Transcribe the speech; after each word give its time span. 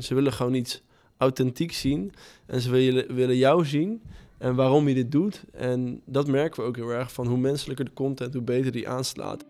Ze 0.00 0.14
willen 0.14 0.32
gewoon 0.32 0.54
iets 0.54 0.82
authentiek 1.16 1.72
zien 1.72 2.12
en 2.46 2.60
ze 2.60 2.70
willen, 2.70 3.14
willen 3.14 3.36
jou 3.36 3.64
zien 3.64 4.02
en 4.38 4.54
waarom 4.54 4.88
je 4.88 4.94
dit 4.94 5.12
doet. 5.12 5.44
En 5.52 6.00
dat 6.04 6.26
merken 6.26 6.62
we 6.62 6.68
ook 6.68 6.76
heel 6.76 6.88
erg 6.88 7.12
van 7.12 7.26
hoe 7.26 7.38
menselijker 7.38 7.84
de 7.84 7.92
content, 7.92 8.34
hoe 8.34 8.42
beter 8.42 8.72
die 8.72 8.88
aanslaat. 8.88 9.44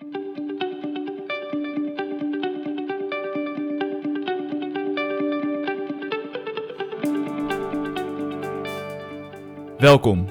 Welkom, 9.78 10.28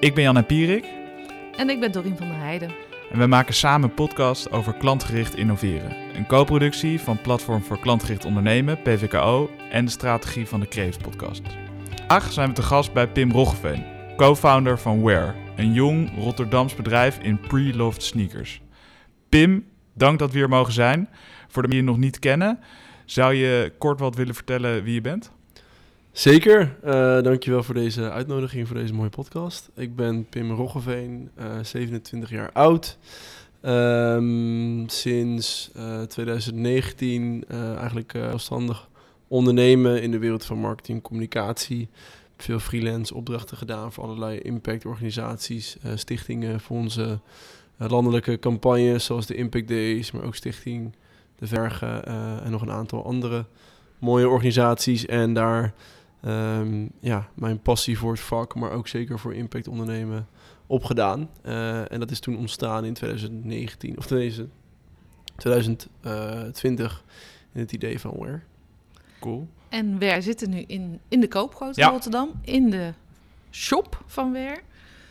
ik 0.00 0.14
ben 0.14 0.22
Jan 0.24 0.46
Pierik 0.46 0.84
En 1.56 1.70
ik 1.70 1.80
ben 1.80 1.92
Dorien 1.92 2.16
van 2.16 2.28
der 2.28 2.38
Heijden. 2.38 2.91
En 3.12 3.18
we 3.18 3.26
maken 3.26 3.54
samen 3.54 3.88
een 3.88 3.94
podcast 3.94 4.50
over 4.50 4.74
klantgericht 4.74 5.36
innoveren. 5.36 5.96
Een 6.16 6.26
co-productie 6.26 7.00
van 7.00 7.20
Platform 7.20 7.62
voor 7.62 7.78
Klantgericht 7.78 8.24
Ondernemen, 8.24 8.82
PVKO, 8.82 9.50
en 9.70 9.84
de 9.84 9.90
strategie 9.90 10.46
van 10.46 10.60
de 10.60 10.66
Kreeft 10.66 11.02
podcast. 11.02 11.42
Vandaag 11.96 12.32
zijn 12.32 12.48
we 12.48 12.54
te 12.54 12.62
gast 12.62 12.92
bij 12.92 13.08
Pim 13.08 13.30
Roggeveen, 13.30 13.84
co-founder 14.16 14.78
van 14.78 15.02
Wear, 15.02 15.34
een 15.56 15.72
jong 15.72 16.10
Rotterdams 16.16 16.74
bedrijf 16.74 17.18
in 17.18 17.40
pre-loved 17.40 18.02
sneakers. 18.02 18.60
Pim, 19.28 19.66
dank 19.94 20.18
dat 20.18 20.32
we 20.32 20.38
hier 20.38 20.48
mogen 20.48 20.72
zijn. 20.72 21.08
Voor 21.48 21.62
de 21.62 21.68
die 21.68 21.78
je 21.78 21.84
nog 21.84 21.98
niet 21.98 22.18
kennen, 22.18 22.58
zou 23.04 23.34
je 23.34 23.72
kort 23.78 24.00
wat 24.00 24.16
willen 24.16 24.34
vertellen 24.34 24.82
wie 24.82 24.94
je 24.94 25.00
bent? 25.00 25.32
Zeker, 26.12 26.76
eh 26.82 27.22
dankjewel 27.22 27.62
voor 27.62 27.74
deze 27.74 28.10
uitnodiging, 28.10 28.66
voor 28.66 28.76
deze 28.76 28.94
mooie 28.94 29.10
podcast. 29.10 29.70
Ik 29.74 29.96
ben 29.96 30.28
Pim 30.28 30.50
Roggeveen, 30.50 31.30
eh 31.34 31.46
27 31.62 32.30
jaar 32.30 32.52
oud. 32.52 32.98
Ehm, 33.60 34.86
sinds 34.86 35.70
eh, 35.74 36.02
2019 36.02 37.44
eh, 37.48 37.74
eigenlijk 37.76 38.14
eh, 38.14 38.22
zelfstandig 38.22 38.88
ondernemen 39.28 40.02
in 40.02 40.10
de 40.10 40.18
wereld 40.18 40.44
van 40.44 40.58
marketing 40.58 40.96
en 40.96 41.02
communicatie. 41.02 41.88
Veel 42.36 42.58
freelance 42.58 43.14
opdrachten 43.14 43.56
gedaan 43.56 43.92
voor 43.92 44.04
allerlei 44.04 44.38
impactorganisaties, 44.38 45.76
eh, 45.82 45.92
stichtingen, 45.94 46.60
fondsen, 46.60 47.22
eh, 47.76 47.90
landelijke 47.90 48.38
campagnes 48.38 49.04
zoals 49.04 49.26
de 49.26 49.34
Impact 49.34 49.68
Days, 49.68 50.10
maar 50.10 50.24
ook 50.24 50.34
Stichting 50.34 50.94
De 51.38 51.46
Vergen 51.46 52.04
eh, 52.04 52.44
en 52.44 52.50
nog 52.50 52.62
een 52.62 52.70
aantal 52.70 53.04
andere 53.04 53.44
mooie 53.98 54.28
organisaties. 54.28 55.06
En 55.06 55.34
daar 55.34 55.74
ehm, 56.22 56.86
ja, 57.00 57.28
mijn 57.34 57.60
passie 57.60 57.98
voor 57.98 58.12
het 58.12 58.20
vak, 58.20 58.54
maar 58.54 58.70
ook 58.70 58.88
zeker 58.88 59.18
voor 59.18 59.34
impact 59.34 59.68
ondernemen 59.68 60.26
opgedaan. 60.66 61.30
Eh, 61.42 61.92
en 61.92 62.00
dat 62.00 62.10
is 62.10 62.20
toen 62.20 62.36
ontstaan 62.36 62.84
in 62.84 62.94
2019, 62.94 63.98
of 63.98 64.06
deze 64.06 64.48
2020, 65.36 67.04
in 67.52 67.60
het 67.60 67.72
idee 67.72 68.00
van 68.00 68.14
Where. 68.16 68.40
Cool. 69.20 69.48
En 69.68 69.98
Wer 69.98 70.22
zitten 70.22 70.50
nu 70.50 70.58
in, 70.58 71.00
in 71.08 71.20
de 71.20 71.28
Koopgoot 71.28 71.76
in 71.76 71.84
Ja. 71.84 71.90
Rotterdam, 71.90 72.30
in 72.44 72.70
de 72.70 72.92
shop 73.50 74.02
van 74.06 74.32
Wer. 74.32 74.62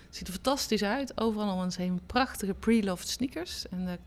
Ziet 0.10 0.28
er 0.28 0.34
fantastisch 0.34 0.84
uit. 0.84 1.20
Overal 1.20 1.54
om 1.54 1.60
ons 1.60 1.78
heen 1.78 2.02
prachtige 2.06 2.54
pre-loved 2.54 3.08
sneakers 3.08 3.70
en 3.70 3.86
de 3.86 3.98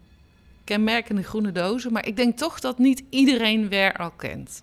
kenmerkende 0.64 1.22
groene 1.22 1.52
dozen. 1.52 1.92
Maar 1.92 2.06
ik 2.06 2.16
denk 2.16 2.36
toch 2.38 2.60
dat 2.60 2.78
niet 2.78 3.02
iedereen 3.08 3.68
Wer 3.68 3.96
al 3.96 4.10
kent. 4.10 4.60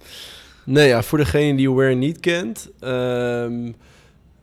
Nee, 0.66 0.88
ja, 0.88 1.04
voor 1.04 1.18
degene 1.18 1.58
die 1.58 1.72
Wear 1.72 1.96
niet 1.96 2.20
kent, 2.20 2.70
ehm, 2.80 3.72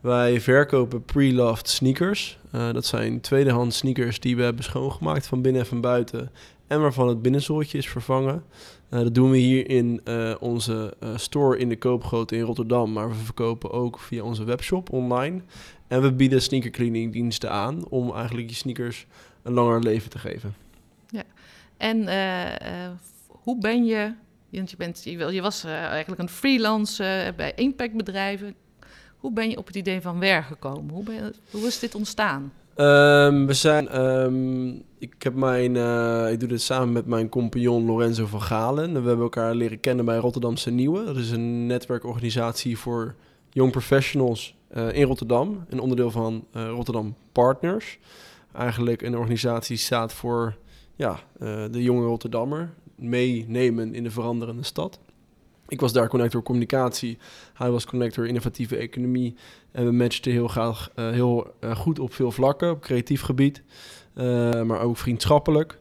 wij 0.00 0.40
verkopen 0.40 1.04
pre-loved 1.04 1.68
sneakers. 1.68 2.38
Eh, 2.52 2.72
dat 2.72 2.86
zijn 2.86 3.20
tweedehands 3.20 3.76
sneakers 3.76 4.20
die 4.20 4.36
we 4.36 4.42
hebben 4.42 4.64
schoongemaakt 4.64 5.26
van 5.26 5.42
binnen 5.42 5.62
en 5.62 5.68
van 5.68 5.80
buiten. 5.80 6.30
En 6.66 6.80
waarvan 6.80 7.08
het 7.08 7.22
binnenzooltje 7.22 7.78
is 7.78 7.88
vervangen. 7.88 8.42
Eh, 8.88 8.98
dat 8.98 9.14
doen 9.14 9.30
we 9.30 9.36
hier 9.36 9.70
in 9.70 10.00
eh, 10.04 10.34
onze 10.40 10.96
store 11.14 11.58
in 11.58 11.68
de 11.68 11.76
Koopgoot 11.76 12.32
in 12.32 12.40
Rotterdam. 12.40 12.92
Maar 12.92 13.08
we 13.08 13.14
verkopen 13.14 13.70
ook 13.70 13.98
via 13.98 14.22
onze 14.22 14.44
webshop 14.44 14.92
online. 14.92 15.40
En 15.88 16.02
we 16.02 16.12
bieden 16.12 16.42
sneakercleaning 16.42 17.12
diensten 17.12 17.50
aan 17.50 17.88
om 17.88 18.14
eigenlijk 18.14 18.48
je 18.48 18.56
sneakers 18.56 19.06
een 19.42 19.52
langer 19.52 19.82
leven 19.82 20.10
te 20.10 20.18
geven. 20.18 20.54
En 21.78 22.08
eh, 22.08 22.84
eh, 22.84 22.90
hoe 23.28 23.58
ben 23.58 23.84
je... 23.84 24.14
Je, 24.50 24.64
bent, 24.76 25.04
je, 25.04 25.40
was 25.42 25.64
eh, 25.64 25.72
eigenlijk 25.72 26.20
een 26.20 26.28
freelance 26.28 27.32
bij 27.36 27.52
impactbedrijven. 27.54 28.54
Hoe 29.16 29.32
ben 29.32 29.50
je 29.50 29.56
op 29.56 29.66
het 29.66 29.76
idee 29.76 30.00
van 30.00 30.18
Wer 30.18 30.42
gekomen? 30.42 30.94
Hoe, 30.94 31.32
hoe 31.50 31.66
is 31.66 31.78
dit 31.78 31.94
ontstaan? 31.94 32.52
Ehm, 32.74 33.46
we 33.46 33.52
zijn, 33.52 33.88
ehm, 33.88 34.68
ik 34.98 35.14
heb 35.22 35.34
mijn, 35.34 35.76
eh, 35.76 36.32
ik 36.32 36.40
doe 36.40 36.48
dit 36.48 36.62
samen 36.62 36.92
met 36.92 37.06
mijn 37.06 37.28
compagnon 37.28 37.84
Lorenzo 37.84 38.26
van 38.26 38.42
Galen. 38.42 38.84
En 38.84 39.02
we 39.02 39.08
hebben 39.08 39.24
elkaar 39.24 39.54
leren 39.54 39.80
kennen 39.80 40.04
bij 40.04 40.16
Rotterdamse 40.16 40.70
Nieuwe. 40.70 41.04
Dat 41.04 41.16
is 41.16 41.30
een 41.30 41.66
netwerkorganisatie 41.66 42.78
voor 42.78 43.14
young 43.50 43.70
professionals 43.70 44.56
eh, 44.68 44.92
in 44.92 45.06
Rotterdam. 45.06 45.64
Een 45.68 45.80
onderdeel 45.80 46.10
van 46.10 46.46
Rotterdam 46.52 47.16
Partners. 47.32 47.98
Eigenlijk 48.52 49.02
een 49.02 49.16
organisatie 49.16 49.76
staat 49.76 50.12
voor 50.12 50.56
ja, 50.96 51.20
de 51.70 51.82
jonge 51.82 52.06
Rotterdammer. 52.06 52.70
Meenemen 52.98 53.94
in 53.94 54.02
de 54.02 54.10
veranderende 54.10 54.62
stad. 54.62 55.00
Ik 55.68 55.80
was 55.80 55.92
daar 55.92 56.08
connector 56.08 56.42
communicatie. 56.42 57.18
Hij 57.54 57.70
was 57.70 57.86
connector 57.86 58.26
innovatieve 58.26 58.76
economie. 58.76 59.34
En 59.70 59.84
we 59.84 59.92
matchten 59.92 60.32
heel, 60.32 60.48
graag, 60.48 60.90
eh, 60.94 61.10
heel 61.10 61.54
eh, 61.60 61.76
goed 61.76 61.98
op 61.98 62.14
veel 62.14 62.30
vlakken, 62.30 62.70
op 62.70 62.80
creatief 62.80 63.22
gebied, 63.22 63.62
eh, 64.14 64.62
maar 64.62 64.80
ook 64.80 64.96
vriendschappelijk. 64.96 65.78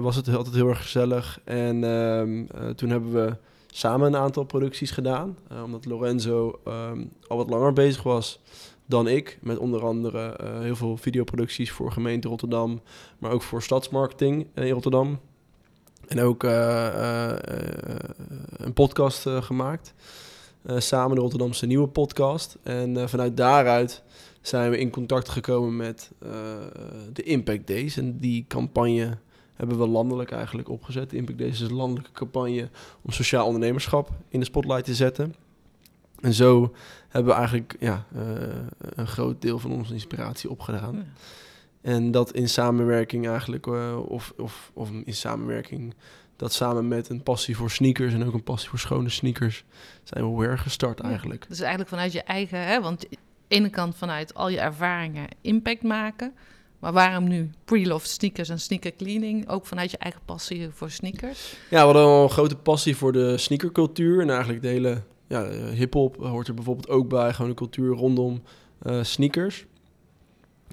was 0.00 0.16
het 0.16 0.28
altijd 0.28 0.54
heel 0.54 0.68
erg 0.68 0.82
gezellig. 0.82 1.40
En 1.44 1.84
ehm, 1.84 2.44
eh, 2.54 2.68
toen 2.68 2.90
hebben 2.90 3.12
we 3.12 3.36
samen 3.66 4.06
een 4.06 4.20
aantal 4.20 4.44
producties 4.44 4.90
gedaan, 4.90 5.38
omdat 5.64 5.84
Lorenzo 5.84 6.60
ehm, 6.64 7.04
al 7.26 7.36
wat 7.36 7.50
langer 7.50 7.72
bezig 7.72 8.02
was 8.02 8.40
dan 8.86 9.08
ik. 9.08 9.38
Met 9.40 9.58
onder 9.58 9.84
andere 9.84 10.36
heel 10.60 10.76
veel 10.76 10.96
videoproducties 10.96 11.70
voor 11.70 11.92
gemeente 11.92 12.28
Rotterdam, 12.28 12.80
maar 13.18 13.30
ook 13.30 13.42
voor 13.42 13.62
stadsmarketing 13.62 14.46
in 14.54 14.70
Rotterdam. 14.70 15.18
En 16.08 16.20
ook 16.20 16.44
eh, 16.44 16.86
eh, 16.86 17.30
eh, 17.30 17.38
een 18.56 18.72
podcast 18.72 19.28
gemaakt. 19.28 19.94
Samen 20.66 21.14
de 21.14 21.20
Rotterdamse 21.20 21.66
Nieuwe 21.66 21.88
Podcast. 21.88 22.56
En 22.62 23.08
vanuit 23.08 23.36
daaruit 23.36 24.02
zijn 24.40 24.70
we 24.70 24.78
in 24.78 24.90
contact 24.90 25.28
gekomen 25.28 25.76
met 25.76 26.10
de 27.12 27.22
Impact 27.22 27.66
Days. 27.66 27.96
En 27.96 28.18
die 28.18 28.44
campagne 28.48 29.18
hebben 29.54 29.78
we 29.78 29.86
landelijk 29.86 30.30
eigenlijk 30.30 30.68
opgezet. 30.68 31.12
Impact 31.12 31.38
Days 31.38 31.60
is 31.60 31.68
een 31.68 31.74
landelijke 31.74 32.12
campagne 32.12 32.68
om 33.02 33.10
sociaal 33.10 33.46
ondernemerschap 33.46 34.10
in 34.28 34.38
de 34.38 34.46
spotlight 34.46 34.84
te 34.84 34.94
zetten. 34.94 35.34
En 36.20 36.32
zo 36.32 36.74
hebben 37.08 37.32
we 37.32 37.38
eigenlijk 37.38 37.76
ja, 37.80 38.06
een 38.78 39.06
groot 39.06 39.42
deel 39.42 39.58
van 39.58 39.72
onze 39.72 39.92
inspiratie 39.92 40.50
opgedaan. 40.50 41.04
En 41.84 42.10
dat 42.10 42.32
in 42.32 42.48
samenwerking 42.48 43.28
eigenlijk, 43.28 43.66
eh, 43.66 43.98
of, 44.08 44.32
of, 44.36 44.70
of 44.74 44.90
in 45.04 45.14
samenwerking, 45.14 45.94
dat 46.36 46.52
samen 46.52 46.88
met 46.88 47.08
een 47.08 47.22
passie 47.22 47.56
voor 47.56 47.70
sneakers 47.70 48.12
en 48.14 48.24
ook 48.26 48.34
een 48.34 48.42
passie 48.42 48.68
voor 48.68 48.78
schone 48.78 49.08
sneakers, 49.08 49.64
zijn 50.04 50.30
we 50.30 50.38
weer 50.38 50.58
gestart 50.58 50.98
Ja. 51.02 51.08
eigenlijk. 51.08 51.44
Dus 51.48 51.60
eigenlijk 51.60 51.90
vanuit 51.90 52.12
je 52.12 52.22
eigen, 52.22 52.66
hè, 52.66 52.80
want 52.80 53.04
aan 53.04 53.10
de 53.10 53.16
ene 53.56 53.70
kant 53.70 53.96
vanuit 53.96 54.34
al 54.34 54.48
je 54.48 54.60
ervaringen 54.60 55.28
impact 55.40 55.82
maken. 55.82 56.32
Maar 56.78 56.92
waarom 56.92 57.28
nu 57.28 57.50
pre-loved 57.64 58.08
sneakers 58.08 58.48
en 58.48 58.60
sneaker 58.60 58.94
cleaning? 58.96 59.48
Ook 59.48 59.66
vanuit 59.66 59.90
je 59.90 59.98
eigen 59.98 60.20
passie 60.24 60.68
voor 60.70 60.90
sneakers. 60.90 61.56
Ja, 61.70 61.78
we 61.78 61.84
hadden 61.84 62.02
al 62.02 62.22
een 62.22 62.30
grote 62.30 62.56
passie 62.56 62.96
voor 62.96 63.12
de 63.12 63.38
sneakercultuur 63.38 64.20
en 64.20 64.30
eigenlijk 64.30 64.62
de 64.62 64.68
hele 64.68 65.02
ja, 65.28 65.44
eh, 65.44 65.68
hip-hop 65.68 66.16
hoort 66.16 66.48
er 66.48 66.54
bijvoorbeeld 66.54 66.88
ook 66.88 67.08
bij, 67.08 67.32
gewoon 67.32 67.50
de 67.50 67.56
cultuur 67.56 67.94
rondom 67.94 68.42
eh, 68.82 69.02
sneakers. 69.02 69.64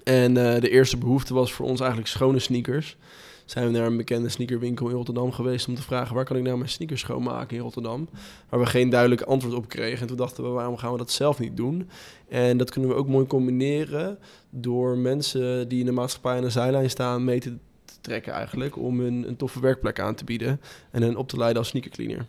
En 0.04 0.38
eh, 0.38 0.62
de 0.62 0.70
eerste 0.70 0.98
behoefte 0.98 1.34
was 1.34 1.54
voor 1.54 1.66
ons 1.66 1.80
eigenlijk 1.80 2.10
schone 2.10 2.40
sneakers. 2.40 2.98
Zijn 3.46 3.66
we 3.66 3.72
naar 3.72 3.86
een 3.86 3.98
bekende 3.98 4.30
sneakerwinkel 4.30 4.90
in 4.90 4.96
Rotterdam 4.96 5.32
geweest 5.32 5.68
om 5.68 5.76
te 5.76 5.82
vragen 5.82 6.16
waar 6.16 6.26
kan 6.26 6.38
ik 6.38 6.44
nou 6.44 6.58
mijn 6.58 6.70
sneakers 6.70 7.02
schoonmaken 7.02 7.58
in 7.58 7.64
Rotterdam. 7.64 8.10
Waar 8.50 8.60
we 8.60 8.66
geen 8.66 8.90
duidelijk 8.90 9.22
antwoord 9.22 9.56
op 9.56 9.68
kregen. 9.68 10.02
En 10.02 10.08
toen 10.08 10.18
dachten 10.18 10.44
we, 10.44 10.50
waarom 10.50 10.78
gaan 10.78 10.92
we 10.92 10.98
dat 10.98 11.12
zelf 11.12 11.40
niet 11.40 11.58
doen? 11.58 11.90
En 12.30 12.58
dat 12.58 12.72
kunnen 12.72 12.90
we 12.90 12.96
ook 12.96 13.08
mooi 13.08 13.26
combineren 13.26 14.18
door 14.50 14.98
mensen 14.98 15.68
die 15.68 15.80
in 15.80 15.86
de 15.86 15.92
maatschappij 15.92 16.36
aan 16.36 16.42
de 16.42 16.50
zijlijn 16.50 16.90
staan 16.90 17.24
mee 17.24 17.40
te 17.40 17.58
trekken 18.02 18.34
eigenlijk. 18.34 18.78
Om 18.78 19.00
hun 19.00 19.28
een 19.28 19.36
toffe 19.36 19.60
werkplek 19.60 20.00
aan 20.00 20.16
te 20.16 20.24
bieden 20.24 20.62
en 20.92 21.02
hen 21.02 21.16
op 21.16 21.28
te 21.28 21.38
leiden 21.38 21.58
als 21.58 21.68
sneakercleaner. 21.68 22.26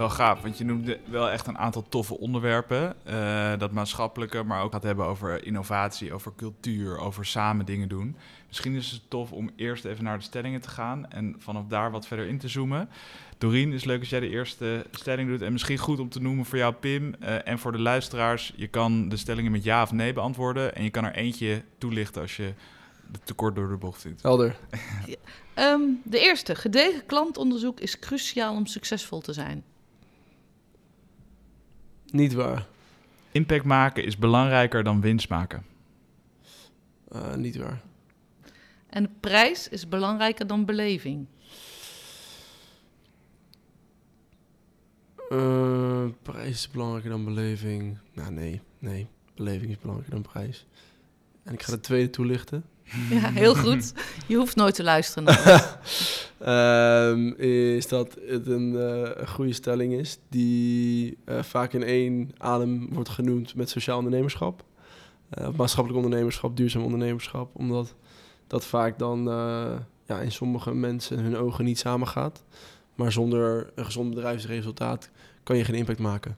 Wel 0.00 0.10
gaaf, 0.10 0.42
want 0.42 0.58
je 0.58 0.64
noemde 0.64 0.98
wel 1.04 1.30
echt 1.30 1.46
een 1.46 1.58
aantal 1.58 1.84
toffe 1.88 2.18
onderwerpen. 2.18 2.94
eh, 3.04 3.58
dat 3.58 3.72
maatschappelijke, 3.72 4.42
maar 4.42 4.62
ook 4.62 4.72
gaat 4.72 4.82
hebben 4.82 5.06
over 5.06 5.44
innovatie, 5.46 6.12
over 6.12 6.32
cultuur, 6.36 6.98
over 6.98 7.26
samen 7.26 7.66
dingen 7.66 7.88
doen. 7.88 8.16
Misschien 8.46 8.74
is 8.74 8.90
het 8.90 9.00
tof 9.08 9.32
om 9.32 9.50
eerst 9.56 9.84
even 9.84 10.04
naar 10.04 10.18
de 10.18 10.24
stellingen 10.24 10.60
te 10.60 10.68
gaan 10.68 11.10
en 11.10 11.34
vanaf 11.38 11.66
daar 11.68 11.90
wat 11.90 12.06
verder 12.06 12.26
in 12.26 12.38
te 12.38 12.48
zoomen. 12.48 12.88
Doreen, 13.38 13.66
het 13.66 13.78
is 13.80 13.84
leuk 13.84 14.00
als 14.00 14.08
jij 14.08 14.20
de 14.20 14.28
eerste 14.28 14.86
stelling 14.90 15.28
doet. 15.28 15.42
En 15.42 15.52
misschien 15.52 15.78
goed 15.78 15.98
om 15.98 16.08
te 16.08 16.20
noemen 16.20 16.44
voor 16.44 16.58
jou, 16.58 16.74
Pim, 16.74 17.14
eh, 17.14 17.48
en 17.48 17.58
voor 17.58 17.72
de 17.72 17.80
luisteraars. 17.80 18.52
Je 18.56 18.68
kan 18.68 19.08
de 19.08 19.16
stellingen 19.16 19.52
met 19.52 19.64
ja 19.64 19.82
of 19.82 19.92
nee 19.92 20.12
beantwoorden. 20.12 20.74
En 20.74 20.84
je 20.84 20.90
kan 20.90 21.04
er 21.04 21.14
eentje 21.14 21.62
toelichten 21.78 22.22
als 22.22 22.36
je 22.36 22.52
de 23.12 23.18
tekort 23.24 23.54
door 23.54 23.68
de 23.68 23.76
bocht 23.76 24.00
zit. 24.00 24.22
Helder. 24.22 24.56
Ehm, 25.54 25.80
de 26.04 26.18
eerste, 26.18 26.54
gedegen 26.54 27.06
klantonderzoek 27.06 27.80
is 27.80 27.98
cruciaal 27.98 28.54
om 28.54 28.66
succesvol 28.66 29.20
te 29.20 29.32
zijn. 29.32 29.64
Niet 32.12 32.32
waar. 32.32 32.66
Impact 33.32 33.64
maken 33.64 34.04
is 34.04 34.16
belangrijker 34.16 34.84
dan 34.84 35.00
winst 35.00 35.28
maken. 35.28 35.64
Uh, 37.12 37.34
niet 37.34 37.56
waar. 37.56 37.80
En 38.86 39.10
prijs 39.20 39.68
is 39.68 39.88
belangrijker 39.88 40.46
dan 40.46 40.64
beleving. 40.64 41.26
Uh, 45.32 46.06
prijs 46.22 46.48
is 46.48 46.70
belangrijker 46.70 47.10
dan 47.10 47.24
beleving. 47.24 47.98
Nou, 48.12 48.32
nee. 48.32 48.60
Nee. 48.78 49.06
Beleving 49.34 49.70
is 49.70 49.78
belangrijker 49.78 50.14
dan 50.14 50.32
prijs. 50.32 50.66
En 51.42 51.52
ik 51.52 51.62
ga 51.62 51.72
de 51.72 51.80
tweede 51.80 52.10
toelichten. 52.10 52.64
Ja, 53.10 53.30
heel 53.30 53.54
goed. 53.54 53.92
Je 54.26 54.36
hoeft 54.36 54.56
nooit 54.56 54.74
te 54.74 54.82
luisteren. 54.82 55.24
um, 56.46 57.34
is 57.36 57.88
dat 57.88 58.16
het 58.26 58.46
een 58.46 58.72
uh, 58.72 59.28
goede 59.28 59.52
stelling 59.52 59.92
is 59.92 60.18
die 60.28 61.18
uh, 61.28 61.42
vaak 61.42 61.72
in 61.72 61.82
één 61.82 62.30
adem 62.38 62.88
wordt 62.92 63.08
genoemd 63.08 63.54
met 63.54 63.70
sociaal 63.70 63.96
ondernemerschap. 63.96 64.64
Uh, 65.38 65.48
maatschappelijk 65.56 66.04
ondernemerschap, 66.04 66.56
duurzaam 66.56 66.82
ondernemerschap. 66.82 67.50
Omdat 67.56 67.94
dat 68.46 68.64
vaak 68.64 68.98
dan 68.98 69.24
ja, 70.06 70.20
in 70.20 70.32
sommige 70.32 70.74
mensen 70.74 71.18
hun 71.18 71.36
ogen 71.36 71.64
niet 71.64 71.78
samengaat. 71.78 72.44
Maar 72.94 73.12
zonder 73.12 73.70
een 73.74 73.84
gezond 73.84 74.14
bedrijfsresultaat 74.14 75.10
kan 75.42 75.56
je 75.56 75.64
geen 75.64 75.74
impact 75.74 75.98
maken. 75.98 76.36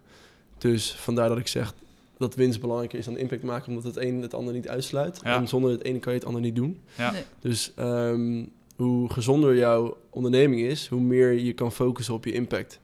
Dus 0.58 0.94
vandaar 0.94 1.28
dat 1.28 1.38
ik 1.38 1.46
zeg 1.46 1.74
dat 2.18 2.34
winst 2.34 2.60
belangrijker 2.60 2.98
is 2.98 3.04
dan 3.04 3.16
impact 3.16 3.42
maken, 3.42 3.68
omdat 3.68 3.84
het 3.84 3.96
een 3.96 4.22
het 4.22 4.34
ander 4.34 4.54
niet 4.54 4.68
uitsluit. 4.68 5.20
Ja. 5.24 5.36
En 5.36 5.48
zonder 5.48 5.70
het 5.70 5.84
ene 5.84 5.98
kan 5.98 6.12
je 6.12 6.18
het 6.18 6.28
ander 6.28 6.42
niet 6.42 6.56
doen. 6.56 6.80
Ja. 6.96 7.10
Nee. 7.10 7.24
Dus 7.40 7.72
ehm, 7.76 8.44
hoe 8.76 9.12
gezonder 9.12 9.56
jouw 9.56 9.96
onderneming 10.10 10.60
is, 10.60 10.88
hoe 10.88 11.00
meer 11.00 11.32
je 11.32 11.52
kan 11.52 11.72
focussen 11.72 12.14
op 12.14 12.24
je 12.24 12.32
impact. 12.32 12.80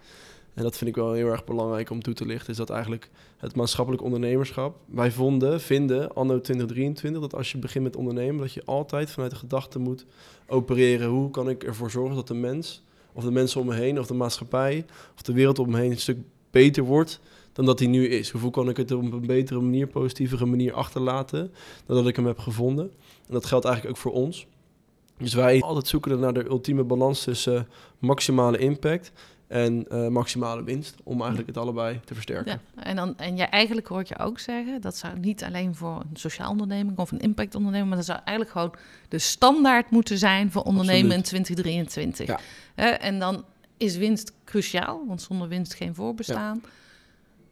En 0.55 0.63
dat 0.63 0.77
vind 0.77 0.91
ik 0.91 0.97
wel 0.97 1.13
heel 1.13 1.27
erg 1.27 1.45
belangrijk 1.45 1.91
om 1.91 2.03
toe 2.03 2.15
te 2.15 2.27
lichten, 2.27 2.51
is 2.51 2.57
dat 2.57 2.71
eigenlijk 2.71 3.11
het 3.37 3.55
maatschappelijk 3.55 4.03
ondernemerschap. 4.03 4.77
Wij 4.87 5.11
vonden, 5.11 5.61
vinden, 5.61 6.15
anno 6.15 6.41
2023, 6.41 7.21
dat 7.21 7.35
als 7.35 7.53
je 7.53 7.59
begint 7.59 7.85
met 7.85 7.97
ondernemen, 7.97 8.41
dat 8.41 8.53
je 8.53 8.65
altijd 8.65 9.11
vanuit 9.11 9.31
de 9.31 9.37
gedachte 9.37 9.79
moet 9.79 10.07
opereren. 10.47 11.09
Hoe 11.09 11.31
kan 11.31 11.49
ik 11.49 11.65
ervoor 11.65 11.91
zorgen 11.91 12.17
dat 12.17 12.29
de 12.29 12.35
mens, 12.35 12.83
of 13.13 13.25
de 13.25 13.31
mensen 13.31 13.61
om 13.61 13.67
me 13.67 13.75
heen, 13.75 13.99
of 13.99 14.07
de 14.07 14.15
maatschappij, 14.15 14.85
of 15.15 15.23
de 15.23 15.33
wereld 15.33 15.59
om 15.59 15.71
me 15.71 15.79
heen 15.79 15.91
een 15.91 15.99
stuk 15.99 16.19
beter 16.51 16.83
wordt 16.83 17.21
dan 17.53 17.65
dat 17.65 17.79
hij 17.79 17.89
nu 17.89 18.09
is. 18.09 18.31
Hoeveel 18.31 18.51
kan 18.51 18.69
ik 18.69 18.77
het 18.77 18.93
op 18.93 19.13
een 19.13 19.27
betere 19.27 19.61
manier, 19.61 19.87
positievere 19.87 20.47
manier 20.47 20.73
achterlaten 20.73 21.53
dan 21.87 21.97
dat 21.97 22.07
ik 22.07 22.17
hem 22.17 22.27
heb 22.27 22.39
gevonden. 22.39 22.91
En 23.27 23.33
dat 23.33 23.47
geldt 23.47 23.65
eigenlijk 23.65 23.97
ook 23.97 24.03
voor 24.03 24.13
ons. 24.13 24.47
Dus 25.19 25.35
wij 25.35 25.61
altijd 25.61 25.87
zoeken 25.87 26.21
naar 26.21 26.33
de 26.33 26.45
ultieme 26.45 26.85
balans 26.85 27.25
tussen 27.25 27.69
maximale 27.99 28.59
impact 28.59 29.13
en 29.47 29.87
uh, 29.93 30.09
maximale 30.09 30.65
winst. 30.65 30.95
Om 31.05 31.19
eigenlijk 31.19 31.49
het 31.49 31.57
allebei 31.57 32.01
te 32.05 32.15
versterken. 32.15 32.61
Ja, 32.77 32.83
en, 32.83 32.97
dan, 32.97 33.17
en 33.17 33.37
jij 33.37 33.49
eigenlijk 33.49 33.87
hoort 33.87 34.09
je 34.09 34.19
ook 34.19 34.39
zeggen, 34.39 34.81
dat 34.81 34.97
zou 34.97 35.19
niet 35.19 35.45
alleen 35.45 35.75
voor 35.75 36.05
een 36.11 36.17
sociaal 36.17 36.51
onderneming 36.51 36.99
of 36.99 37.11
een 37.11 37.21
impactonderneming, 37.21 37.89
maar 37.89 37.99
dat 37.99 38.07
zou 38.07 38.19
eigenlijk 38.25 38.51
gewoon 38.51 38.75
de 39.09 39.19
standaard 39.19 39.91
moeten 39.91 40.19
zijn 40.19 40.51
voor 40.53 40.63
ondernemen 40.63 41.17
Absoluut. 41.17 41.49
in 41.49 41.55
2023. 41.55 42.27
Ja. 42.77 42.99
En 42.99 43.19
dan 43.19 43.45
is 43.77 43.97
winst 43.97 44.33
cruciaal, 44.45 45.05
want 45.07 45.23
zonder 45.23 45.49
winst 45.49 45.75
geen 45.75 45.95
voorbestaan. 45.95 46.63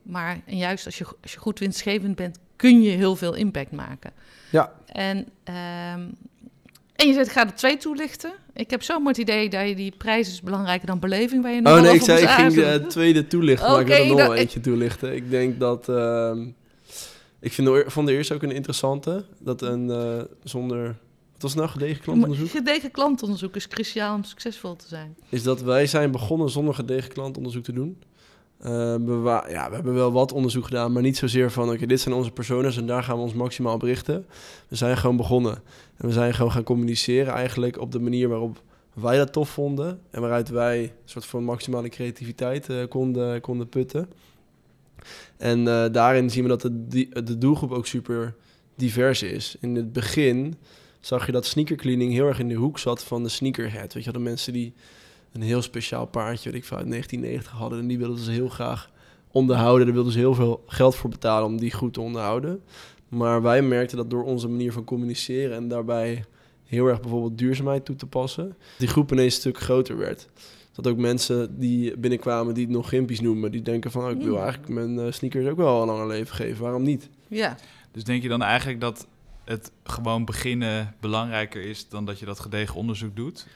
Maar 0.02 0.40
en 0.44 0.56
juist 0.56 0.86
als 0.86 0.98
je, 0.98 1.06
als 1.22 1.32
je 1.32 1.38
goed 1.38 1.58
winstgevend 1.58 2.16
bent, 2.16 2.38
kun 2.56 2.82
je 2.82 2.90
heel 2.90 3.16
veel 3.16 3.34
impact 3.34 3.72
maken. 3.72 4.12
Ja. 4.50 4.72
En, 4.86 5.28
ehm, 5.44 6.08
en 6.96 7.06
je 7.06 7.12
zegt, 7.12 7.26
ik 7.26 7.32
ga 7.32 7.46
er 7.46 7.54
twee 7.54 7.76
toelichten. 7.76 8.32
Ik 8.54 8.70
heb 8.70 8.82
zomaar 8.82 9.08
het 9.08 9.18
idee 9.18 9.48
dat 9.48 9.68
je 9.68 9.74
die 9.74 9.94
prijs 9.98 10.28
is 10.28 10.40
belangrijker 10.42 10.86
dan 10.86 10.98
beleving. 10.98 11.42
Waar 11.42 11.52
je 11.52 11.60
nog 11.60 11.76
Oh 11.76 11.80
nee, 11.80 11.94
ik 11.94 12.02
zei 12.02 12.22
ik 12.22 12.28
ging 12.28 12.54
de 12.54 12.84
tweede 12.88 13.26
toelichten, 13.26 13.70
maar 13.70 13.80
ik 13.80 13.86
wil 13.86 13.96
er 13.96 14.06
nog 14.06 14.16
wel 14.16 14.34
eentje 14.34 14.60
toelichten. 14.60 15.14
Ik 15.14 15.30
denk 15.30 15.60
dat... 15.60 15.88
ehm, 15.88 16.46
ik 17.40 17.52
vind 17.52 17.66
de, 17.66 17.84
van 17.86 18.06
de 18.06 18.12
eerste 18.12 18.34
ook 18.34 18.42
een 18.42 18.50
interessante. 18.50 19.24
Dat 19.38 19.62
een 19.62 19.90
eh, 19.90 20.22
zonder... 20.44 20.96
Wat 21.32 21.42
was 21.42 21.54
nou 21.54 21.68
gedegen 21.68 22.02
klantonderzoek? 22.02 22.50
Gedegen 22.50 22.90
klantonderzoek 22.90 23.56
is 23.56 23.68
cruciaal 23.68 24.14
om 24.14 24.24
succesvol 24.24 24.76
te 24.76 24.88
zijn. 24.88 25.16
is 25.28 25.42
dat 25.42 25.60
wij 25.62 25.86
zijn 25.86 26.10
begonnen 26.10 26.50
zonder 26.50 26.74
gedegen 26.74 27.12
klantonderzoek 27.12 27.64
te 27.64 27.72
doen. 27.72 27.98
Eh, 28.58 28.96
ja, 29.48 29.68
we 29.68 29.74
hebben 29.74 29.94
wel 29.94 30.12
wat 30.12 30.32
onderzoek 30.32 30.64
gedaan, 30.64 30.92
maar 30.92 31.02
niet 31.02 31.16
zozeer 31.16 31.50
van... 31.50 31.70
oké, 31.70 31.86
dit 31.86 32.00
zijn 32.00 32.14
onze 32.14 32.30
personas 32.30 32.76
en 32.76 32.86
daar 32.86 33.02
gaan 33.02 33.16
we 33.16 33.22
ons 33.22 33.34
maximaal 33.34 33.74
op 33.74 33.82
richten. 33.82 34.26
We 34.68 34.76
zijn 34.76 34.96
gewoon 34.96 35.16
begonnen. 35.16 35.54
En 35.96 36.06
we 36.06 36.12
zijn 36.12 36.34
gewoon 36.34 36.52
gaan 36.52 36.62
communiceren 36.62 37.32
eigenlijk 37.32 37.80
op 37.80 37.92
de 37.92 38.00
manier 38.00 38.28
waarop 38.28 38.62
wij 38.92 39.16
dat 39.16 39.32
tof 39.32 39.48
vonden... 39.48 40.00
en 40.10 40.20
waaruit 40.20 40.48
wij 40.48 40.82
een 40.82 40.90
soort 41.04 41.26
van 41.26 41.44
maximale 41.44 41.88
creativiteit 41.88 42.68
eh, 42.68 42.76
konden, 42.88 43.40
konden 43.40 43.68
putten. 43.68 44.08
En 45.36 45.68
eh, 45.68 45.92
daarin 45.92 46.30
zien 46.30 46.42
we 46.42 46.48
dat 46.48 46.60
de, 46.62 47.22
de 47.24 47.38
doelgroep 47.38 47.70
ook 47.70 47.86
super 47.86 48.34
divers 48.74 49.22
is. 49.22 49.56
In 49.60 49.74
het 49.74 49.92
begin 49.92 50.54
zag 51.00 51.26
je 51.26 51.32
dat 51.32 51.46
sneakercleaning 51.46 52.12
heel 52.12 52.26
erg 52.26 52.38
in 52.38 52.48
de 52.48 52.54
hoek 52.54 52.78
zat 52.78 53.04
van 53.04 53.22
de 53.22 53.28
sneakerhead. 53.28 53.94
Weet 53.94 54.04
je 54.04 54.12
de 54.12 54.18
mensen 54.18 54.52
die 54.52 54.74
een 55.36 55.42
heel 55.42 55.62
speciaal 55.62 56.06
paardje, 56.06 56.50
weet 56.50 56.60
ik 56.60 56.66
veel, 56.66 56.76
uit 56.76 56.88
1990 56.88 57.60
hadden. 57.60 57.78
En 57.78 57.86
die 57.86 57.98
wilden 57.98 58.18
ze 58.18 58.30
heel 58.30 58.48
graag 58.48 58.90
onderhouden. 59.30 59.86
Daar 59.86 59.94
wilden 59.94 60.12
ze 60.12 60.18
heel 60.18 60.34
veel 60.34 60.64
geld 60.66 60.96
voor 60.96 61.10
betalen 61.10 61.48
om 61.48 61.58
die 61.58 61.72
goed 61.72 61.92
te 61.94 62.00
onderhouden. 62.00 62.62
Maar 63.08 63.42
wij 63.42 63.62
merkten 63.62 63.96
dat 63.96 64.10
door 64.10 64.24
onze 64.24 64.48
manier 64.48 64.72
van 64.72 64.84
communiceren 64.84 65.56
en 65.56 65.68
daarbij 65.68 66.24
heel 66.64 66.86
erg 66.86 67.00
bijvoorbeeld 67.00 67.38
duurzaamheid 67.38 67.84
toe 67.84 67.96
te 67.96 68.06
passen, 68.06 68.56
die 68.78 68.88
groep 68.88 69.12
ineens 69.12 69.34
een 69.34 69.40
stuk 69.40 69.58
groter 69.58 69.96
werd. 69.96 70.28
Dat 70.72 70.86
ook 70.86 70.96
mensen 70.96 71.58
die 71.58 71.96
binnenkwamen 71.96 72.54
die 72.54 72.64
het 72.64 72.72
nog 72.72 72.88
gimpies 72.88 73.20
noemen, 73.20 73.50
die 73.50 73.62
denken 73.62 73.90
van, 73.90 74.04
oh, 74.04 74.10
ik 74.10 74.22
wil 74.22 74.38
eigenlijk 74.38 74.68
mijn 74.68 74.98
eh, 74.98 75.12
sneakers 75.12 75.46
ook 75.46 75.56
wel 75.56 75.80
een 75.80 75.86
langer 75.86 76.06
leven 76.06 76.34
geven. 76.34 76.62
Waarom 76.62 76.82
niet? 76.82 77.08
Ja, 77.28 77.56
Dus 77.92 78.04
denk 78.04 78.22
je 78.22 78.28
dan 78.28 78.42
eigenlijk 78.42 78.80
dat 78.80 79.06
het 79.44 79.70
gewoon 79.84 80.24
beginnen 80.24 80.94
belangrijker 81.00 81.62
is 81.62 81.88
dan 81.88 82.04
dat 82.04 82.18
je 82.18 82.26
dat 82.26 82.40
gedegen 82.40 82.74
onderzoek 82.74 83.16
doet? 83.16 83.46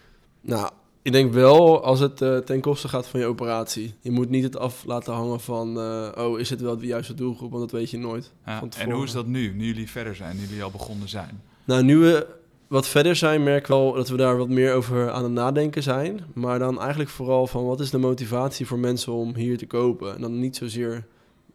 Nou, 0.40 0.70
ik 1.02 1.12
denk 1.12 1.32
wel 1.32 1.84
als 1.84 2.00
het 2.00 2.22
eh, 2.22 2.36
ten 2.36 2.60
koste 2.60 2.88
gaat 2.88 3.06
van 3.06 3.20
je 3.20 3.26
operatie. 3.26 3.94
Je 4.00 4.10
moet 4.10 4.30
niet 4.30 4.42
het 4.42 4.56
af 4.56 4.84
laten 4.84 5.12
hangen 5.12 5.40
van, 5.40 5.80
eh, 5.80 6.24
oh, 6.24 6.38
is 6.38 6.50
het 6.50 6.60
wel 6.60 6.76
de 6.76 6.86
juiste 6.86 7.14
doelgroep? 7.14 7.50
Want 7.50 7.62
dat 7.62 7.80
weet 7.80 7.90
je 7.90 7.98
nooit. 7.98 8.32
Ja, 8.46 8.62
en 8.78 8.90
hoe 8.90 9.04
is 9.04 9.12
dat 9.12 9.26
nu, 9.26 9.54
nu 9.54 9.66
jullie 9.66 9.90
verder 9.90 10.14
zijn, 10.14 10.36
nu 10.36 10.42
jullie 10.42 10.62
al 10.62 10.70
begonnen 10.70 11.08
zijn? 11.08 11.42
Nou, 11.64 11.82
nu 11.82 11.96
we 11.96 12.26
wat 12.66 12.86
verder 12.86 13.16
zijn, 13.16 13.42
merk 13.42 13.60
ik 13.60 13.66
wel 13.66 13.92
dat 13.92 14.08
we 14.08 14.16
daar 14.16 14.36
wat 14.36 14.48
meer 14.48 14.74
over 14.74 15.10
aan 15.10 15.22
het 15.22 15.32
nadenken 15.32 15.82
zijn. 15.82 16.20
Maar 16.34 16.58
dan 16.58 16.80
eigenlijk 16.80 17.10
vooral 17.10 17.46
van 17.46 17.64
wat 17.64 17.80
is 17.80 17.90
de 17.90 17.98
motivatie 17.98 18.66
voor 18.66 18.78
mensen 18.78 19.12
om 19.12 19.34
hier 19.34 19.58
te 19.58 19.66
kopen? 19.66 20.14
En 20.14 20.20
dan 20.20 20.38
niet 20.38 20.56
zozeer 20.56 21.06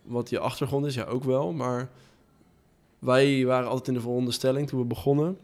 wat 0.03 0.29
je 0.29 0.39
achtergrond 0.39 0.85
is, 0.85 0.95
ja 0.95 1.03
ook 1.03 1.23
wel. 1.23 1.53
Maar 1.53 1.89
wij 2.99 3.45
waren 3.45 3.69
altijd 3.69 3.87
in 3.87 3.93
de 3.93 3.99
veronderstelling 3.99 4.67
toen 4.67 4.79
we 4.79 4.85
begonnen... 4.85 5.37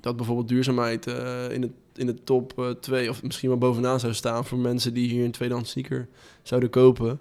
dat 0.00 0.16
bijvoorbeeld 0.16 0.48
duurzaamheid 0.48 1.06
eh, 1.06 1.50
in, 1.50 1.62
het, 1.62 1.72
in 1.94 2.06
de 2.06 2.24
top 2.24 2.76
2 2.80 3.10
of 3.10 3.22
misschien 3.22 3.48
wel 3.48 3.58
bovenaan 3.58 4.00
zou 4.00 4.14
staan... 4.14 4.44
voor 4.44 4.58
mensen 4.58 4.94
die 4.94 5.08
hier 5.08 5.24
een 5.24 5.30
tweedehands 5.30 5.70
sneaker 5.70 6.08
zouden 6.42 6.70
kopen. 6.70 7.20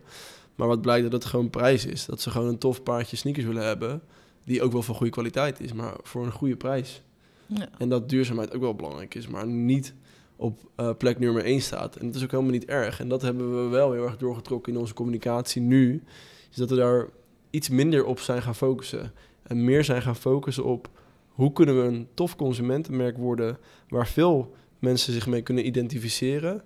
Maar 0.56 0.68
wat 0.68 0.82
blijkt 0.82 1.04
dat 1.04 1.14
het 1.14 1.26
gewoon 1.26 1.50
prijs 1.50 1.86
is. 1.86 2.06
Dat 2.06 2.22
ze 2.22 2.30
gewoon 2.30 2.48
een 2.48 2.58
tof 2.58 2.84
paardje 2.84 3.18
sneakers 3.18 3.46
willen 3.46 3.66
hebben... 3.66 4.02
die 4.44 4.62
ook 4.62 4.72
wel 4.72 4.82
van 4.82 4.96
goede 4.96 5.12
kwaliteit 5.12 5.60
is, 5.60 5.74
maar 5.74 5.94
voor 6.04 6.26
een 6.26 6.32
goede 6.32 6.56
prijs. 6.56 7.02
ja. 7.46 7.70
En 7.78 7.90
dat 7.90 8.10
duurzaamheid 8.10 8.54
ook 8.54 8.62
wel 8.62 8.76
belangrijk 8.76 9.16
is, 9.16 9.28
maar 9.28 9.48
niet 9.48 9.94
op 10.36 10.60
eh, 10.76 10.90
plek 10.98 11.20
nummer 11.20 11.44
1 11.44 11.62
staat. 11.62 11.96
En 11.96 12.06
dat 12.06 12.16
is 12.16 12.24
ook 12.24 12.32
helemaal 12.32 12.52
niet 12.52 12.66
erg. 12.66 13.00
En 13.00 13.10
dat 13.10 13.22
hebben 13.22 13.64
we 13.64 13.70
wel 13.70 13.92
heel 13.92 14.04
erg 14.04 14.18
doorgetrokken 14.18 14.74
in 14.74 14.80
onze 14.80 14.94
communicatie 14.94 15.62
nu. 15.62 16.04
Is 16.52 16.58
dat 16.58 16.70
we 16.70 16.76
daar 16.76 17.08
iets 17.50 17.70
minder 17.70 18.06
op 18.06 18.20
zijn 18.20 18.42
gaan 18.42 18.56
focussen. 18.56 19.14
En 19.44 19.64
meer 19.64 19.84
zijn 19.84 20.02
gaan 20.02 20.16
focussen 20.16 20.64
op 20.64 20.90
hoe 21.36 21.54
kunnen 21.54 21.82
we 21.82 21.88
een 21.88 22.08
tof 22.14 22.36
consumentenmerk 22.36 23.18
worden 23.18 23.58
waar 23.90 24.08
veel 24.08 24.56
mensen 24.80 25.14
zich 25.14 25.28
mee 25.28 25.42
kunnen 25.42 25.66
identificeren. 25.68 26.62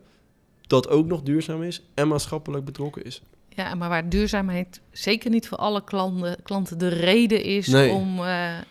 Dat 0.67 0.89
ook 0.89 1.05
nog 1.05 1.21
duurzaam 1.21 1.63
is 1.63 1.83
en 1.93 2.07
maatschappelijk 2.07 2.65
betrokken 2.65 3.03
is. 3.03 3.21
ja, 3.49 3.75
maar 3.75 3.89
waar 3.89 4.09
duurzaamheid 4.09 4.81
zeker 4.91 5.29
niet 5.29 5.47
voor 5.47 5.57
alle 5.57 5.83
klanten, 5.83 6.37
klanten 6.43 6.77
de 6.77 6.87
reden 6.87 7.43
is 7.43 7.67
Nee. 7.67 7.91
om 7.91 8.17
eh, 8.19 8.23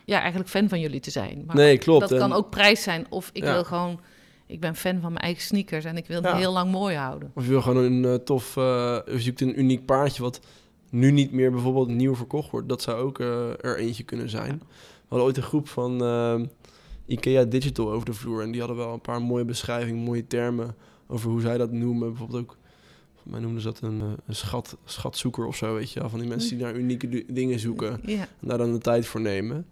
ja, 0.04 0.18
eigenlijk 0.20 0.48
fan 0.50 0.68
van 0.68 0.80
jullie 0.80 1.00
te 1.00 1.10
zijn. 1.10 1.42
Maar 1.46 1.56
nee, 1.56 1.78
klopt. 1.78 2.00
dat 2.00 2.12
En- 2.12 2.18
kan 2.18 2.32
ook 2.32 2.50
prijs 2.50 2.82
zijn. 2.82 3.06
Of 3.08 3.30
ik 3.32 3.42
Ja. 3.44 3.52
wil 3.52 3.64
gewoon, 3.64 4.00
ik 4.46 4.60
ben 4.60 4.74
fan 4.76 5.00
van 5.00 5.12
mijn 5.12 5.24
eigen 5.24 5.42
sneakers 5.42 5.84
en 5.84 5.96
ik 5.96 6.06
wil 6.06 6.20
die 6.20 6.30
Ja. 6.30 6.36
heel 6.36 6.52
lang 6.52 6.70
mooi 6.70 6.96
houden. 6.96 7.30
Of 7.34 7.42
je 7.44 7.50
wil 7.50 7.62
gewoon 7.62 7.84
een 7.84 8.04
eh, 8.04 8.14
tof, 8.14 8.56
eh, 8.56 8.98
of 9.06 9.12
je 9.12 9.20
zoekt 9.20 9.40
een 9.40 9.58
uniek 9.60 9.84
paardje 9.84 10.22
wat 10.22 10.40
nu 10.90 11.10
niet 11.10 11.32
meer 11.32 11.50
bijvoorbeeld 11.50 11.88
nieuw 11.88 12.14
verkocht 12.14 12.50
wordt. 12.50 12.68
Dat 12.68 12.82
zou 12.82 12.98
ook 13.02 13.18
er 13.18 13.78
eentje 13.78 14.02
kunnen 14.02 14.28
zijn. 14.30 14.58
We 14.58 14.97
hadden 15.08 15.26
ooit 15.26 15.36
een 15.36 15.42
groep 15.42 15.68
van 15.68 16.02
eh, 16.02 16.40
IKEA 17.06 17.44
Digital 17.44 17.92
over 17.92 18.06
de 18.06 18.12
vloer. 18.12 18.42
En 18.42 18.50
die 18.50 18.60
hadden 18.60 18.78
wel 18.78 18.92
een 18.92 19.00
paar 19.00 19.22
mooie 19.22 19.44
beschrijvingen, 19.44 20.04
mooie 20.04 20.26
termen 20.26 20.74
over 21.06 21.30
hoe 21.30 21.40
zij 21.40 21.58
dat 21.58 21.72
noemen. 21.72 22.08
Bijvoorbeeld 22.08 22.42
ook 22.42 22.56
mij 23.28 23.40
noemden 23.40 23.62
ze 23.62 23.68
dat 23.68 23.80
een, 23.80 24.00
eh, 24.00 24.06
een 24.26 24.34
schat, 24.34 24.76
schatzoeker 24.84 25.46
of 25.46 25.56
zo, 25.56 25.74
weet 25.74 25.92
je 25.92 26.00
wel. 26.00 26.08
Van 26.08 26.18
die 26.18 26.28
mensen 26.28 26.56
die 26.56 26.64
naar 26.64 26.74
unieke 26.74 27.24
dingen 27.32 27.58
zoeken 27.58 28.00
en 28.04 28.28
daar 28.40 28.58
dan 28.58 28.72
de 28.72 28.78
tijd 28.78 29.06
voor 29.06 29.20
nemen. 29.20 29.66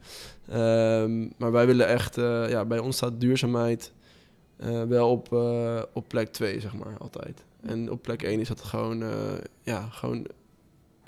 Ehm, 0.49 1.29
maar 1.37 1.53
wij 1.53 1.67
willen 1.67 1.87
echt, 1.87 2.19
eh, 2.19 2.49
ja, 2.49 2.65
bij 2.65 2.79
ons 2.79 2.97
staat 2.97 3.21
duurzaamheid 3.21 3.93
eh, 4.57 4.83
wel 4.83 5.11
op, 5.11 5.33
op 5.93 6.09
plek 6.09 6.29
2, 6.29 6.61
zeg 6.61 6.75
maar, 6.75 6.99
altijd. 6.99 7.45
En 7.61 7.91
op 7.91 8.03
plek 8.03 8.23
1 8.23 8.41
is 8.41 8.49
dat 8.49 8.61
gewoon, 8.61 9.05
ja, 9.63 9.89
gewoon... 9.91 10.27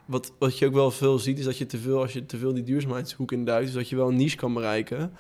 Wat, 0.09 0.33
wat 0.39 0.59
je 0.59 0.67
ook 0.67 0.73
wel 0.73 0.91
veel 0.91 1.19
ziet, 1.19 1.39
is 1.39 1.45
dat 1.45 1.59
je 1.59 1.67
te 1.67 1.79
veel, 1.79 2.01
als 2.01 2.13
je 2.13 2.27
te 2.27 2.39
veel 2.39 2.55
die 2.55 2.63
duurzaamheidshoek 2.63 3.33
in 3.33 3.45
duikt, 3.45 3.69
is 3.69 3.75
dat 3.75 3.89
je 3.89 3.97
wel 3.97 4.09
een 4.09 4.17
niche 4.17 4.37
kan 4.37 4.55
bereiken, 4.55 5.13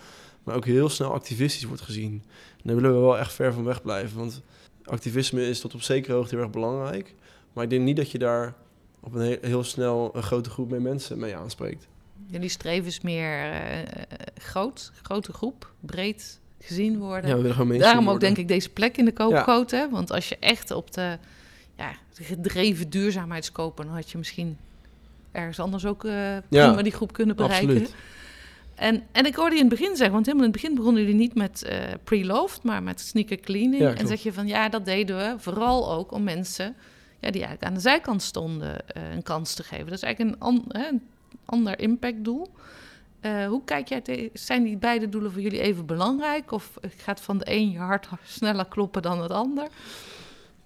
maar 0.45 0.57
ook 0.57 0.64
heel 0.64 0.88
snel 0.88 1.12
activistisch 1.12 1.64
wordt 1.64 1.83
gezien. 1.83 2.23
En 2.57 2.62
daar 2.62 2.75
willen 2.75 2.95
we 2.95 3.00
wel 3.00 3.18
echt 3.18 3.33
ver 3.33 3.52
van 3.52 3.64
weg 3.64 3.83
blijven, 3.83 4.18
want 4.18 4.42
activisme 4.85 5.49
is 5.49 5.61
tot 5.61 5.75
op 5.75 5.83
zekere 5.83 6.14
hoogte 6.14 6.35
heel 6.35 6.45
erg 6.45 6.52
belangrijk. 6.52 7.14
Maar 7.52 7.64
ik 7.64 7.71
denk 7.71 7.83
niet 7.83 7.97
dat 7.97 8.11
je 8.11 8.18
daar 8.18 8.54
op 9.00 9.14
een 9.14 9.21
heel, 9.21 9.38
heel 9.40 9.64
snel 9.64 10.11
een 10.14 10.23
grote 10.23 10.50
groep 10.50 10.71
met 10.71 10.80
mensen 10.80 11.18
mee 11.18 11.37
aanspreekt. 11.37 11.87
Jullie 12.26 12.49
streven 12.49 12.87
is 12.87 13.00
meer 13.00 13.33
eh, 13.33 13.78
eh, 13.78 13.87
groot, 14.35 14.92
grote 15.02 15.33
groep, 15.33 15.73
breed 15.80 16.40
gezien 16.61 16.99
worden. 16.99 17.30
Ja, 17.30 17.64
we 17.64 17.78
Daarom 17.78 18.09
ook 18.09 18.21
denk 18.21 18.37
ik 18.37 18.49
deze 18.49 18.71
plek 18.71 18.97
in 18.97 19.04
de 19.04 19.12
koopgoot. 19.12 19.71
Hè? 19.71 19.90
Want 19.90 20.11
als 20.11 20.28
je 20.28 20.37
echt 20.40 20.71
op 20.71 20.92
de, 20.92 21.18
ja, 21.76 21.92
de 22.16 22.25
gedreven 22.25 22.90
duurzaamheidskopen... 22.90 23.87
dan 23.87 23.95
had 23.95 24.11
je 24.11 24.18
misschien 24.18 24.57
ergens 25.32 25.61
anders 25.61 25.87
ook 25.87 26.04
eh 26.04 26.37
prima 26.49 26.82
die 26.82 26.92
groep 26.92 27.12
kunnen 27.12 27.37
bereiken. 27.37 27.68
Absoluut. 27.68 27.94
En, 28.75 29.02
en 29.12 29.26
ik 29.26 29.35
hoorde 29.35 29.54
je 29.56 29.62
in 29.62 29.68
het 29.68 29.78
begin 29.78 29.97
zeggen, 29.97 30.14
want 30.14 30.26
helemaal 30.26 30.47
in 30.47 30.52
het 30.52 30.61
begin 30.62 30.76
begonnen 30.76 31.02
jullie 31.02 31.16
niet 31.18 31.35
met 31.35 31.62
eh 31.62 31.78
pre-loved, 32.04 32.62
maar 32.62 32.82
met 32.82 33.00
sneaker 33.00 33.40
cleaning. 33.40 33.82
Ja, 33.82 33.94
en 33.94 34.06
zeg 34.06 34.23
je 34.23 34.32
van 34.32 34.47
ja, 34.47 34.68
dat 34.68 34.85
deden 34.85 35.16
we 35.16 35.35
vooral 35.38 35.92
ook 35.92 36.12
om 36.12 36.23
mensen 36.23 36.66
ja, 37.20 37.30
die 37.30 37.40
eigenlijk 37.42 37.64
aan 37.64 37.75
de 37.75 37.80
zijkant 37.80 38.23
stonden 38.23 38.87
eh, 38.88 39.12
een 39.14 39.23
kans 39.23 39.54
te 39.54 39.62
geven. 39.62 39.85
Dat 39.87 39.94
is 39.94 40.02
eigenlijk 40.02 40.35
een, 40.35 40.40
an- 40.40 40.64
hè, 40.68 40.88
een 40.88 41.02
ander 41.44 41.78
impactdoel. 41.78 42.49
Hoe 43.49 43.64
kijk 43.64 43.88
jij 43.88 44.00
tegen, 44.00 44.30
zijn 44.32 44.62
die 44.62 44.76
beide 44.76 45.08
doelen 45.08 45.32
voor 45.32 45.40
jullie 45.40 45.61
even 45.61 45.87
belangrijk? 45.87 46.52
Of 46.52 46.73
gaat 46.97 47.20
van 47.20 47.38
de 47.38 47.44
een 47.52 47.70
je 47.70 47.78
hart 47.78 48.08
sneller 48.25 48.66
kloppen 48.66 49.02
dan 49.02 49.23
het 49.23 49.30
ander? 49.30 49.68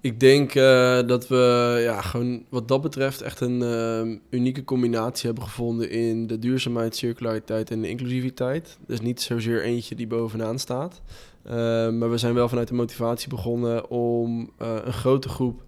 Ik 0.02 0.20
denk 0.20 0.54
eh, 0.54 1.00
dat 1.06 1.28
we 1.28 1.78
ja, 1.82 2.00
gewoon 2.00 2.44
wat 2.48 2.68
dat 2.68 2.80
betreft 2.80 3.20
echt 3.20 3.40
een 3.40 3.62
eh, 3.62 4.38
unieke 4.38 4.64
combinatie 4.64 5.26
hebben 5.26 5.44
gevonden 5.44 5.90
in 5.90 6.26
de 6.26 6.38
duurzaamheid, 6.38 6.96
circulariteit 6.96 7.70
en 7.70 7.80
de 7.80 7.88
inclusiviteit. 7.88 8.78
Dus 8.86 9.00
niet 9.00 9.20
zozeer 9.20 9.62
eentje 9.62 9.94
die 9.94 10.06
bovenaan 10.06 10.58
staat. 10.58 11.02
Eh, 11.42 11.52
maar 11.90 12.10
we 12.10 12.18
zijn 12.18 12.34
wel 12.34 12.48
vanuit 12.48 12.68
de 12.68 12.74
motivatie 12.74 13.28
begonnen 13.28 13.90
om 13.90 14.50
een 14.58 14.92
grote 14.92 15.28
groep 15.28 15.62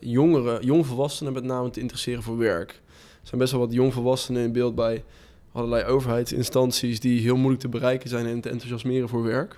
jongeren, 0.00 0.64
jongvolwassenen 0.64 1.32
met 1.32 1.44
name 1.44 1.70
te 1.70 1.80
interesseren 1.80 2.22
voor 2.22 2.38
werk. 2.38 2.70
Er 2.70 3.28
zijn 3.28 3.40
best 3.40 3.52
wel 3.52 3.60
wat 3.60 3.72
jongvolwassenen 3.72 4.42
in 4.42 4.52
beeld 4.52 4.74
bij 4.74 5.04
allerlei 5.52 5.84
overheidsinstanties 5.84 7.00
die 7.00 7.20
heel 7.20 7.36
moeilijk 7.36 7.60
te 7.60 7.68
bereiken 7.68 8.08
zijn 8.08 8.26
en 8.26 8.40
te 8.40 8.48
enthousiasmeren 8.48 9.08
voor 9.08 9.22
werk. 9.22 9.56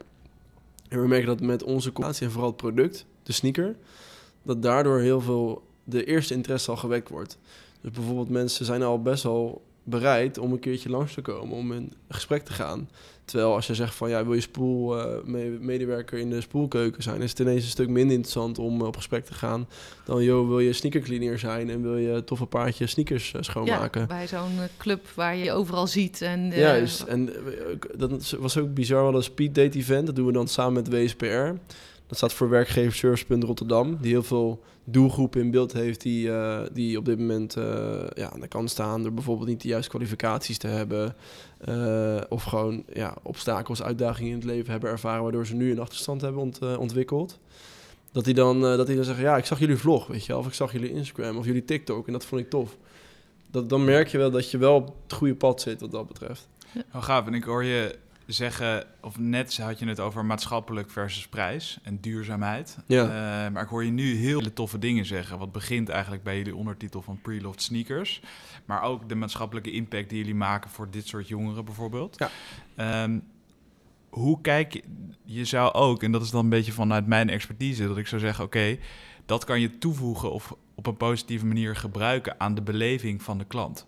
En 0.89 1.01
we 1.01 1.09
merken 1.09 1.27
dat 1.27 1.41
met 1.41 1.63
onze 1.63 1.93
combinatie 1.93 2.27
en 2.27 2.33
vooral 2.33 2.49
het 2.49 2.59
product, 2.59 3.07
de 3.27 3.33
sneaker, 3.33 3.77
dat 4.43 4.63
daardoor 4.63 4.99
heel 5.01 5.21
veel 5.21 5.63
de 5.85 6.05
eerste 6.05 6.35
interesse 6.35 6.71
al 6.71 6.77
gewekt 6.77 7.09
wordt. 7.09 7.39
Dus 7.81 7.91
bijvoorbeeld 7.91 8.29
mensen 8.31 8.65
zijn 8.65 8.83
al 8.83 9.03
best 9.03 9.23
wel 9.23 9.63
bereid 9.83 10.39
om 10.39 10.53
een 10.53 10.59
keertje 10.59 10.91
langs 10.91 11.15
te 11.15 11.21
komen, 11.21 11.57
om 11.57 11.73
in 11.73 11.93
gesprek 12.09 12.45
te 12.45 12.53
gaan. 12.53 12.89
Terwijl 13.25 13.55
als 13.55 13.67
je 13.67 13.75
zegt 13.75 13.95
van 13.95 14.09
ja, 14.11 14.25
wil 14.25 14.35
je 14.35 14.41
spoel, 14.41 14.99
eh, 15.01 15.25
me- 15.25 15.59
medewerker 15.61 16.19
in 16.19 16.31
de 16.31 16.41
spoelkeuken 16.41 17.03
zijn, 17.03 17.23
is 17.23 17.31
het 17.31 17.39
ineens 17.39 17.63
een 17.65 17.69
stuk 17.71 17.89
minder 17.89 18.13
interessant 18.15 18.59
om 18.59 18.81
eh, 18.81 18.87
op 18.87 18.97
gesprek 18.97 19.25
te 19.25 19.35
gaan 19.35 19.69
dan 20.05 20.23
joh, 20.23 20.49
wil 20.49 20.59
je 20.61 20.73
sneakercleaner 20.73 21.39
zijn 21.39 21.71
en 21.71 21.83
wil 21.83 21.97
je 21.97 22.25
tof 22.25 22.41
een 22.41 22.49
paardje 22.49 22.87
sneakers 22.87 23.33
eh, 23.33 23.43
schoonmaken. 23.43 24.01
Ja, 24.01 24.07
bij 24.07 24.27
zo'n 24.27 24.59
club 24.79 25.07
waar 25.15 25.37
je 25.37 25.45
je 25.45 25.53
overal 25.53 25.87
ziet. 25.87 26.23
En, 26.23 26.51
Juist, 26.51 27.03
en 27.03 27.31
dat 27.97 28.31
was 28.39 28.59
ook 28.59 28.75
bizar. 28.75 28.97
We 28.99 29.03
hadden 29.03 29.21
een 29.21 29.27
speed 29.27 29.55
date 29.55 29.79
event, 29.79 30.07
dat 30.07 30.17
doen 30.17 30.27
we 30.27 30.33
dan 30.33 30.49
samen 30.49 30.73
met 30.73 30.89
WSPR. 30.89 31.53
Dat 32.07 32.17
staat 32.17 32.33
voor 32.33 32.49
Werkgeversservice 32.49 33.41
Rotterdam, 33.41 33.99
die 34.01 34.11
heel 34.11 34.23
veel 34.23 34.63
doelgroepen 34.85 35.41
in 35.41 35.51
beeld 35.51 35.73
heeft 35.73 36.01
die, 36.01 36.33
eh, 36.33 36.61
die 36.73 36.99
op 36.99 37.05
dit 37.05 37.19
moment 37.19 37.57
eh, 37.57 37.65
ja, 38.15 38.31
aan 38.31 38.41
de 38.41 38.49
kant 38.49 38.71
staan 38.71 39.03
door 39.03 39.13
bijvoorbeeld 39.13 39.49
niet 39.49 39.61
de 39.63 39.69
juiste 39.69 39.91
kwalificaties 39.91 40.59
te 40.59 40.67
hebben. 40.67 41.15
eh, 41.59 42.21
of 42.29 42.43
gewoon 42.43 42.85
ja, 42.93 43.15
obstakels, 43.23 43.83
uitdagingen 43.83 44.31
in 44.31 44.37
het 44.37 44.47
leven 44.47 44.71
hebben 44.71 44.91
ervaren, 44.91 45.23
waardoor 45.23 45.47
ze 45.47 45.55
nu 45.55 45.71
een 45.71 45.79
achterstand 45.81 46.21
hebben 46.21 46.43
ont- 46.43 46.77
ontwikkeld. 46.77 47.39
Dat 48.13 48.25
die, 48.25 48.35
dan, 48.35 48.61
dat 48.61 48.87
die 48.87 48.97
dan 48.97 49.05
zeggen, 49.05 49.25
ja, 49.25 49.37
ik 49.37 49.45
zag 49.45 49.59
jullie 49.59 49.77
vlog, 49.77 50.07
weet 50.07 50.23
je 50.27 50.33
wel, 50.33 50.41
of 50.41 50.47
ik 50.47 50.55
zag 50.55 50.73
jullie 50.73 50.91
Instagram 50.91 51.37
of 51.37 51.45
jullie 51.45 51.65
TikTok 51.65 52.07
en 52.07 52.13
dat 52.13 52.25
vond 52.25 52.41
ik 52.41 52.51
tof. 52.51 52.77
Dat, 53.51 53.69
dan 53.69 53.85
merk 53.85 54.09
je 54.09 54.19
wel 54.19 54.31
dat 54.31 54.51
je 54.51 54.59
wel 54.59 54.75
op 54.75 54.95
het 55.03 55.13
goede 55.13 55.35
pad 55.35 55.61
zit 55.61 55.81
wat 55.81 55.91
dat 55.91 56.07
betreft. 56.07 56.49
Oh, 56.95 57.03
gaaf. 57.03 57.27
En 57.27 57.35
ik 57.35 57.45
hoor 57.45 57.65
je 57.65 57.95
zeggen, 58.27 58.85
of 59.01 59.19
net 59.19 59.57
had 59.57 59.79
je 59.79 59.87
het 59.87 60.01
over 60.01 60.25
maatschappelijk 60.25 60.91
versus 60.91 61.29
prijs 61.29 61.79
en 61.83 62.01
duurzaamheid. 62.01 62.79
Ja. 62.87 63.03
Eh, 63.03 63.53
maar 63.53 63.63
ik 63.63 63.69
hoor 63.69 63.85
je 63.85 63.91
nu 63.91 64.15
heel 64.15 64.39
hele 64.39 64.53
toffe 64.53 64.79
dingen 64.79 65.07
zeggen. 65.07 65.39
Wat 65.39 65.53
begint 65.53 65.89
eigenlijk 65.89 66.23
bij 66.23 66.37
jullie 66.37 66.57
ondertitel 66.57 67.03
van 67.03 67.21
Preloved 67.23 67.63
Sneakers. 67.63 68.21
Maar 68.65 68.83
ook 68.83 69.09
de 69.09 69.15
maatschappelijke 69.15 69.71
impact 69.71 70.09
die 70.09 70.19
jullie 70.19 70.35
maken 70.35 70.71
voor 70.71 70.91
dit 70.91 71.07
soort 71.07 71.29
jongeren 71.29 71.65
bijvoorbeeld. 71.65 72.19
Ja. 72.19 72.31
Ehm, 72.75 73.19
hoe 74.09 74.41
kijk 74.41 74.73
je, 74.73 74.83
je 75.25 75.45
zou 75.45 75.73
ook, 75.73 76.03
en 76.03 76.13
dat 76.13 76.23
is 76.23 76.31
dan 76.31 76.45
een 76.45 76.51
beetje 76.51 76.73
vanuit 76.73 77.07
mijn 77.07 77.31
expertise, 77.31 77.87
dat 77.87 77.99
ik 77.99 78.07
zou 78.07 78.21
zeggen, 78.21 78.45
oké, 78.45 78.79
dat 79.27 79.45
kan 79.45 79.61
je 79.61 79.79
toevoegen 79.79 80.33
of 80.33 80.55
op 80.75 80.87
een 80.87 80.97
positieve 80.97 81.47
manier 81.47 81.77
gebruiken 81.77 82.41
aan 82.41 82.55
de 82.55 82.63
beleving 82.63 83.23
van 83.23 83.39
de 83.39 83.45
klant. 83.45 83.87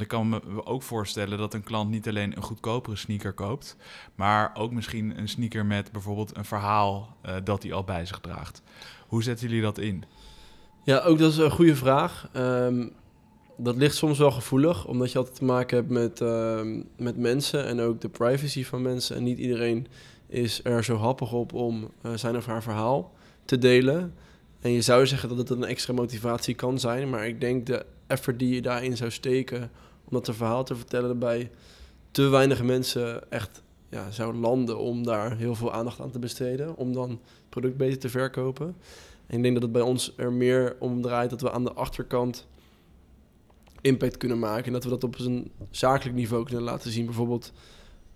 Ik 0.00 0.08
kan 0.08 0.28
me 0.28 0.66
ook 0.66 0.82
voorstellen 0.82 1.38
dat 1.38 1.54
een 1.54 1.62
klant 1.62 1.90
niet 1.90 2.08
alleen 2.08 2.36
een 2.36 2.42
goedkopere 2.42 2.96
sneaker 2.96 3.32
koopt, 3.32 3.76
maar 4.14 4.50
ook 4.54 4.72
misschien 4.72 5.18
een 5.18 5.28
sneaker 5.28 5.66
met 5.66 5.92
bijvoorbeeld 5.92 6.36
een 6.36 6.44
verhaal 6.44 7.16
eh, 7.22 7.34
dat 7.44 7.62
hij 7.62 7.72
al 7.72 7.84
bij 7.84 8.06
zich 8.06 8.20
draagt. 8.20 8.62
Hoe 9.06 9.22
zetten 9.22 9.48
jullie 9.48 9.62
dat 9.62 9.78
in? 9.78 10.04
Ja, 10.82 10.98
ook 10.98 11.18
dat 11.18 11.30
is 11.30 11.36
een 11.36 11.50
goede 11.50 11.76
vraag. 11.76 12.28
Ehm, 12.32 12.86
dat 13.56 13.76
ligt 13.76 13.96
soms 13.96 14.18
wel 14.18 14.30
gevoelig, 14.30 14.86
omdat 14.86 15.12
je 15.12 15.18
altijd 15.18 15.36
te 15.36 15.44
maken 15.44 15.76
hebt 15.76 15.90
met, 15.90 16.20
ehm, 16.20 16.82
met 16.96 17.16
mensen 17.16 17.66
en 17.66 17.80
ook 17.80 18.00
de 18.00 18.08
privacy 18.08 18.64
van 18.64 18.82
mensen. 18.82 19.16
En 19.16 19.22
niet 19.22 19.38
iedereen 19.38 19.86
is 20.26 20.60
er 20.64 20.84
zo 20.84 20.96
happig 20.96 21.32
op 21.32 21.52
om 21.52 21.90
eh, 22.02 22.12
zijn 22.14 22.36
of 22.36 22.46
haar 22.46 22.62
verhaal 22.62 23.12
te 23.44 23.58
delen. 23.58 24.14
En 24.60 24.70
je 24.70 24.80
zou 24.80 25.06
zeggen 25.06 25.28
dat 25.28 25.38
het 25.38 25.50
een 25.50 25.64
extra 25.64 25.92
motivatie 25.92 26.54
kan 26.54 26.78
zijn, 26.78 27.10
maar 27.10 27.26
ik 27.26 27.40
denk 27.40 27.66
de 27.66 27.86
effort 28.06 28.38
die 28.38 28.54
je 28.54 28.62
daarin 28.62 28.96
zou 28.96 29.10
steken 29.10 29.70
om 30.08 30.16
dat 30.16 30.28
een 30.28 30.34
verhaal 30.34 30.64
te 30.64 30.76
vertellen 30.76 31.18
bij 31.18 31.50
te 32.10 32.28
weinig 32.28 32.62
mensen 32.62 33.30
echt 33.30 33.62
ja, 33.88 34.10
zou 34.10 34.34
landen 34.34 34.78
om 34.78 35.04
daar 35.04 35.36
heel 35.36 35.54
veel 35.54 35.72
aandacht 35.72 36.00
aan 36.00 36.10
te 36.10 36.18
besteden, 36.18 36.76
om 36.76 36.92
dan 36.92 37.10
het 37.10 37.18
product 37.48 37.76
beter 37.76 37.98
te 37.98 38.08
verkopen. 38.08 38.76
En 39.26 39.36
ik 39.36 39.42
denk 39.42 39.54
dat 39.54 39.62
het 39.62 39.72
bij 39.72 39.82
ons 39.82 40.12
er 40.16 40.32
meer 40.32 40.76
om 40.78 41.02
draait 41.02 41.30
dat 41.30 41.40
we 41.40 41.50
aan 41.50 41.64
de 41.64 41.72
achterkant 41.72 42.46
impact 43.80 44.16
kunnen 44.16 44.38
maken. 44.38 44.64
En 44.64 44.72
dat 44.72 44.84
we 44.84 44.90
dat 44.90 45.04
op 45.04 45.18
een 45.18 45.50
zakelijk 45.70 46.16
niveau 46.16 46.44
kunnen 46.44 46.62
laten 46.62 46.90
zien. 46.90 47.04
Bijvoorbeeld, 47.04 47.52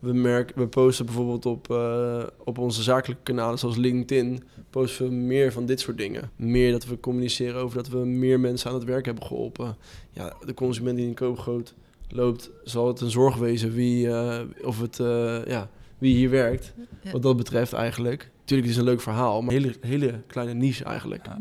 we, 0.03 0.13
merken, 0.13 0.59
we 0.59 0.67
posten 0.67 1.07
bijvoorbeeld 1.07 1.47
op, 1.47 1.71
eh, 1.71 2.23
op 2.45 2.59
onze 2.59 2.83
zakelijke 2.83 3.23
kanalen 3.23 3.59
zoals 3.59 3.77
LinkedIn... 3.77 4.43
posten 4.71 5.09
we 5.09 5.15
meer 5.15 5.53
van 5.53 5.67
dit 5.67 5.81
soort 5.81 5.99
dingen. 5.99 6.31
Meer 6.37 6.73
dat 6.73 6.85
we 6.85 7.01
communiceren 7.01 7.61
over 7.61 7.77
dat 7.77 7.89
we 7.89 7.99
meer 7.99 8.41
mensen 8.41 8.71
aan 8.71 8.77
het 8.77 8.85
werk 8.85 9.05
hebben 9.05 9.25
geholpen. 9.25 9.77
Ja, 10.11 10.37
de 10.45 10.55
consument 10.55 10.97
die 10.97 11.07
in 11.07 11.15
koopgroot 11.15 11.75
loopt, 12.09 12.51
zal 12.65 12.87
het 12.87 13.01
een 13.01 13.11
zorg 13.11 13.37
wezen 13.37 13.73
wie, 13.73 14.09
eh, 14.09 14.41
of 14.63 14.81
het, 14.81 15.01
eh, 15.01 15.47
ja, 15.47 15.69
wie 15.99 16.15
hier 16.15 16.31
werkt. 16.31 16.75
Ja. 17.03 17.13
Wat 17.13 17.23
dat 17.23 17.37
betreft 17.37 17.73
eigenlijk. 17.73 18.31
Tuurlijk, 18.45 18.69
het 18.69 18.79
is 18.79 18.83
een 18.83 18.91
leuk 18.91 19.01
verhaal, 19.01 19.43
maar 19.43 19.55
een 19.55 19.63
hele, 19.63 19.75
hele 19.81 20.23
kleine 20.27 20.55
niche 20.55 20.85
eigenlijk. 20.85 21.27
Ja. 21.27 21.39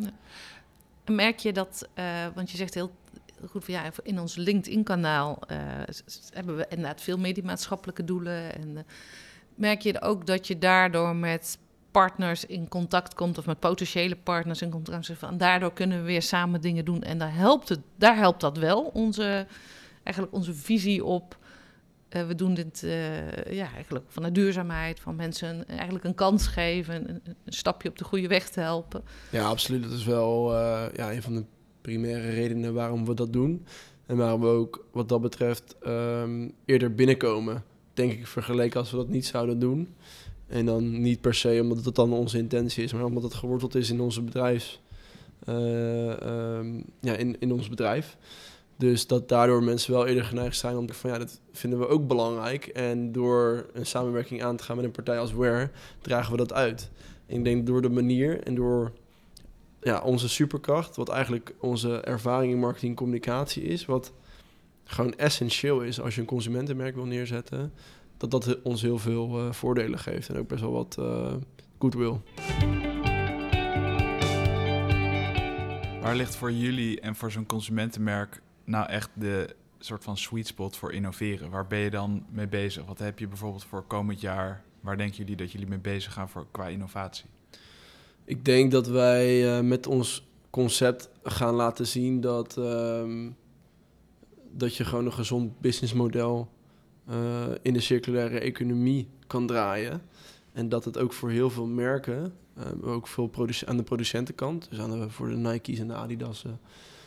Merk 1.14 1.40
je 1.40 1.54
dat, 1.54 1.90
want 2.36 2.52
je 2.52 2.58
zegt 2.58 2.74
heel 2.74 2.92
goed 3.50 3.66
van 3.66 3.74
ja, 3.74 3.92
in 4.04 4.20
ons 4.20 4.36
LinkedIn-kanaal 4.36 5.40
eh, 5.48 5.58
hebben 6.34 6.58
we 6.58 6.66
inderdaad 6.70 7.02
veel 7.02 7.18
mediamaatschappelijke 7.18 8.04
doelen. 8.04 8.56
En 8.56 8.78
eh, 8.78 8.84
merk 9.56 9.82
je 9.82 10.02
ook 10.02 10.26
dat 10.26 10.48
je 10.48 10.58
daardoor 10.58 11.16
met 11.16 11.58
partners 11.92 12.46
in 12.46 12.68
contact 12.68 13.14
komt 13.14 13.38
of 13.38 13.46
met 13.46 13.60
potentiële 13.60 14.16
partners 14.16 14.62
in 14.62 14.70
contact 14.70 15.08
komt. 15.08 15.20
Van, 15.20 15.38
daardoor 15.38 15.74
kunnen 15.74 15.98
we 16.00 16.06
weer 16.06 16.22
samen 16.22 16.62
dingen 16.62 16.86
doen. 16.86 17.02
En 17.02 17.18
daar 17.18 17.34
helpt, 17.34 17.70
het, 17.70 17.80
daar 17.96 18.16
helpt 18.16 18.42
dat 18.42 18.58
wel, 18.58 18.82
onze, 18.84 19.48
eigenlijk 20.04 20.36
onze 20.36 20.54
visie 20.54 21.06
op. 21.06 21.38
eh, 22.10 22.28
we 22.28 22.36
doen 22.36 22.54
dit 22.54 22.80
ja, 23.50 23.74
eigenlijk 23.74 24.06
vanuit 24.08 24.36
duurzaamheid, 24.36 25.00
van 25.00 25.16
mensen 25.16 25.68
eigenlijk 25.68 26.06
een 26.06 26.16
kans 26.16 26.48
geven, 26.48 27.10
een, 27.10 27.22
een 27.26 27.54
stapje 27.54 27.90
op 27.90 27.98
de 27.98 28.04
goede 28.04 28.28
weg 28.28 28.50
te 28.50 28.60
helpen. 28.60 29.04
Ja, 29.30 29.46
absoluut. 29.46 29.84
Dat 29.84 29.92
is 29.92 30.06
wel 30.06 30.54
ja, 30.94 31.12
een 31.12 31.22
van 31.22 31.34
de 31.34 31.46
primaire 31.82 32.30
redenen 32.30 32.74
waarom 32.74 33.06
we 33.06 33.14
dat 33.14 33.34
doen. 33.34 33.66
En 34.06 34.18
waarom 34.18 34.42
we 34.42 34.48
ook 34.48 34.86
wat 34.92 35.10
dat 35.10 35.22
betreft 35.22 35.76
ehm, 35.82 36.50
eerder 36.66 36.96
binnenkomen. 36.96 37.64
Denk 37.94 38.12
ik 38.12 38.28
vergeleken 38.28 38.80
als 38.80 38.92
we 38.92 38.98
dat 38.98 39.10
niet 39.10 39.26
zouden 39.26 39.60
doen. 39.60 39.94
En 40.48 40.66
dan 40.66 41.02
niet 41.02 41.22
per 41.22 41.34
se 41.34 41.60
omdat 41.62 41.86
het 41.86 41.96
dan 41.96 42.14
onze 42.14 42.38
intentie 42.38 42.84
is, 42.84 42.94
maar 42.94 43.06
omdat 43.06 43.24
het 43.24 43.34
geworteld 43.34 43.76
is 43.76 43.90
in 43.90 44.02
onze 44.02 44.22
bedrijfs. 44.22 44.82
eh, 45.46 46.22
ehm, 46.22 46.82
ja, 47.00 47.16
in, 47.16 47.36
in 47.40 47.52
ons 47.54 47.70
bedrijf. 47.70 48.18
Dus 48.78 49.08
dat 49.08 49.30
daardoor 49.30 49.64
mensen 49.64 49.94
wel 49.94 50.08
eerder 50.08 50.24
geneigd 50.24 50.58
zijn 50.58 50.78
om 50.78 50.86
te 50.86 50.94
van 50.94 51.10
ja, 51.10 51.18
dat 51.18 51.40
vinden 51.52 51.80
we 51.80 51.88
ook 51.88 52.08
belangrijk. 52.08 52.66
En 52.66 53.12
door 53.12 53.66
een 53.74 53.86
samenwerking 53.86 54.44
aan 54.44 54.56
te 54.56 54.64
gaan 54.64 54.76
met 54.76 54.86
een 54.86 54.92
partij 54.92 55.20
als 55.20 55.34
Ware, 55.34 55.70
dragen 56.02 56.32
we 56.32 56.38
dat 56.38 56.54
uit. 56.54 56.90
Ik 57.26 57.44
denk 57.44 57.66
door 57.66 57.82
de 57.82 57.90
manier 57.90 58.44
en 58.44 58.56
door 58.56 58.92
ja, 59.82 60.02
onze 60.02 60.30
superkracht, 60.30 60.96
wat 60.96 61.10
eigenlijk 61.10 61.54
onze 61.60 62.02
ervaring 62.02 62.52
in 62.52 62.60
marketing 62.60 62.92
en 62.92 62.98
communicatie 62.98 63.64
is, 63.64 63.86
wat 63.86 64.14
gewoon 64.84 65.16
essentieel 65.16 65.82
is 65.82 66.02
als 66.02 66.16
je 66.16 66.22
een 66.22 66.28
consumentenmerk 66.28 66.96
wil 66.96 67.06
neerzetten, 67.06 67.74
dat 68.18 68.32
dat 68.32 68.62
ons 68.62 68.82
heel 68.82 68.98
veel 68.98 69.40
eh, 69.40 69.52
voordelen 69.52 70.00
geeft 70.00 70.30
en 70.30 70.38
ook 70.38 70.48
best 70.48 70.62
wel 70.62 70.72
wat 70.72 70.98
uh, 71.00 71.34
goodwill. 71.80 72.20
Waar 76.02 76.16
ligt 76.16 76.36
voor 76.36 76.52
jullie 76.52 77.00
en 77.00 77.16
voor 77.16 77.32
zo'n 77.32 77.46
consumentenmerk 77.46 78.42
nou 78.64 78.88
echt 78.88 79.10
de 79.14 79.56
soort 79.80 80.04
van 80.04 80.18
sweet 80.18 80.48
spot 80.48 80.78
voor 80.78 80.94
innoveren? 80.94 81.50
Waar 81.50 81.68
ben 81.68 81.80
je 81.80 81.90
dan 81.90 82.26
mee 82.30 82.48
bezig? 82.48 82.86
Wat 82.86 83.00
heb 83.00 83.20
je 83.20 83.28
bijvoorbeeld 83.28 83.64
voor 83.64 83.84
komend 83.84 84.22
jaar? 84.22 84.64
Waar 84.82 84.98
denken 84.98 85.18
jullie 85.18 85.36
dat 85.36 85.52
jullie 85.52 85.68
mee 85.68 85.80
bezig 85.80 86.14
gaan 86.14 86.30
voor, 86.30 86.48
qua 86.52 86.68
innovatie? 86.68 87.26
Ik 88.26 88.46
denk 88.46 88.72
dat 88.72 88.88
wij 88.88 89.58
uh, 89.58 89.68
met 89.68 89.88
ons 89.88 90.28
concept 90.50 91.10
gaan 91.24 91.54
laten 91.54 91.88
zien 91.88 92.22
dat, 92.22 92.58
um, 92.58 93.36
dat 94.52 94.76
je 94.76 94.86
gewoon 94.86 95.06
een 95.06 95.14
gezond 95.14 95.60
businessmodel 95.60 96.50
uh, 97.10 97.16
in 97.62 97.74
de 97.74 97.80
circulaire 97.80 98.40
economie 98.40 99.08
kan 99.28 99.48
draaien. 99.48 100.02
En 100.54 100.70
dat 100.70 100.86
het 100.86 100.98
ook 100.98 101.14
voor 101.14 101.30
heel 101.30 101.50
veel 101.50 101.68
merken, 101.68 102.34
uh, 102.58 102.94
ook 102.94 103.08
veel 103.08 103.32
aan 103.66 103.78
de 103.78 103.84
producentenkant, 103.84 104.70
dus 104.70 104.80
aan 104.80 105.00
de, 105.00 105.10
voor 105.10 105.30
de 105.30 105.36
Nike's 105.36 105.80
en 105.80 105.88
de 105.88 105.94
Adidas 105.94 106.46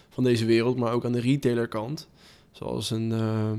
van 0.08 0.24
deze 0.24 0.44
wereld, 0.44 0.76
maar 0.76 0.92
ook 0.92 1.04
aan 1.04 1.12
de 1.12 1.20
retailerkant, 1.20 2.08
zoals 2.50 2.90
een 2.90 3.10
uh, 3.10 3.50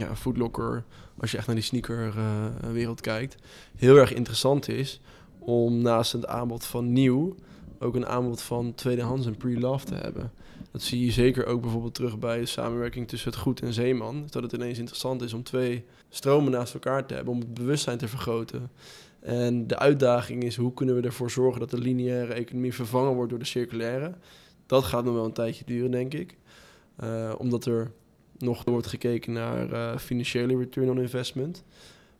ja, 0.00 0.16
Footlocker, 0.16 0.84
als 1.16 1.30
je 1.30 1.36
echt 1.36 1.46
naar 1.46 1.56
die 1.56 1.64
sneakerwereld 1.64 3.00
kijkt, 3.00 3.36
heel 3.76 3.96
erg 3.96 4.14
interessant 4.14 4.68
is 4.68 5.00
om 5.44 5.82
naast 5.82 6.12
het 6.12 6.26
aanbod 6.26 6.64
van 6.64 6.92
nieuw 6.92 7.34
ook 7.78 7.94
een 7.94 8.06
aanbod 8.06 8.42
van 8.42 8.74
tweedehands 8.74 9.26
en 9.26 9.36
pre-love 9.36 9.84
te 9.84 9.94
hebben. 9.94 10.32
Dat 10.70 10.82
zie 10.82 11.04
je 11.04 11.12
zeker 11.12 11.46
ook 11.46 11.60
bijvoorbeeld 11.60 11.94
terug 11.94 12.18
bij 12.18 12.38
de 12.38 12.46
samenwerking 12.46 13.08
tussen 13.08 13.30
het 13.30 13.38
goed 13.38 13.60
en 13.60 13.72
zeeman. 13.72 14.26
Dat 14.30 14.42
het 14.42 14.52
ineens 14.52 14.78
interessant 14.78 15.22
is 15.22 15.32
om 15.32 15.42
twee 15.42 15.84
stromen 16.08 16.52
naast 16.52 16.74
elkaar 16.74 17.06
te 17.06 17.14
hebben, 17.14 17.32
om 17.32 17.40
het 17.40 17.54
bewustzijn 17.54 17.98
te 17.98 18.08
vergroten. 18.08 18.70
En 19.20 19.66
de 19.66 19.78
uitdaging 19.78 20.42
is 20.42 20.56
hoe 20.56 20.74
kunnen 20.74 20.94
we 20.94 21.02
ervoor 21.02 21.30
zorgen 21.30 21.60
dat 21.60 21.70
de 21.70 21.78
lineaire 21.78 22.32
economie 22.32 22.74
vervangen 22.74 23.14
wordt 23.14 23.30
door 23.30 23.38
de 23.38 23.44
circulaire. 23.44 24.14
Dat 24.66 24.84
gaat 24.84 25.04
nog 25.04 25.14
wel 25.14 25.24
een 25.24 25.32
tijdje 25.32 25.64
duren, 25.64 25.90
denk 25.90 26.14
ik. 26.14 26.36
Uh, 27.02 27.32
omdat 27.38 27.64
er 27.64 27.92
nog 28.38 28.64
wordt 28.64 28.86
gekeken 28.86 29.32
naar 29.32 29.70
uh, 29.70 29.96
financiële 29.96 30.56
return 30.56 30.90
on 30.90 31.00
investment. 31.00 31.64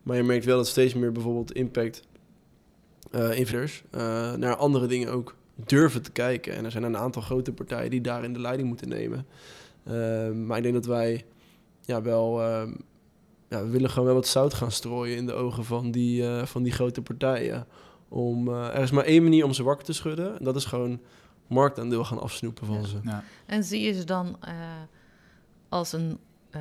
Maar 0.03 0.17
je 0.17 0.23
merkt 0.23 0.45
wel 0.45 0.57
dat 0.57 0.67
steeds 0.67 0.95
meer 0.95 1.13
bijvoorbeeld 1.13 1.53
impact 1.53 2.03
uh, 3.15 3.39
investeerders 3.39 3.83
naar 4.37 4.57
andere 4.57 4.87
dingen 4.87 5.13
ook 5.13 5.35
durven 5.55 6.03
te 6.03 6.11
kijken. 6.11 6.55
En 6.55 6.65
er 6.65 6.71
zijn 6.71 6.85
een 6.85 6.97
aantal 6.97 7.23
grote 7.23 7.53
partijen 7.53 7.91
die 7.91 8.01
daarin 8.01 8.33
de 8.33 8.41
leiding 8.41 8.69
moeten 8.69 8.89
nemen. 8.89 9.27
Ehm, 9.85 10.47
maar 10.47 10.57
ik 10.57 10.63
denk 10.63 10.75
dat 10.75 10.87
wij 10.87 11.25
ja, 11.85 12.03
wel. 12.03 12.41
Uh, 12.41 12.73
ja, 13.49 13.63
we 13.63 13.69
willen 13.69 13.91
gewoon 13.91 14.05
wel 14.05 14.15
wat 14.15 14.27
zout 14.27 14.55
gaan 14.55 14.71
strooien 14.71 15.17
in 15.17 15.27
de 15.27 15.33
ogen 15.33 15.65
van 15.65 15.91
die, 15.91 16.23
uh, 16.23 16.45
van 16.45 16.63
die 16.63 16.73
grote 16.73 17.03
partijen. 17.03 17.67
Om, 18.09 18.49
uh, 18.49 18.75
er 18.75 18.83
is 18.83 18.91
maar 18.91 19.05
één 19.05 19.23
manier 19.23 19.45
om 19.45 19.53
ze 19.53 19.63
wakker 19.63 19.85
te 19.85 19.93
schudden. 19.93 20.39
En 20.39 20.45
dat 20.45 20.57
is 20.57 20.65
gewoon 20.65 21.01
marktaandeel 21.47 22.05
gaan 22.05 22.21
afsnoepen 22.21 22.67
van 22.67 22.81
ja. 22.81 22.87
ze. 22.87 22.99
Ja. 23.03 23.25
En 23.47 23.65
zie 23.65 23.81
je 23.81 23.93
ze 23.93 24.05
dan 24.05 24.39
uh, 24.49 24.53
als 25.69 25.93
een 25.93 26.19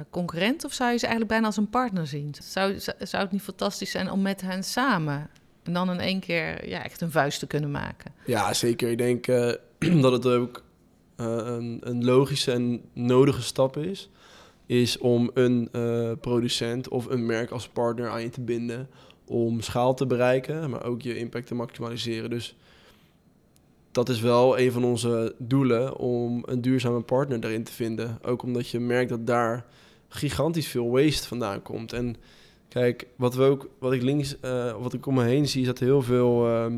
concurrent 0.10 0.66
of 0.66 0.74
zou 0.74 0.92
je 0.92 0.98
ze 0.98 1.06
eigenlijk 1.06 1.34
bijna 1.34 1.46
als 1.46 1.58
een 1.58 1.70
partner 1.70 2.08
zien? 2.08 2.36
Zou, 2.42 2.80
zou 2.80 3.24
het 3.24 3.32
niet 3.32 3.42
fantastisch 3.42 3.92
zijn 3.92 4.12
om 4.12 4.22
met 4.22 4.42
hen 4.42 4.64
samen 4.64 5.30
en 5.64 5.74
dan 5.74 5.92
in 5.92 6.00
één 6.00 6.20
keer 6.20 6.70
ja, 6.70 6.84
echt 6.84 7.02
een 7.02 7.12
vuist 7.12 7.40
te 7.40 7.48
kunnen 7.48 7.72
maken. 7.72 8.14
Ja, 8.26 8.54
zeker. 8.54 8.90
Ik 8.90 8.98
denk 8.98 9.28
uh, 9.28 9.52
dat 10.02 10.12
het 10.12 10.26
ook 10.26 10.64
uh, 11.18 11.28
een, 11.28 11.80
een, 11.84 12.06
logische 12.06 12.52
en 12.52 12.82
nodige 12.94 13.42
stap 13.42 13.78
is. 13.78 14.10
Is 14.66 14.98
om 14.98 15.32
een 15.34 15.70
uh, 15.72 16.12
producent 16.22 16.88
of 16.88 17.06
een 17.06 17.26
merk 17.26 17.52
als 17.52 17.68
partner 17.68 18.10
aan 18.10 18.22
je 18.22 18.30
te 18.30 18.42
binden. 18.42 18.90
Om 19.26 19.62
schaal 19.62 19.94
te 19.94 20.06
bereiken, 20.06 20.70
maar 20.70 20.84
ook 20.84 21.02
je 21.02 21.18
impact 21.18 21.48
te 21.48 21.56
maximaliseren. 21.56 22.30
Dus 22.30 22.56
dat 23.92 24.10
is 24.10 24.22
wel 24.22 24.60
een 24.60 24.72
van 24.72 24.84
onze 24.84 25.36
doelen 25.38 25.98
om 25.98 26.44
een 26.46 26.62
duurzame 26.62 27.02
partner 27.02 27.40
daarin 27.40 27.64
te 27.64 27.72
vinden. 27.72 28.20
Ook 28.22 28.44
omdat 28.44 28.70
je 28.70 28.80
merkt 28.80 29.10
dat 29.10 29.28
daar 29.28 29.66
gigantisch 30.08 30.68
veel 30.68 30.90
waste 30.90 31.28
vandaan 31.28 31.62
komt. 31.62 31.94
En 31.94 32.16
Kijk, 32.74 33.08
wat, 33.16 33.36
we 33.36 33.44
ook, 33.44 33.70
wat 33.80 33.94
ik 33.94 34.02
links, 34.02 34.36
uh, 34.42 34.82
wat 34.82 34.94
ik 34.94 35.06
om 35.06 35.14
me 35.14 35.24
heen 35.24 35.48
zie, 35.48 35.62
is 35.62 35.68
dat 35.68 35.80
heel 35.80 36.02
veel, 36.02 36.48
uh, 36.48 36.76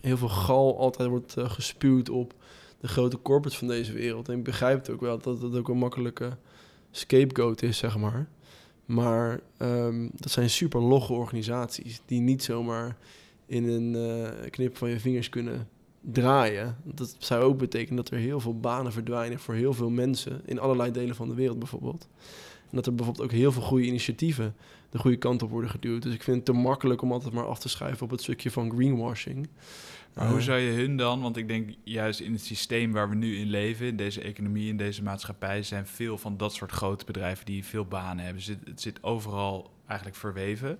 heel 0.00 0.16
veel 0.16 0.28
gal 0.28 0.78
altijd 0.78 1.08
wordt 1.08 1.36
uh, 1.38 1.50
gespuwd 1.50 2.08
op 2.08 2.34
de 2.80 2.88
grote 2.88 3.22
corporates 3.22 3.58
van 3.58 3.68
deze 3.68 3.92
wereld. 3.92 4.28
En 4.28 4.38
ik 4.38 4.44
begrijp 4.44 4.78
het 4.78 4.90
ook 4.90 5.00
wel 5.00 5.18
dat 5.18 5.40
dat 5.40 5.56
ook 5.56 5.68
een 5.68 5.78
makkelijke 5.78 6.36
scapegoat 6.90 7.62
is, 7.62 7.78
zeg 7.78 7.98
maar. 7.98 8.28
Maar 8.84 9.40
um, 9.58 10.10
dat 10.14 10.30
zijn 10.30 10.50
super 10.50 10.80
logge 10.80 11.12
organisaties 11.12 12.00
die 12.06 12.20
niet 12.20 12.42
zomaar 12.42 12.96
in 13.46 13.68
een 13.68 13.94
uh, 13.94 14.50
knip 14.50 14.76
van 14.76 14.88
je 14.88 15.00
vingers 15.00 15.28
kunnen 15.28 15.68
draaien. 16.00 16.76
Dat 16.84 17.16
zou 17.18 17.42
ook 17.42 17.58
betekenen 17.58 17.96
dat 17.96 18.10
er 18.10 18.18
heel 18.18 18.40
veel 18.40 18.60
banen 18.60 18.92
verdwijnen 18.92 19.38
voor 19.38 19.54
heel 19.54 19.72
veel 19.74 19.90
mensen 19.90 20.40
in 20.44 20.58
allerlei 20.58 20.90
delen 20.90 21.16
van 21.16 21.28
de 21.28 21.34
wereld 21.34 21.58
bijvoorbeeld. 21.58 22.08
En 22.70 22.76
dat 22.76 22.86
er 22.86 22.94
bijvoorbeeld 22.94 23.24
ook 23.24 23.32
heel 23.32 23.52
veel 23.52 23.62
goede 23.62 23.84
initiatieven 23.84 24.54
de 24.90 24.98
goede 24.98 25.16
kant 25.16 25.42
op 25.42 25.50
worden 25.50 25.70
geduwd. 25.70 26.02
Dus 26.02 26.14
ik 26.14 26.22
vind 26.22 26.36
het 26.36 26.44
te 26.44 26.52
makkelijk 26.52 27.02
om 27.02 27.12
altijd 27.12 27.32
maar 27.32 27.46
af 27.46 27.58
te 27.58 27.68
schrijven 27.68 28.02
op 28.02 28.10
het 28.10 28.22
stukje 28.22 28.50
van 28.50 28.70
greenwashing. 28.70 29.48
Maar 30.14 30.30
hoe 30.30 30.40
zou 30.40 30.58
je 30.58 30.72
hun 30.72 30.96
dan, 30.96 31.20
want 31.20 31.36
ik 31.36 31.48
denk 31.48 31.70
juist 31.84 32.20
in 32.20 32.32
het 32.32 32.44
systeem 32.44 32.92
waar 32.92 33.08
we 33.08 33.14
nu 33.14 33.36
in 33.36 33.46
leven, 33.46 33.86
in 33.86 33.96
deze 33.96 34.20
economie, 34.20 34.68
in 34.68 34.76
deze 34.76 35.02
maatschappij, 35.02 35.62
zijn 35.62 35.86
veel 35.86 36.18
van 36.18 36.36
dat 36.36 36.54
soort 36.54 36.72
grote 36.72 37.04
bedrijven 37.04 37.44
die 37.44 37.64
veel 37.64 37.84
banen 37.84 38.24
hebben. 38.24 38.42
Dus 38.44 38.54
het, 38.56 38.66
het 38.68 38.80
zit 38.80 39.02
overal 39.02 39.70
eigenlijk 39.86 40.18
verweven. 40.18 40.78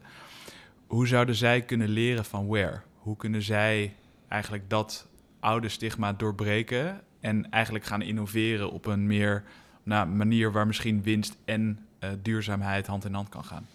Hoe 0.86 1.06
zouden 1.06 1.34
zij 1.34 1.62
kunnen 1.62 1.88
leren 1.88 2.24
van 2.24 2.46
where? 2.46 2.80
Hoe 2.98 3.16
kunnen 3.16 3.42
zij 3.42 3.94
eigenlijk 4.28 4.70
dat 4.70 5.08
oude 5.40 5.68
stigma 5.68 6.12
doorbreken 6.12 7.00
en 7.20 7.50
eigenlijk 7.50 7.84
gaan 7.84 8.02
innoveren 8.02 8.70
op 8.70 8.86
een 8.86 9.06
meer 9.06 9.44
nou, 9.86 10.08
manier 10.08 10.52
waar 10.52 10.66
misschien 10.66 11.02
winst 11.02 11.36
en 11.44 11.78
uh, 12.00 12.10
duurzaamheid 12.22 12.86
hand 12.86 13.04
in 13.04 13.14
hand 13.14 13.28
kan 13.28 13.44
gaan? 13.44 13.66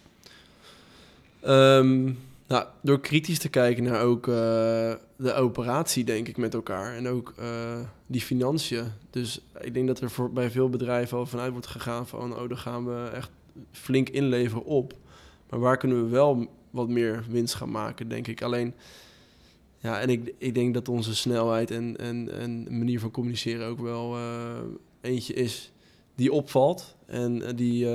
Um, 1.47 2.19
nou, 2.47 2.65
door 2.81 2.99
kritisch 2.99 3.39
te 3.39 3.49
kijken 3.49 3.83
naar 3.83 4.01
ook 4.01 4.27
uh, 4.27 4.33
de 5.15 5.33
operatie, 5.33 6.03
denk 6.03 6.27
ik, 6.27 6.37
met 6.37 6.53
elkaar. 6.53 6.95
En 6.95 7.07
ook 7.07 7.33
uh, 7.39 7.79
die 8.07 8.21
financiën. 8.21 8.85
Dus 9.09 9.41
ik 9.61 9.73
denk 9.73 9.87
dat 9.87 10.01
er 10.01 10.11
voor, 10.11 10.31
bij 10.31 10.51
veel 10.51 10.69
bedrijven 10.69 11.17
al 11.17 11.25
vanuit 11.25 11.51
wordt 11.51 11.67
gegaan 11.67 12.07
van... 12.07 12.35
oh, 12.35 12.49
dan 12.49 12.57
gaan 12.57 12.85
we 12.85 13.09
echt 13.13 13.29
flink 13.71 14.09
inleveren 14.09 14.65
op. 14.65 14.93
Maar 15.49 15.59
waar 15.59 15.77
kunnen 15.77 16.03
we 16.03 16.09
wel 16.09 16.47
wat 16.69 16.89
meer 16.89 17.23
winst 17.29 17.55
gaan 17.55 17.71
maken, 17.71 18.07
denk 18.07 18.27
ik. 18.27 18.41
Alleen, 18.41 18.73
ja, 19.77 19.99
en 19.99 20.09
ik, 20.09 20.33
ik 20.37 20.53
denk 20.53 20.73
dat 20.73 20.89
onze 20.89 21.15
snelheid 21.15 21.71
en, 21.71 21.97
en, 21.97 22.39
en 22.39 22.77
manier 22.77 22.99
van 22.99 23.11
communiceren 23.11 23.67
ook 23.67 23.79
wel 23.79 24.17
eentje 25.01 25.33
is 25.33 25.71
die 26.21 26.31
opvalt. 26.31 26.95
En 27.05 27.55
die, 27.55 27.85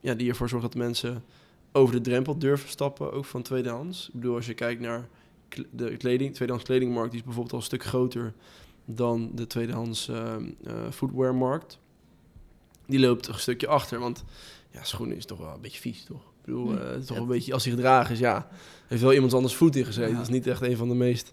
ja, 0.00 0.14
die 0.14 0.28
ervoor 0.28 0.48
zorgt 0.48 0.64
dat 0.64 0.74
mensen 0.74 1.24
over 1.72 1.94
de 1.94 2.00
drempel 2.00 2.38
durven 2.38 2.68
stappen, 2.68 3.12
ook 3.12 3.24
van 3.24 3.42
tweedehands. 3.42 4.08
Ik 4.08 4.14
bedoel, 4.14 4.34
als 4.34 4.46
je 4.46 4.54
kijkt 4.54 4.80
naar 4.80 5.08
de 5.70 5.96
kleding, 5.96 6.34
tweedehands 6.34 6.66
kledingmarkt, 6.66 7.10
die 7.10 7.18
is 7.18 7.24
bijvoorbeeld 7.24 7.54
al 7.54 7.58
een 7.58 7.64
stuk 7.64 7.84
groter 7.84 8.32
dan 8.84 9.30
de 9.34 9.46
tweedehands 9.46 10.08
uh, 10.08 10.34
uh, 10.66 10.72
footwearmarkt. 10.90 11.78
Die 12.86 13.00
loopt 13.00 13.28
een 13.28 13.38
stukje 13.38 13.66
achter, 13.66 13.98
want 13.98 14.24
ja, 14.70 14.84
schoenen 14.84 15.16
is 15.16 15.24
toch 15.24 15.38
wel 15.38 15.54
een 15.54 15.60
beetje 15.60 15.80
vies, 15.80 16.04
toch? 16.04 16.20
Ik 16.20 16.44
bedoel, 16.44 16.72
uh, 16.72 16.96
toch 16.96 17.18
een 17.18 17.26
beetje, 17.26 17.52
als 17.52 17.64
hij 17.64 17.72
gedragen 17.72 18.12
is, 18.12 18.18
ja, 18.18 18.48
heeft 18.86 19.02
wel 19.02 19.12
iemand 19.12 19.34
anders 19.34 19.54
voet 19.54 19.76
in 19.76 19.84
gezeten. 19.84 20.10
Ja. 20.10 20.16
Dat 20.16 20.26
is 20.26 20.34
niet 20.34 20.46
echt 20.46 20.62
een 20.62 20.76
van 20.76 20.88
de 20.88 20.94
meest 20.94 21.32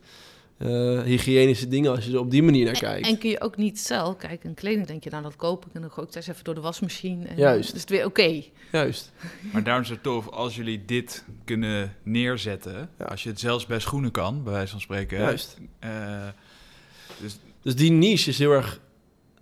uh, 0.64 1.02
hygiënische 1.02 1.68
dingen 1.68 1.92
als 1.92 2.06
je 2.06 2.12
er 2.12 2.20
op 2.20 2.32
die 2.32 2.44
manier 2.44 2.66
naar 2.66 2.80
kijkt. 2.80 3.06
En, 3.06 3.14
en 3.14 3.18
kun 3.18 3.30
je 3.30 3.42
ook 3.42 3.58
niet 3.58 3.80
zelf, 3.80 4.18
kijk, 4.18 4.44
een 4.44 4.54
kleding 4.54 4.88
denk 4.88 5.04
je, 5.04 5.10
nou 5.10 5.24
dat 5.24 5.36
koop 5.36 5.66
ik 5.66 5.74
en 5.74 5.82
dan 5.82 5.90
gooi 5.92 6.08
ik 6.08 6.14
het 6.14 6.16
eens 6.16 6.28
even 6.28 6.44
door 6.44 6.56
de 6.56 6.62
wasmachine. 6.62 7.28
En 7.28 7.38
Juist. 7.38 7.68
Dan 7.68 7.76
is 7.76 7.82
het 7.82 7.90
weer 7.90 8.06
oké. 8.06 8.22
Okay. 8.22 8.52
Juist. 8.72 9.12
Maar 9.52 9.64
daarom 9.64 9.84
is 9.84 9.90
het 9.90 10.04
tof 10.04 10.30
als 10.30 10.56
jullie 10.56 10.86
dit 10.86 11.24
kunnen 11.44 11.96
neerzetten. 12.04 12.90
Ja. 12.98 13.06
Als 13.06 13.24
je 13.24 13.30
het 13.30 13.40
zelfs 13.40 13.66
bij 13.66 13.80
schoenen 13.80 14.12
kan, 14.12 14.44
bij 14.44 14.54
wijze 14.54 14.72
van 14.72 14.82
spreken. 14.82 15.18
Juist. 15.18 15.58
Uh, 15.84 16.28
dus, 17.22 17.38
dus 17.62 17.76
die 17.76 17.92
niche 17.92 18.30
is 18.30 18.38
heel 18.38 18.52
erg. 18.52 18.80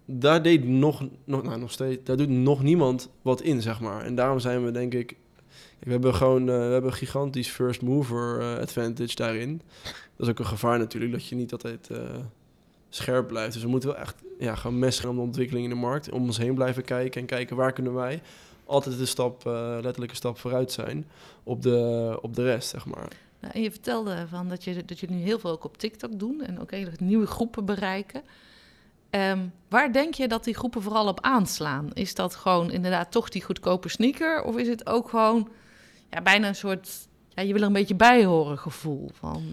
Daar 0.05 0.41
deed 0.41 0.67
nog, 0.67 1.07
nog, 1.23 1.43
nou, 1.43 1.59
nog 1.59 1.71
steeds, 1.71 2.03
daar 2.03 2.17
doet 2.17 2.29
nog 2.29 2.63
niemand 2.63 3.09
wat 3.21 3.41
in, 3.41 3.61
zeg 3.61 3.79
maar. 3.79 4.05
En 4.05 4.15
daarom 4.15 4.39
zijn 4.39 4.65
we 4.65 4.71
denk 4.71 4.93
ik 4.93 5.15
we 5.79 5.91
hebben 5.91 6.15
gewoon 6.15 6.49
eh, 6.49 6.55
we 6.55 6.71
hebben 6.71 6.91
een 6.91 6.97
gigantisch 6.97 7.49
first 7.49 7.81
mover 7.81 8.39
eh, 8.39 8.61
advantage 8.61 9.15
daarin. 9.15 9.61
Dat 9.83 10.27
is 10.27 10.29
ook 10.29 10.39
een 10.39 10.45
gevaar 10.45 10.79
natuurlijk, 10.79 11.11
dat 11.11 11.27
je 11.27 11.35
niet 11.35 11.51
altijd 11.51 11.89
eh, 11.89 11.99
scherp 12.89 13.27
blijft. 13.27 13.53
Dus 13.53 13.63
we 13.63 13.69
moeten 13.69 13.89
wel 13.89 13.97
echt 13.97 14.15
ja, 14.39 14.55
gewoon 14.55 14.79
messen 14.79 15.09
om 15.09 15.15
de 15.15 15.21
ontwikkeling 15.21 15.65
in 15.65 15.71
de 15.71 15.79
markt. 15.79 16.11
Om 16.11 16.23
ons 16.23 16.37
heen 16.37 16.55
blijven 16.55 16.83
kijken 16.83 17.21
en 17.21 17.27
kijken 17.27 17.55
waar 17.55 17.73
kunnen 17.73 17.93
wij 17.93 18.21
altijd 18.65 18.99
een 18.99 19.07
stap, 19.07 19.45
eh 19.45 19.77
letterlijke 19.81 20.15
stap 20.15 20.37
vooruit 20.37 20.71
zijn 20.71 21.05
op 21.43 21.61
de, 21.61 22.17
op 22.21 22.35
de 22.35 22.43
rest, 22.43 22.69
zeg 22.69 22.85
maar. 22.85 23.07
Nou, 23.39 23.59
je 23.59 23.71
vertelde 23.71 24.25
van 24.29 24.47
dat, 24.47 24.63
je, 24.63 24.85
dat 24.85 24.99
je 24.99 25.07
nu 25.09 25.17
heel 25.17 25.39
veel 25.39 25.51
ook 25.51 25.63
op 25.63 25.77
TikTok 25.77 26.19
doen 26.19 26.41
en 26.41 26.59
ook 26.59 26.71
hele 26.71 26.91
nieuwe 26.99 27.27
groepen 27.27 27.65
bereiken. 27.65 28.23
Ehm, 29.09 29.47
waar 29.67 29.93
denk 29.93 30.13
je 30.13 30.27
dat 30.27 30.43
die 30.43 30.53
groepen 30.53 30.81
vooral 30.81 31.07
op 31.07 31.21
aanslaan? 31.21 31.89
Is 31.93 32.15
dat 32.15 32.35
gewoon 32.35 32.71
inderdaad 32.71 33.11
toch 33.11 33.29
die 33.29 33.43
goedkope 33.43 33.89
sneaker? 33.89 34.43
Of 34.43 34.57
is 34.57 34.67
het 34.67 34.87
ook 34.87 35.09
gewoon 35.09 35.49
ja, 36.09 36.21
bijna 36.21 36.47
een 36.47 36.55
soort, 36.55 36.89
ja, 37.29 37.41
je 37.43 37.53
wil 37.53 37.61
er 37.61 37.67
een 37.67 37.73
beetje 37.73 37.95
bij 37.95 38.25
horen 38.25 38.57
gevoel? 38.57 39.09
Van, 39.13 39.43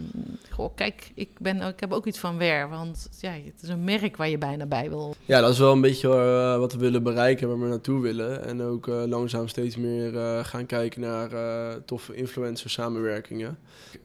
goh, 0.50 0.74
kijk, 0.74 1.10
ik, 1.14 1.28
ben, 1.38 1.60
ik 1.60 1.80
heb 1.80 1.92
ook 1.92 2.06
iets 2.06 2.18
van 2.18 2.38
Wear, 2.38 2.68
want 2.68 3.08
ja, 3.20 3.30
het 3.30 3.62
is 3.62 3.68
een 3.68 3.84
merk 3.84 4.16
waar 4.16 4.28
je 4.28 4.38
bijna 4.38 4.66
bij 4.66 4.88
wil. 4.88 5.14
Ja, 5.24 5.40
dat 5.40 5.50
is 5.52 5.58
wel 5.58 5.72
een 5.72 5.80
beetje 5.80 6.08
eh, 6.08 6.58
wat 6.58 6.72
we 6.72 6.78
willen 6.78 7.02
bereiken, 7.02 7.48
waar 7.48 7.60
we 7.60 7.66
naartoe 7.68 8.00
willen. 8.00 8.44
En 8.44 8.62
ook 8.62 8.88
eh, 8.88 9.02
langzaam 9.06 9.48
steeds 9.48 9.76
meer 9.76 10.16
eh, 10.18 10.44
gaan 10.44 10.66
kijken 10.66 11.00
naar 11.00 11.32
eh, 11.32 11.74
toffe 11.84 12.14
influencer 12.14 12.70
samenwerkingen. 12.70 13.58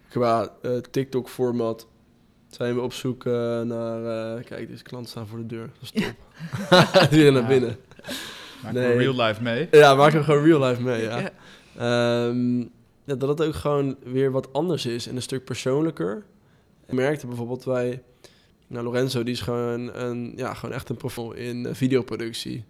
Qua 0.10 0.50
eh, 0.62 0.78
TikTok-format 0.78 1.88
zijn 2.50 2.76
we 2.76 2.82
op 2.82 2.94
zoek 2.94 3.26
naar... 3.64 4.36
eh, 4.38 4.44
kijk, 4.46 4.68
deze 4.70 4.84
klanten 4.84 5.10
staan 5.12 5.28
voor 5.28 5.38
de 5.40 5.46
deur. 5.46 5.70
Dat 5.80 5.92
is 5.94 6.04
top. 6.04 6.16
Weer 7.12 7.32
naar 7.32 7.42
Ja. 7.42 7.48
binnen. 7.48 7.78
Maak 8.64 8.74
Nee. 8.74 8.98
real 8.98 9.16
life 9.16 9.42
mee. 9.42 9.68
Ja, 9.72 9.96
maak 9.96 10.12
hem 10.14 10.24
gewoon 10.24 10.44
real 10.44 10.64
life 10.70 10.82
mee, 10.82 11.02
ja. 11.02 11.20
Ja. 11.20 11.30
Ehm, 11.78 12.60
ja, 13.04 13.16
dat 13.16 13.30
het 13.30 13.42
ook 13.42 13.56
gewoon 13.56 13.96
weer 14.04 14.32
wat 14.32 14.54
anders 14.54 14.86
is 14.86 15.08
en 15.08 15.16
een 15.16 15.22
stuk 15.22 15.44
persoonlijker. 15.44 16.24
Ik 16.88 16.94
merkte 16.94 17.28
bijvoorbeeld 17.28 17.66
bij 17.66 18.02
nou, 18.68 18.86
Lorenzo, 18.86 19.24
die 19.24 19.34
is 19.34 19.42
gewoon, 19.42 19.96
een, 19.96 20.34
ja, 20.36 20.54
gewoon 20.54 20.76
echt 20.76 20.90
een 20.90 20.96
profiel 20.96 21.34
in 21.34 21.66
eh, 21.66 21.74
videoproductie. 21.74 22.64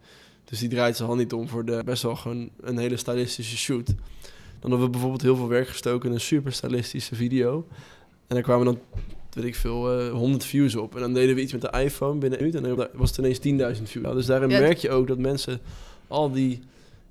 Dus 0.44 0.60
die 0.60 0.70
draait 0.70 0.96
zijn 0.96 1.08
hand 1.08 1.20
niet 1.20 1.34
om 1.34 1.48
voor 1.48 1.66
de 1.66 1.82
best 1.86 2.04
wel 2.04 2.16
gewoon 2.16 2.50
een 2.62 2.78
hele 2.78 2.98
stylistische 2.98 3.58
shoot. 3.58 3.86
Dan 4.60 4.70
hebben 4.70 4.82
we 4.82 4.90
bijvoorbeeld 4.90 5.22
heel 5.22 5.36
veel 5.36 5.48
werk 5.48 5.68
gestoken 5.68 6.10
in 6.10 6.16
een 6.16 6.22
super 6.22 6.52
stylistische 6.54 7.16
video. 7.16 7.68
En 8.28 8.36
daar 8.36 8.42
kwamen 8.42 8.66
dan, 8.66 8.80
weet 9.34 9.46
ik 9.46 9.56
veel, 9.56 10.00
eh 10.00 10.12
100 10.12 10.46
views 10.46 10.76
op. 10.76 10.96
En 10.96 11.02
dan 11.02 11.14
deden 11.14 11.36
we 11.36 11.42
iets 11.42 11.52
met 11.52 11.62
de 11.62 11.72
iPhone 11.84 12.20
binnen 12.20 12.40
een 12.40 12.46
minuut 12.46 12.64
en 12.64 12.76
dan 12.76 12.88
was 12.94 13.10
het 13.10 13.18
ineens 13.18 13.78
10.000 13.78 13.84
views. 13.84 14.04
Nou, 14.04 14.16
dus 14.16 14.26
daarin 14.26 14.50
merk 14.50 14.78
je 14.78 14.90
ook 14.90 15.08
dat 15.08 15.18
mensen 15.18 15.60
al 16.08 16.32
die 16.32 16.60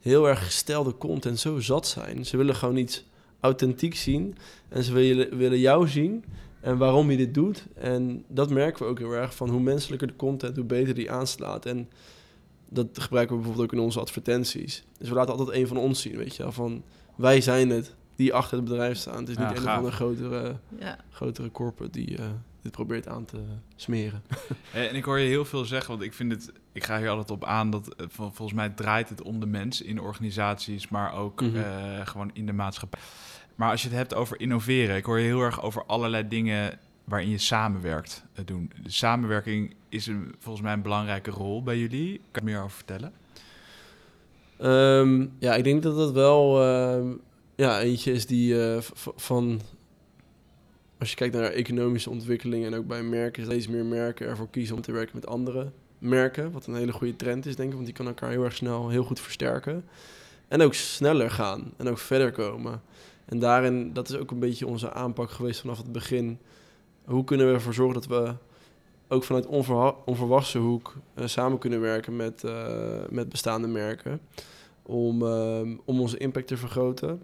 heel 0.01 0.29
erg 0.29 0.45
gestelde 0.45 0.97
content 0.97 1.39
zo 1.39 1.59
zat 1.61 1.87
zijn. 1.87 2.27
Ze 2.27 2.37
willen 2.37 2.55
gewoon 2.55 2.77
iets 2.77 3.05
authentiek 3.41 3.95
zien 3.95 4.37
en 4.69 4.85
ze 4.85 4.93
willen, 4.93 5.37
willen 5.37 5.59
jou 5.59 5.89
zien 5.89 6.25
en 6.61 6.79
waarom 6.79 7.11
je 7.11 7.17
dit 7.17 7.35
doet. 7.35 7.67
En 7.75 8.25
dat 8.29 8.51
merken 8.51 8.85
we 8.85 8.91
ook 8.91 8.99
heel 8.99 9.13
erg 9.13 9.35
van 9.35 9.49
hoe 9.51 9.61
menselijker 9.61 10.07
de 10.09 10.17
content, 10.17 10.57
hoe 10.57 10.65
beter 10.65 10.95
die 10.95 11.11
aanslaat. 11.11 11.67
En 11.67 11.89
dat 12.69 12.87
gebruiken 12.93 13.37
we 13.37 13.43
bijvoorbeeld 13.43 13.73
ook 13.73 13.79
in 13.79 13.85
onze 13.85 14.01
advertenties. 14.01 14.85
Dus 14.99 15.09
we 15.09 15.15
laten 15.15 15.35
altijd 15.37 15.57
een 15.59 15.67
van 15.67 15.77
ons 15.77 16.01
zien, 16.01 16.17
weet 16.17 16.37
je 16.37 16.43
wel, 16.43 16.53
van 16.53 16.83
wij 17.17 17.41
zijn 17.41 17.71
het 17.71 17.95
die 18.17 18.35
achter 18.35 18.57
het 18.57 18.65
bedrijf 18.69 18.97
staan. 18.99 19.17
Het 19.19 19.29
is 19.29 19.37
niet 19.37 19.47
Ja, 19.49 19.51
een 19.51 19.57
gaaf. 19.57 19.67
of 19.71 19.77
andere 19.77 19.95
grotere, 19.95 20.57
Ja. 20.79 20.99
grotere 21.11 21.51
corporate 21.51 21.93
die 21.93 22.17
eh, 22.17 22.25
dit 22.63 22.73
probeert 22.73 23.09
aan 23.09 23.25
te 23.25 23.39
smeren. 23.77 24.23
En 24.73 24.95
ik 24.95 25.05
hoor 25.05 25.19
je 25.19 25.29
heel 25.29 25.45
veel 25.45 25.65
zeggen, 25.65 25.91
want 25.91 26.03
ik 26.03 26.13
vind 26.13 26.33
het, 26.33 26.53
ik 26.73 26.85
ga 26.85 26.99
hier 26.99 27.09
altijd 27.09 27.31
op 27.31 27.45
aan 27.45 27.71
dat 27.71 27.95
eh, 27.95 28.07
vol- 28.09 28.31
volgens 28.31 28.53
mij 28.59 28.69
draait 28.69 29.09
het 29.09 29.23
om 29.23 29.41
de 29.41 29.47
mens 29.47 29.83
in 29.83 30.01
organisaties, 30.01 30.89
maar 30.89 31.15
ook 31.15 31.41
Mhm. 31.41 31.57
eh, 31.57 32.07
gewoon 32.07 32.31
in 32.33 32.47
de 32.47 32.53
maatschappij. 32.53 33.01
Maar 33.55 33.71
als 33.71 33.83
je 33.83 33.89
het 33.89 33.97
hebt 33.97 34.15
over 34.15 34.41
innoveren, 34.41 34.97
ik 34.97 35.05
hoor 35.05 35.19
je 35.19 35.25
heel 35.27 35.41
erg 35.41 35.63
over 35.63 35.85
allerlei 35.87 36.29
dingen 36.29 36.79
waarin 37.05 37.29
je 37.31 37.39
samenwerkt 37.39 38.25
eh, 38.35 38.45
doen. 38.45 38.73
De 38.83 38.91
samenwerking 38.91 39.75
is 39.89 40.07
een, 40.07 40.35
volgens 40.39 40.65
mij 40.65 40.73
een 40.73 40.83
belangrijke 40.83 41.31
rol 41.31 41.63
bij 41.63 41.79
jullie. 41.79 42.17
Kan 42.17 42.23
je 42.33 42.39
er 42.39 42.45
meer 42.45 42.59
over 42.63 42.77
vertellen? 42.77 43.13
Ehm, 44.59 45.27
ja, 45.39 45.55
ik 45.55 45.65
denk 45.65 45.83
dat 45.83 45.97
dat 45.97 46.13
wel 46.13 46.63
ehm, 46.63 47.09
ja, 47.57 47.81
eentje 47.81 48.13
is 48.13 48.27
die 48.27 48.57
van... 49.17 49.61
Als 51.01 51.11
je 51.11 51.17
kijkt 51.17 51.35
naar 51.35 51.51
economische 51.51 52.11
ontwikkeling 52.11 52.65
en 52.65 52.75
ook 52.75 52.87
bij 52.87 53.03
merken... 53.03 53.45
steeds 53.45 53.69
meer 53.69 53.85
merken 53.85 54.27
ervoor 54.27 54.51
kiezen 54.51 54.77
om 54.77 54.83
te 54.83 54.93
werken 54.93 55.15
met 55.15 55.27
andere 55.27 55.73
merken. 55.99 56.53
Wat 56.53 56.67
een 56.67 56.75
hele 56.75 56.93
goede 56.93 57.17
trend 57.17 57.47
is, 57.47 57.57
denk 57.57 57.69
ik. 57.69 57.75
Want 57.75 57.87
die 57.87 57.95
kan 57.95 58.07
elkaar 58.07 58.31
heel 58.31 58.45
erg 58.45 58.55
snel 58.55 58.89
heel 58.89 59.05
goed 59.05 59.21
versterken. 59.21 59.85
En 60.49 60.63
ook 60.63 60.75
sneller 60.75 61.31
gaan 61.31 61.73
en 61.77 61.89
ook 61.89 61.99
verder 61.99 62.33
komen. 62.33 62.83
En 63.25 63.39
daarin, 63.39 63.93
dat 63.93 64.09
is 64.09 64.17
ook 64.17 64.31
een 64.31 64.39
beetje 64.39 64.67
onze 64.67 64.93
aanpak 64.93 65.31
geweest 65.31 65.61
vanaf 65.61 65.79
het 65.79 65.93
begin. 65.93 66.39
Hoe 67.05 67.25
kunnen 67.25 67.47
we 67.47 67.53
ervoor 67.53 67.75
zorgen 67.75 67.95
dat 67.95 68.07
we 68.07 68.35
ook 69.09 69.25
vanuit 69.25 69.47
onverwachte 70.05 70.59
hoek 70.59 70.95
eh, 71.15 71.27
samen 71.27 71.59
kunnen 71.59 71.81
werken 71.81 72.17
met, 72.17 72.45
eh, 72.45 73.09
met 73.09 73.29
bestaande 73.29 73.69
merken. 73.69 74.21
Om, 74.83 75.23
ehm, 75.23 75.77
om 75.85 76.01
onze 76.01 76.19
impact 76.19 76.47
te 76.47 76.57
vergroten. 76.57 77.23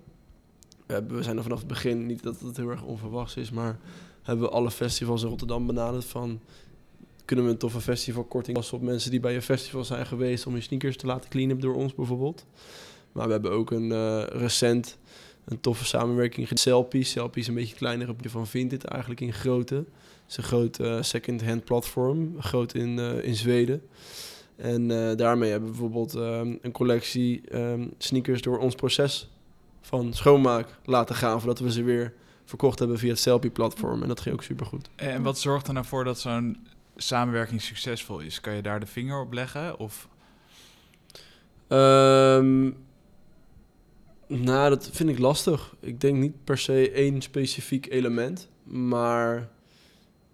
We, 0.87 1.23
zijn 1.23 1.37
er 1.37 1.43
vanaf 1.43 1.59
het 1.59 1.69
begin, 1.69 2.07
niet 2.07 2.23
dat 2.23 2.41
het 2.41 2.57
heel 2.57 2.71
erg 2.71 2.83
onverwachts 2.83 3.37
is, 3.37 3.51
maar 3.51 3.79
hebben 4.23 4.45
we 4.47 4.53
alle 4.53 4.71
festivals 4.71 5.23
in 5.23 5.29
Rotterdam 5.29 5.67
benaderd 5.67 6.05
van... 6.05 6.41
Kunnen 7.25 7.45
we 7.45 7.51
een 7.51 7.59
toffe 7.59 7.81
festivalkorting 7.81 8.57
passen 8.57 8.77
op 8.77 8.83
mensen 8.83 9.11
die 9.11 9.21
bij 9.21 9.33
je 9.33 9.43
festival 9.43 9.85
zijn 9.85 10.07
geweest 10.07 10.47
om 10.47 10.55
je 10.55 10.61
sneakers 10.61 10.97
te 10.97 11.07
laten 11.07 11.31
cleanen 11.31 11.61
door 11.61 11.75
ons 11.75 11.95
bijvoorbeeld. 11.95 12.47
Maar 13.13 13.27
we 13.27 13.33
hebben 13.33 13.51
ook 13.51 13.71
een 13.71 13.93
eh, 13.93 14.23
recent 14.27 14.99
een 15.45 15.61
toffe 15.61 15.85
samenwerking 15.85 16.49
met 16.49 16.61
Selfie. 16.61 17.01
Is 17.35 17.47
een 17.47 17.55
beetje 17.55 17.75
kleiner 17.75 18.09
op 18.09 18.21
van 18.25 18.47
Vinted 18.47 18.85
eigenlijk 18.85 19.21
in 19.21 19.33
grootte. 19.33 19.75
Het 19.75 19.85
is 20.29 20.37
een 20.37 20.43
groot 20.43 20.79
eh, 20.79 21.03
second-hand 21.03 21.65
platform, 21.65 22.37
groot 22.39 22.75
in, 22.75 22.99
eh, 22.99 23.25
in 23.25 23.35
Zweden. 23.35 23.83
En 24.57 24.89
daarmee 25.17 25.51
hebben 25.51 25.69
we 25.69 25.77
bijvoorbeeld 25.77 26.15
ehm, 26.15 26.55
een 26.61 26.73
collectie 26.73 27.41
ehm, 27.49 27.87
sneakers 27.99 28.43
door 28.43 28.59
ons 28.59 28.75
proces 28.75 29.29
van 29.87 30.13
schoonmaak 30.13 30.79
laten 30.85 31.15
gaan, 31.15 31.39
voordat 31.39 31.59
we 31.59 31.73
ze 31.73 31.83
weer 31.83 32.13
verkocht 32.45 32.79
hebben 32.79 32.99
via 32.99 33.11
het 33.11 33.19
Selfie-platform. 33.19 34.03
En 34.03 34.09
dat 34.09 34.21
ging 34.21 34.35
ook 34.35 34.43
supergoed. 34.43 34.89
En 34.97 35.23
wat 35.23 35.39
zorgt 35.39 35.67
er 35.67 35.73
nou 35.73 35.87
voor 35.87 36.05
dat 36.05 36.19
zo'n 36.19 36.67
samenwerking 36.97 37.63
succesvol 37.63 38.19
is? 38.19 38.41
Kan 38.41 38.55
je 38.55 38.63
daar 38.63 38.81
de 38.81 38.87
vinger 38.87 39.21
op 39.21 39.33
leggen? 39.33 39.79
Of 39.79 40.09
Ehm, 41.69 42.71
nou, 44.27 44.69
dat 44.69 44.91
vind 44.93 45.09
ik 45.09 45.19
lastig. 45.19 45.75
Ik 45.81 46.01
denk 46.01 46.17
niet 46.17 46.45
per 46.45 46.59
se 46.59 46.91
één 46.91 47.21
specifiek 47.23 47.91
element, 47.91 48.49
maar 48.65 49.49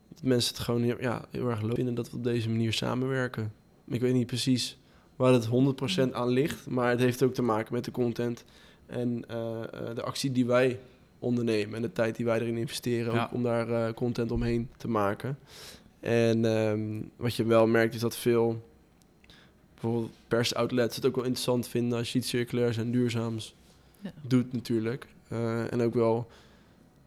dat 0.09 0.23
mensen 0.23 0.55
het 0.55 0.63
gewoon 0.63 0.83
heel, 0.83 1.01
ja, 1.01 1.25
heel 1.31 1.49
erg 1.51 1.63
leuk 1.63 1.75
vinden 1.75 1.95
dat 1.95 2.11
we 2.11 2.17
op 2.17 2.25
deze 2.25 2.49
manier 2.49 2.73
samenwerken. 2.73 3.53
Ik 3.87 4.01
weet 4.01 4.15
niet 4.15 4.27
precies 4.27 4.79
waar 5.17 5.33
het 5.33 5.47
100% 5.47 6.13
aan 6.13 6.29
ligt, 6.29 6.67
maar 6.67 6.91
het 6.91 7.01
heeft 7.01 7.23
ook 7.23 7.35
te 7.35 7.43
maken 7.43 7.75
met 7.75 7.85
de 7.85 7.91
content 7.91 8.45
en 8.93 9.25
eh, 9.29 9.63
eh, 9.63 9.95
de 9.95 10.03
actie 10.03 10.33
die 10.33 10.47
wij 10.47 10.79
ondernemen 11.19 11.75
en 11.75 11.83
de 11.83 11.93
tijd 11.93 12.17
die 12.17 12.25
wij 12.27 12.41
erin 12.41 12.57
investeren 12.57 13.15
Ja. 13.15 13.25
ook 13.25 13.33
om 13.33 13.43
daar 13.43 13.69
eh, 13.71 13.95
content 13.95 14.31
omheen 14.31 14.69
te 14.77 14.89
maken. 14.89 15.39
En 16.01 16.45
ehm, 16.45 17.01
wat 17.17 17.35
je 17.35 17.45
wel 17.45 17.67
merkt 17.67 17.95
is 17.95 18.01
dat 18.01 18.17
veel 18.17 18.63
bijvoorbeeld 19.73 20.11
persoutlets 20.29 20.97
het 20.97 21.07
ook 21.07 21.15
wel 21.15 21.25
interessant 21.25 21.69
vinden 21.69 21.99
als 21.99 22.13
je 22.13 22.19
iets 22.19 22.29
circulairs 22.29 22.77
en 22.77 22.91
duurzaams 22.91 23.55
Ja. 24.01 24.13
doet 24.21 24.53
natuurlijk. 24.53 25.07
Eh, 25.29 25.73
en 25.73 25.81
ook 25.83 25.95
wel 25.95 26.29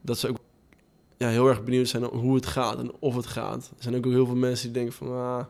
dat 0.02 0.18
ze 0.18 0.28
ook 0.30 0.38
ja, 1.18 1.28
heel 1.30 1.48
erg 1.48 1.64
benieuwd 1.64 1.88
zijn 1.88 2.04
hoe 2.04 2.36
het 2.36 2.46
gaat 2.46 2.78
en 2.80 2.92
of 3.00 3.16
het 3.16 3.26
gaat. 3.26 3.72
Er 3.78 3.84
zijn 3.84 3.96
ook 3.96 4.06
heel 4.06 4.26
veel 4.26 4.36
mensen 4.36 4.66
die 4.66 4.74
denken 4.74 4.94
van... 4.94 5.08
Ah, 5.08 5.46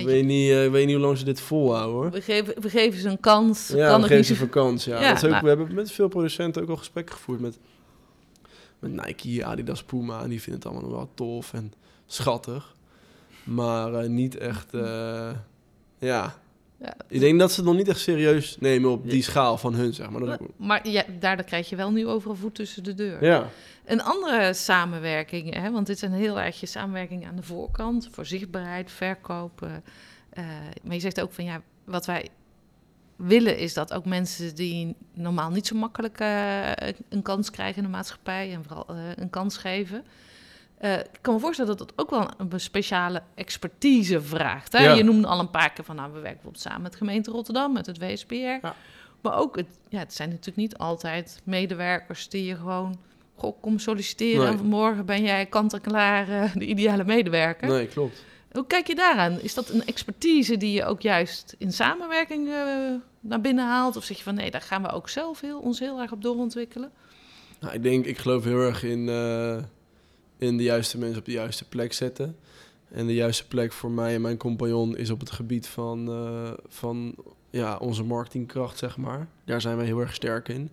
ik 0.00 0.06
Weet 0.06 0.24
niet, 0.24 0.50
eh, 0.50 0.64
ik 0.64 0.70
weet 0.70 0.86
niet 0.86 0.94
hoe 0.96 1.04
lang 1.04 1.18
ze 1.18 1.24
dit 1.24 1.40
volhouden 1.40 1.94
hoor. 1.94 2.10
We, 2.10 2.20
geven, 2.20 2.60
we 2.62 2.70
geven 2.70 3.00
ze 3.00 3.08
een 3.08 3.20
kans. 3.20 3.68
Ja, 3.68 3.88
kan 3.88 3.96
we 3.96 4.02
geven 4.02 4.16
niet 4.16 4.26
ze 4.26 4.34
zo- 4.34 4.40
vakantie. 4.44 4.92
Ja. 4.92 5.12
Ook, 5.12 5.20
nou- 5.20 5.42
We 5.42 5.48
hebben 5.48 5.74
met 5.74 5.92
veel 5.92 6.08
producenten 6.08 6.62
ook 6.62 6.68
al 6.68 6.76
gesprekken 6.76 7.14
gevoerd 7.14 7.40
met, 7.40 7.58
met 8.78 8.90
Nike, 9.06 9.44
Adidas, 9.44 9.82
Puma. 9.82 10.22
En 10.22 10.28
die 10.28 10.40
vinden 10.42 10.62
het 10.62 10.70
allemaal 10.70 10.88
nog 10.90 10.98
wel 10.98 11.10
tof 11.14 11.52
en 11.52 11.72
schattig. 12.06 12.74
Maar 13.44 13.94
eh, 13.94 14.08
niet 14.08 14.36
echt... 14.36 14.74
eh, 14.74 15.30
ja, 15.98 16.36
Ja. 16.82 16.94
ik 17.08 17.20
denk 17.20 17.38
dat 17.38 17.50
ze 17.52 17.56
het 17.60 17.68
nog 17.68 17.76
niet 17.78 17.88
echt 17.88 18.00
serieus 18.00 18.56
nemen 18.60 18.90
op 18.90 19.04
die 19.08 19.16
Ja. 19.16 19.22
schaal 19.22 19.58
van 19.58 19.74
hun, 19.74 19.94
zeg 19.94 20.10
maar. 20.10 20.20
Dat 20.20 20.28
is 20.28 20.46
ook- 20.46 20.52
Maar 20.56 20.88
ja, 20.88 21.04
daardoor 21.20 21.44
krijg 21.46 21.68
je 21.68 21.76
wel 21.76 21.90
nu 21.90 22.06
overal 22.06 22.36
voet 22.36 22.54
tussen 22.54 22.84
de 22.84 22.94
deur. 22.94 23.24
ja. 23.24 23.48
Een 23.84 24.02
andere 24.02 24.54
samenwerking, 24.54 25.54
hè, 25.54 25.70
want 25.70 25.86
dit 25.86 25.98
zijn 25.98 26.12
heel 26.12 26.40
erg 26.40 26.60
je 26.60 26.66
samenwerking 26.66 27.26
aan 27.26 27.36
de 27.36 27.42
voorkant, 27.42 28.08
voor 28.12 28.26
zichtbaarheid, 28.26 28.90
verkopen. 28.90 29.84
eh, 30.30 30.44
maar 30.82 30.94
je 30.94 31.00
zegt 31.00 31.20
ook 31.20 31.32
van 31.32 31.44
ja, 31.44 31.62
wat 31.84 32.06
wij 32.06 32.28
willen 33.16 33.58
is 33.58 33.74
dat 33.74 33.92
ook 33.92 34.04
mensen 34.04 34.54
die 34.54 34.96
normaal 35.14 35.50
niet 35.50 35.66
zo 35.66 35.76
makkelijk 35.76 36.18
eh, 36.20 36.70
een 37.08 37.22
kans 37.22 37.50
krijgen 37.50 37.76
in 37.76 37.82
de 37.82 37.96
maatschappij 37.96 38.52
en 38.52 38.64
vooral 38.64 38.86
eh, 38.88 38.96
een 39.16 39.30
kans 39.30 39.56
geven. 39.56 40.04
Eh, 40.82 40.98
ik 40.98 41.18
kan 41.20 41.34
me 41.34 41.40
voorstellen 41.40 41.76
dat 41.76 41.88
dat 41.88 41.98
ook 41.98 42.10
wel 42.10 42.28
een 42.38 42.60
speciale 42.60 43.22
expertise 43.34 44.22
vraagt. 44.22 44.72
Hè? 44.72 44.84
Ja. 44.84 44.92
Je 44.92 45.02
noemde 45.02 45.26
al 45.26 45.38
een 45.38 45.50
paar 45.50 45.72
keer 45.72 45.84
van, 45.84 45.96
nou, 45.96 46.08
we 46.08 46.14
werken 46.14 46.32
bijvoorbeeld 46.32 46.62
samen 46.62 46.82
met 46.82 46.92
de 46.92 46.98
gemeente 46.98 47.30
Rotterdam, 47.30 47.72
met 47.72 47.86
het 47.86 47.98
WSPR. 47.98 48.34
Ja. 48.34 48.74
Maar 49.20 49.38
ook, 49.38 49.56
het, 49.56 49.66
ja, 49.88 49.98
het 49.98 50.14
zijn 50.14 50.28
natuurlijk 50.28 50.56
niet 50.56 50.76
altijd 50.76 51.40
medewerkers 51.44 52.28
die 52.28 52.44
je 52.44 52.56
gewoon... 52.56 52.98
Goh, 53.34 53.60
kom 53.60 53.78
solliciteren 53.78 54.42
Nee. 54.42 54.52
en 54.52 54.58
vanmorgen 54.58 55.06
ben 55.06 55.22
jij 55.22 55.46
kant-en-klaar 55.46 56.28
eh, 56.28 56.54
de 56.54 56.66
ideale 56.66 57.04
medewerker. 57.04 57.68
Nee, 57.68 57.86
klopt. 57.86 58.24
Hoe 58.52 58.66
kijk 58.66 58.86
je 58.86 58.94
daaraan? 58.94 59.40
Is 59.40 59.54
dat 59.54 59.68
een 59.68 59.84
expertise 59.84 60.56
die 60.56 60.72
je 60.72 60.84
ook 60.84 61.00
juist 61.00 61.54
in 61.58 61.72
samenwerking 61.72 62.48
eh, 62.48 62.54
naar 63.20 63.40
binnen 63.40 63.66
haalt? 63.66 63.96
Of 63.96 64.04
zeg 64.04 64.16
je 64.16 64.22
van 64.22 64.34
nee, 64.34 64.50
daar 64.50 64.60
gaan 64.60 64.82
we 64.82 64.90
ook 64.90 65.08
zelf 65.08 65.40
heel, 65.40 65.58
ons 65.58 65.78
heel 65.78 66.00
erg 66.00 66.12
op 66.12 66.22
doorontwikkelen? 66.22 66.90
Nou, 67.60 67.74
ik 67.74 67.82
denk, 67.82 68.04
ik 68.04 68.18
geloof 68.18 68.44
heel 68.44 68.60
erg 68.60 68.82
in, 68.82 69.08
in 70.42 70.56
de 70.56 70.62
juiste 70.62 70.98
mensen 70.98 71.18
op 71.18 71.24
de 71.24 71.32
juiste 71.32 71.68
plek 71.68 71.92
zetten. 71.92 72.36
En 72.90 73.06
de 73.06 73.14
juiste 73.14 73.46
plek 73.48 73.72
voor 73.72 73.90
mij 73.90 74.14
en 74.14 74.20
mijn 74.20 74.36
compagnon 74.36 74.96
is 74.96 75.10
op 75.10 75.20
het 75.20 75.30
gebied 75.30 75.66
van, 75.66 76.08
eh, 76.08 76.50
van 76.66 77.14
ja, 77.50 77.76
onze 77.76 78.04
marketingkracht, 78.04 78.78
zeg 78.78 78.96
maar. 78.96 79.28
Daar 79.44 79.60
zijn 79.60 79.76
wij 79.76 79.86
heel 79.86 80.00
erg 80.00 80.14
sterk 80.14 80.48
in. 80.48 80.70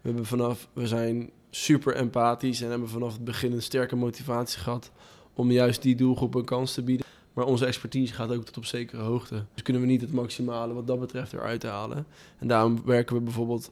We, 0.00 0.08
hebben 0.08 0.26
vanaf, 0.26 0.68
we 0.72 0.86
zijn 0.86 1.30
super 1.50 1.94
empathisch 1.94 2.60
en 2.60 2.70
hebben 2.70 2.88
vanaf 2.88 3.12
het 3.12 3.24
begin 3.24 3.52
een 3.52 3.62
sterke 3.62 3.96
motivatie 3.96 4.60
gehad 4.60 4.90
om 5.34 5.50
juist 5.50 5.82
die 5.82 5.96
doelgroep 5.96 6.34
een 6.34 6.44
kans 6.44 6.74
te 6.74 6.82
bieden. 6.82 7.06
Maar 7.32 7.44
onze 7.46 7.66
expertise 7.66 8.14
gaat 8.14 8.32
ook 8.32 8.44
tot 8.44 8.56
op 8.56 8.64
zekere 8.64 9.02
hoogte. 9.02 9.44
Dus 9.54 9.62
kunnen 9.62 9.82
we 9.82 9.88
niet 9.88 10.00
het 10.00 10.12
maximale 10.12 10.74
wat 10.74 10.86
dat 10.86 11.00
betreft 11.00 11.32
eruit 11.32 11.62
halen. 11.62 12.06
En 12.38 12.48
daarom 12.48 12.82
werken 12.84 13.16
we 13.16 13.22
bijvoorbeeld... 13.22 13.70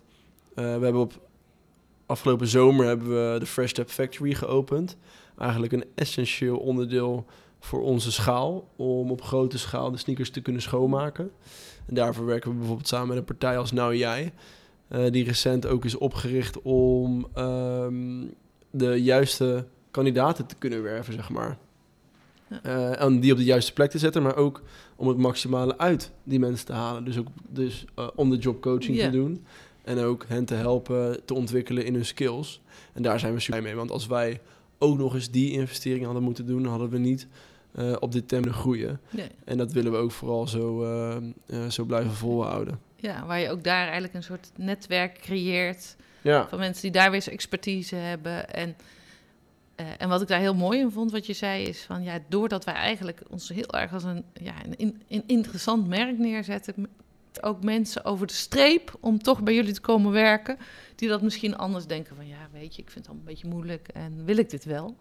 eh, 0.55 0.65
we 0.65 0.85
hebben 0.85 1.01
op 1.01 1.21
afgelopen 2.07 2.47
zomer 2.47 2.87
hebben 2.87 3.09
we 3.09 3.39
de 3.39 3.47
Fresh 3.47 3.71
Step 3.71 3.91
Factory 3.91 4.35
geopend. 4.35 4.97
Eigenlijk 5.39 5.73
een 5.73 5.85
essentieel 5.95 6.57
onderdeel 6.57 7.25
voor 7.61 7.83
onze 7.83 8.13
schaal. 8.13 8.69
Om 8.77 9.11
op 9.11 9.23
grote 9.23 9.59
schaal 9.59 9.91
de 9.91 9.97
sneakers 9.99 10.31
te 10.31 10.41
kunnen 10.41 10.63
schoonmaken. 10.63 11.31
En 11.87 11.95
daarvoor 11.95 12.27
werken 12.27 12.51
we 12.51 12.57
bijvoorbeeld 12.57 12.89
samen 12.89 13.09
met 13.09 13.17
een 13.17 13.25
partij 13.25 13.59
als 13.59 13.73
Nou 13.73 13.97
Jij. 13.97 14.33
eh, 14.89 15.11
die 15.11 15.25
recent 15.25 15.67
ook 15.67 15.85
is 15.85 15.99
opgericht 15.99 16.63
om 16.63 17.27
ehm, 17.35 18.25
de 18.71 19.03
juiste 19.03 19.67
kandidaten 19.91 20.47
te 20.47 20.55
kunnen 20.59 20.83
werven, 20.83 21.13
zeg 21.13 21.31
maar. 21.31 21.59
Eh, 22.63 23.01
en 23.01 23.21
die 23.21 23.33
op 23.33 23.39
de 23.39 23.45
juiste 23.45 23.73
plek 23.73 23.91
te 23.91 23.99
zetten, 23.99 24.23
maar 24.23 24.37
ook 24.37 24.63
om 24.97 25.09
het 25.09 25.17
maximale 25.17 25.79
uit 25.79 26.11
die 26.25 26.39
mensen 26.39 26.67
te 26.67 26.73
halen. 26.73 27.05
Dus 27.05 27.19
ook 27.19 27.27
dus, 27.49 27.85
eh, 27.95 28.09
om 28.15 28.31
de 28.31 28.37
job 28.37 28.61
coaching 28.61 28.99
te 28.99 29.11
doen. 29.11 29.45
En 29.83 29.99
ook 29.99 30.25
hen 30.29 30.45
te 30.45 30.55
helpen 30.55 31.25
te 31.25 31.35
ontwikkelen 31.35 31.85
in 31.85 31.95
hun 31.95 32.05
skills. 32.05 32.61
En 32.93 33.03
daar 33.03 33.21
zijn 33.21 33.35
we 33.35 33.41
super 33.41 33.63
mee. 33.63 33.75
Want 33.75 33.91
als 33.91 34.07
wij 34.07 34.41
ook 34.79 34.99
nog 34.99 35.15
eens 35.15 35.31
die 35.31 35.53
investering 35.53 36.05
hadden 36.05 36.23
moeten 36.23 36.47
doen, 36.47 36.65
hadden 36.67 36.89
we 36.91 36.99
niet 36.99 37.27
eh, 37.73 37.93
op 38.01 38.13
dit 38.13 38.29
tempo 38.29 38.51
groeien. 38.51 39.01
Nee. 39.11 39.29
En 39.45 39.57
dat 39.59 39.73
willen 39.73 39.93
we 39.93 39.99
ook 39.99 40.13
vooral 40.13 40.47
zo, 40.49 40.83
eh, 40.85 41.17
eh, 41.47 41.71
zo 41.71 41.85
blijven 41.85 42.13
volhouden. 42.13 42.79
Ja, 42.97 43.27
waar 43.27 43.41
je 43.41 43.51
ook 43.51 43.65
daar 43.65 43.83
eigenlijk 43.83 44.15
een 44.15 44.23
soort 44.23 44.51
netwerk 44.57 45.19
creëert 45.21 45.97
Ja, 46.23 46.49
van 46.49 46.59
mensen 46.59 46.83
die 46.83 46.91
daar 46.91 47.11
weer 47.11 47.29
expertise 47.31 47.95
hebben. 47.97 48.51
En, 48.55 48.77
en 49.99 50.09
wat 50.09 50.23
ik 50.23 50.29
daar 50.29 50.41
heel 50.41 50.55
mooi 50.55 50.79
in 50.81 50.91
vond, 50.91 51.11
wat 51.13 51.27
je 51.27 51.33
zei, 51.33 51.65
is 51.65 51.83
van 51.83 52.03
ja, 52.03 52.19
doordat 52.29 52.65
wij 52.65 52.75
eigenlijk 52.75 53.23
ons 53.31 53.49
heel 53.49 53.71
erg 53.73 53.93
als 53.93 54.05
een, 54.05 54.25
ja, 54.33 54.55
een, 54.65 54.77
in- 54.77 55.03
een 55.09 55.23
interessant 55.27 55.87
merk 55.89 56.19
neerzetten, 56.19 56.87
ook 57.43 57.65
mensen 57.65 58.05
over 58.05 58.27
de 58.27 58.33
streep 58.33 58.97
om 59.01 59.23
toch 59.23 59.43
bij 59.43 59.55
jullie 59.55 59.73
te 59.73 59.81
komen 59.81 60.13
werken, 60.13 60.59
die 60.95 61.09
dat 61.09 61.23
misschien 61.23 61.57
anders 61.57 61.87
denken 61.87 62.17
van 62.17 62.27
ja, 62.27 62.49
weet 62.53 62.77
je, 62.77 62.83
ik 62.83 62.91
vind 62.91 63.07
het 63.07 63.07
allemaal 63.07 63.27
een 63.27 63.35
beetje 63.35 63.49
moeilijk 63.49 63.89
en 63.89 64.25
wil 64.25 64.37
ik 64.37 64.51
dit 64.51 64.65
wel? 64.65 64.97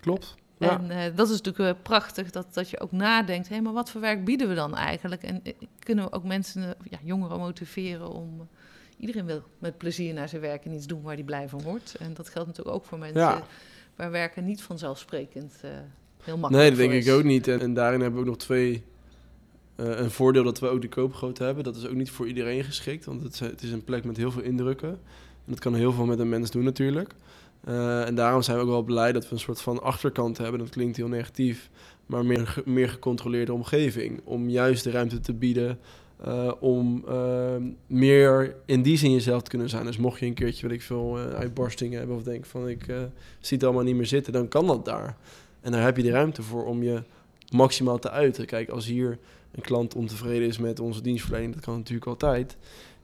klopt. 0.00 0.34
Ja. 0.56 0.78
En 0.78 0.90
eh, 0.90 1.16
dat 1.16 1.30
is 1.30 1.40
natuurlijk 1.40 1.76
eh, 1.76 1.82
prachtig 1.82 2.30
dat, 2.30 2.54
dat 2.54 2.70
je 2.70 2.80
ook 2.80 2.92
nadenkt, 2.92 3.48
hé, 3.48 3.60
maar 3.60 3.72
wat 3.72 3.90
voor 3.90 4.00
werk 4.00 4.24
bieden 4.24 4.48
we 4.48 4.54
dan 4.54 4.76
eigenlijk? 4.76 5.22
En 5.22 5.40
eh, 5.42 5.52
kunnen 5.78 6.04
we 6.04 6.12
ook 6.12 6.24
mensen, 6.24 6.74
ja, 6.90 6.98
jongeren 7.02 7.38
motiveren 7.38 8.10
om... 8.10 8.48
iedereen 8.98 9.26
wil 9.26 9.42
met 9.58 9.78
plezier 9.78 10.14
naar 10.14 10.28
zijn 10.28 10.40
werk 10.40 10.64
en 10.64 10.72
iets 10.72 10.86
doen 10.86 11.02
waar 11.02 11.14
hij 11.14 11.22
blij 11.22 11.48
van 11.48 11.62
wordt. 11.62 11.94
En 11.94 12.14
dat 12.14 12.28
geldt 12.28 12.48
natuurlijk 12.48 12.76
ook 12.76 12.84
voor 12.84 12.98
mensen 12.98 13.20
Ja. 13.20 13.42
waar 13.96 14.10
werken 14.10 14.44
niet 14.44 14.62
vanzelfsprekend 14.62 15.60
heel 16.22 16.36
makkelijk 16.36 16.50
Nee, 16.50 16.68
dat 16.68 16.90
denk 16.90 17.04
ik 17.04 17.12
ook 17.12 17.24
niet. 17.24 17.48
En, 17.48 17.60
en 17.60 17.74
daarin 17.74 18.00
hebben 18.00 18.20
we 18.20 18.26
ook 18.26 18.32
nog 18.32 18.42
twee. 18.42 18.84
Eh, 19.82 19.98
een 19.98 20.10
voordeel 20.10 20.44
dat 20.44 20.58
we 20.60 20.68
ook 20.68 20.82
de 20.82 20.88
koopgrootte 20.88 21.44
hebben. 21.44 21.64
Dat 21.64 21.76
is 21.76 21.86
ook 21.86 21.94
niet 21.94 22.10
voor 22.10 22.26
iedereen 22.26 22.64
geschikt. 22.64 23.04
Want 23.04 23.22
het, 23.22 23.32
is- 23.32 23.40
het 23.40 23.62
is 23.62 23.72
een 23.72 23.84
plek 23.84 24.04
met 24.04 24.16
heel 24.16 24.30
veel 24.30 24.42
indrukken. 24.42 24.88
En 25.44 25.48
dat 25.52 25.58
kan 25.58 25.74
heel 25.74 25.92
veel 25.92 26.04
met 26.06 26.18
een 26.18 26.28
mens 26.28 26.50
doen 26.50 26.64
natuurlijk. 26.64 27.10
Eh, 27.64 28.06
en 28.06 28.14
daarom 28.14 28.42
zijn 28.42 28.56
we 28.56 28.62
ook 28.62 28.68
wel 28.68 28.82
blij 28.82 29.12
dat 29.12 29.28
we 29.28 29.32
een 29.34 29.40
soort 29.40 29.60
van 29.60 29.82
achterkant 29.82 30.38
hebben. 30.38 30.58
Dat 30.60 30.68
klinkt 30.70 30.96
heel 30.96 31.08
negatief. 31.08 31.70
Maar 32.06 32.24
meer, 32.26 32.62
meer 32.64 32.88
gecontroleerde 32.88 33.52
omgeving. 33.52 34.20
Om 34.24 34.48
juist 34.48 34.84
de 34.84 34.90
ruimte 34.90 35.20
te 35.20 35.32
bieden. 35.34 35.78
eh, 36.24 36.52
om 36.60 37.04
meer 37.86 38.54
in 38.66 38.82
die 38.82 38.96
zin 38.96 39.12
jezelf 39.12 39.42
te 39.42 39.50
kunnen 39.50 39.68
zijn. 39.68 39.84
Dus 39.86 39.96
mocht 39.96 40.20
je 40.20 40.26
een 40.26 40.34
keertje, 40.34 40.66
weet 40.68 40.76
ik 40.76 40.82
veel, 40.82 41.18
uitbarstingen 41.18 41.98
hebben 41.98 42.16
of 42.16 42.22
denk 42.22 42.44
van 42.46 42.68
ik 42.68 42.84
zie 43.40 43.56
het 43.56 43.64
allemaal 43.64 43.82
niet 43.82 43.94
meer 43.96 44.06
zitten, 44.06 44.32
dan 44.32 44.48
kan 44.48 44.66
dat 44.66 44.84
daar. 44.84 45.16
En 45.60 45.72
daar 45.72 45.82
heb 45.84 45.96
je 45.96 46.02
de 46.02 46.10
ruimte 46.10 46.42
voor 46.42 46.64
om 46.64 46.82
je 46.82 47.02
maximaal 47.50 47.98
te 47.98 48.10
uiten. 48.10 48.46
Kijk, 48.46 48.68
als 48.68 48.86
hier 48.86 49.18
een 49.52 49.62
klant 49.62 49.94
ontevreden 49.94 50.48
is 50.48 50.58
met 50.58 50.80
onze 50.80 51.02
dienstverlening, 51.02 51.54
dat 51.54 51.64
kan 51.64 51.76
natuurlijk 51.76 52.06
altijd. 52.06 52.56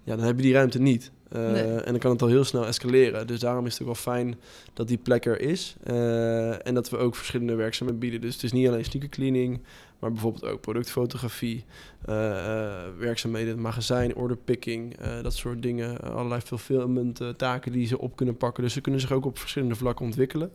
Ja, 0.05 0.17
dan 0.17 0.25
heb 0.25 0.37
je 0.37 0.43
die 0.43 0.53
ruimte 0.53 0.81
niet. 0.81 1.11
Eh, 1.29 1.51
Nee. 1.51 1.63
En 1.63 1.91
dan 1.91 1.99
kan 1.99 2.11
het 2.11 2.23
al 2.23 2.29
heel 2.29 2.45
snel 2.45 2.67
escaleren. 2.67 3.27
Dus 3.27 3.41
daarom 3.41 3.67
is 3.67 3.73
het 3.73 3.81
ook 3.81 3.87
wel 3.87 4.15
fijn 4.15 4.39
dat 4.73 4.89
die 4.89 4.99
plek 4.99 5.27
er 5.27 5.41
is. 5.41 5.77
Eh, 5.83 6.67
en 6.67 6.75
dat 6.75 6.91
we 6.91 6.97
ook 6.97 7.17
verschillende 7.17 7.55
werkzaamheden 7.55 8.01
bieden. 8.01 8.21
Dus 8.21 8.35
het 8.35 8.43
is 8.43 8.53
niet 8.53 8.69
alleen 8.69 8.85
sneakercleaning, 8.85 9.61
maar 9.99 10.13
bijvoorbeeld 10.13 10.45
ook 10.45 10.61
productfotografie, 10.61 11.65
eh, 12.05 12.15
werkzaamheden 12.99 13.49
in 13.49 13.55
het 13.55 13.65
magazijn, 13.65 14.17
orderpicking, 14.17 14.97
dat 15.23 15.35
soort 15.35 15.63
dingen. 15.63 16.01
Allerlei 16.01 16.41
fulfillment 16.41 17.21
taken 17.37 17.73
die 17.73 17.87
ze 17.87 17.99
op 17.99 18.17
kunnen 18.17 18.37
pakken. 18.37 18.63
Dus 18.63 18.73
ze 18.73 18.81
kunnen 18.81 19.01
zich 19.01 19.13
ook 19.13 19.25
op 19.25 19.39
verschillende 19.39 19.75
vlakken 19.75 20.05
ontwikkelen. 20.05 20.51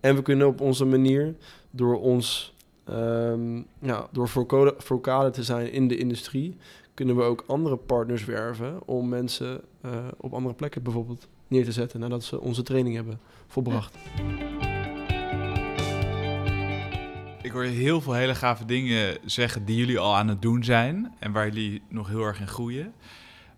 En 0.00 0.14
we 0.14 0.22
kunnen 0.22 0.46
op 0.46 0.60
onze 0.60 0.84
manier, 0.84 1.34
door 1.70 2.00
ons, 2.00 2.54
ehm, 2.90 3.62
ja, 3.80 4.06
door 4.10 4.28
vocale, 4.28 4.74
vocale 4.78 5.30
te 5.30 5.42
zijn 5.42 5.72
in 5.72 5.88
de 5.88 5.96
industrie, 5.96 6.56
kunnen 6.94 7.16
we 7.16 7.22
ook 7.22 7.44
andere 7.46 7.76
partners 7.76 8.24
werven 8.24 8.86
om 8.86 9.08
mensen 9.08 9.60
eh, 9.80 9.90
op 10.16 10.34
andere 10.34 10.54
plekken 10.54 10.82
bijvoorbeeld 10.82 11.28
neer 11.48 11.64
te 11.64 11.72
zetten 11.72 12.00
nadat 12.00 12.24
ze 12.24 12.40
onze 12.40 12.62
training 12.62 12.94
hebben 12.94 13.20
volbracht. 13.46 13.96
Ik 17.42 17.50
hoor 17.50 17.64
je 17.64 17.70
heel 17.70 18.00
veel 18.00 18.12
hele 18.12 18.34
gave 18.34 18.64
dingen 18.64 19.18
zeggen 19.24 19.64
die 19.64 19.76
jullie 19.76 19.98
al 19.98 20.16
aan 20.16 20.28
het 20.28 20.42
doen 20.42 20.64
zijn 20.64 21.14
en 21.18 21.32
waar 21.32 21.48
jullie 21.48 21.82
nog 21.88 22.08
heel 22.08 22.22
erg 22.22 22.40
in 22.40 22.48
groeien. 22.48 22.92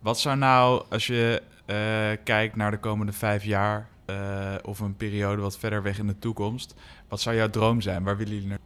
Wat 0.00 0.18
zou 0.18 0.36
nou, 0.36 0.84
als 0.90 1.06
je 1.06 1.42
eh, 1.64 1.76
kijkt 2.24 2.56
naar 2.56 2.70
de 2.70 2.78
komende 2.78 3.12
vijf 3.12 3.44
jaar 3.44 3.88
eh, 4.04 4.54
of 4.62 4.80
een 4.80 4.96
periode 4.96 5.42
wat 5.42 5.58
verder 5.58 5.82
weg 5.82 5.98
in 5.98 6.06
de 6.06 6.18
toekomst, 6.18 6.74
wat 7.08 7.20
zou 7.20 7.36
jouw 7.36 7.50
droom 7.50 7.80
zijn? 7.80 8.02
Waar 8.02 8.16
willen 8.16 8.34
jullie 8.34 8.48
naar? 8.48 8.58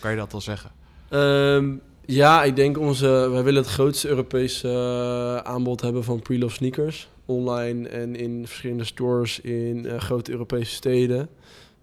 Kan 0.00 0.10
je 0.10 0.16
dat 0.16 0.34
al 0.34 0.40
zeggen? 0.40 0.70
Ehm, 1.08 1.74
ja, 2.04 2.42
ik 2.42 2.56
denk 2.56 2.78
onze. 2.78 3.06
Wij 3.06 3.42
willen 3.42 3.62
het 3.62 3.70
grootste 3.70 4.08
Europese 4.08 4.68
eh, 4.68 5.36
aanbod 5.52 5.80
hebben 5.80 6.04
van 6.04 6.20
pre-love 6.20 6.54
sneakers. 6.54 7.08
Online 7.26 7.88
en 7.88 8.16
in 8.16 8.46
verschillende 8.46 8.84
stores 8.84 9.40
in 9.40 9.86
eh, 9.86 9.98
grote 10.00 10.30
Europese 10.30 10.74
steden. 10.74 11.28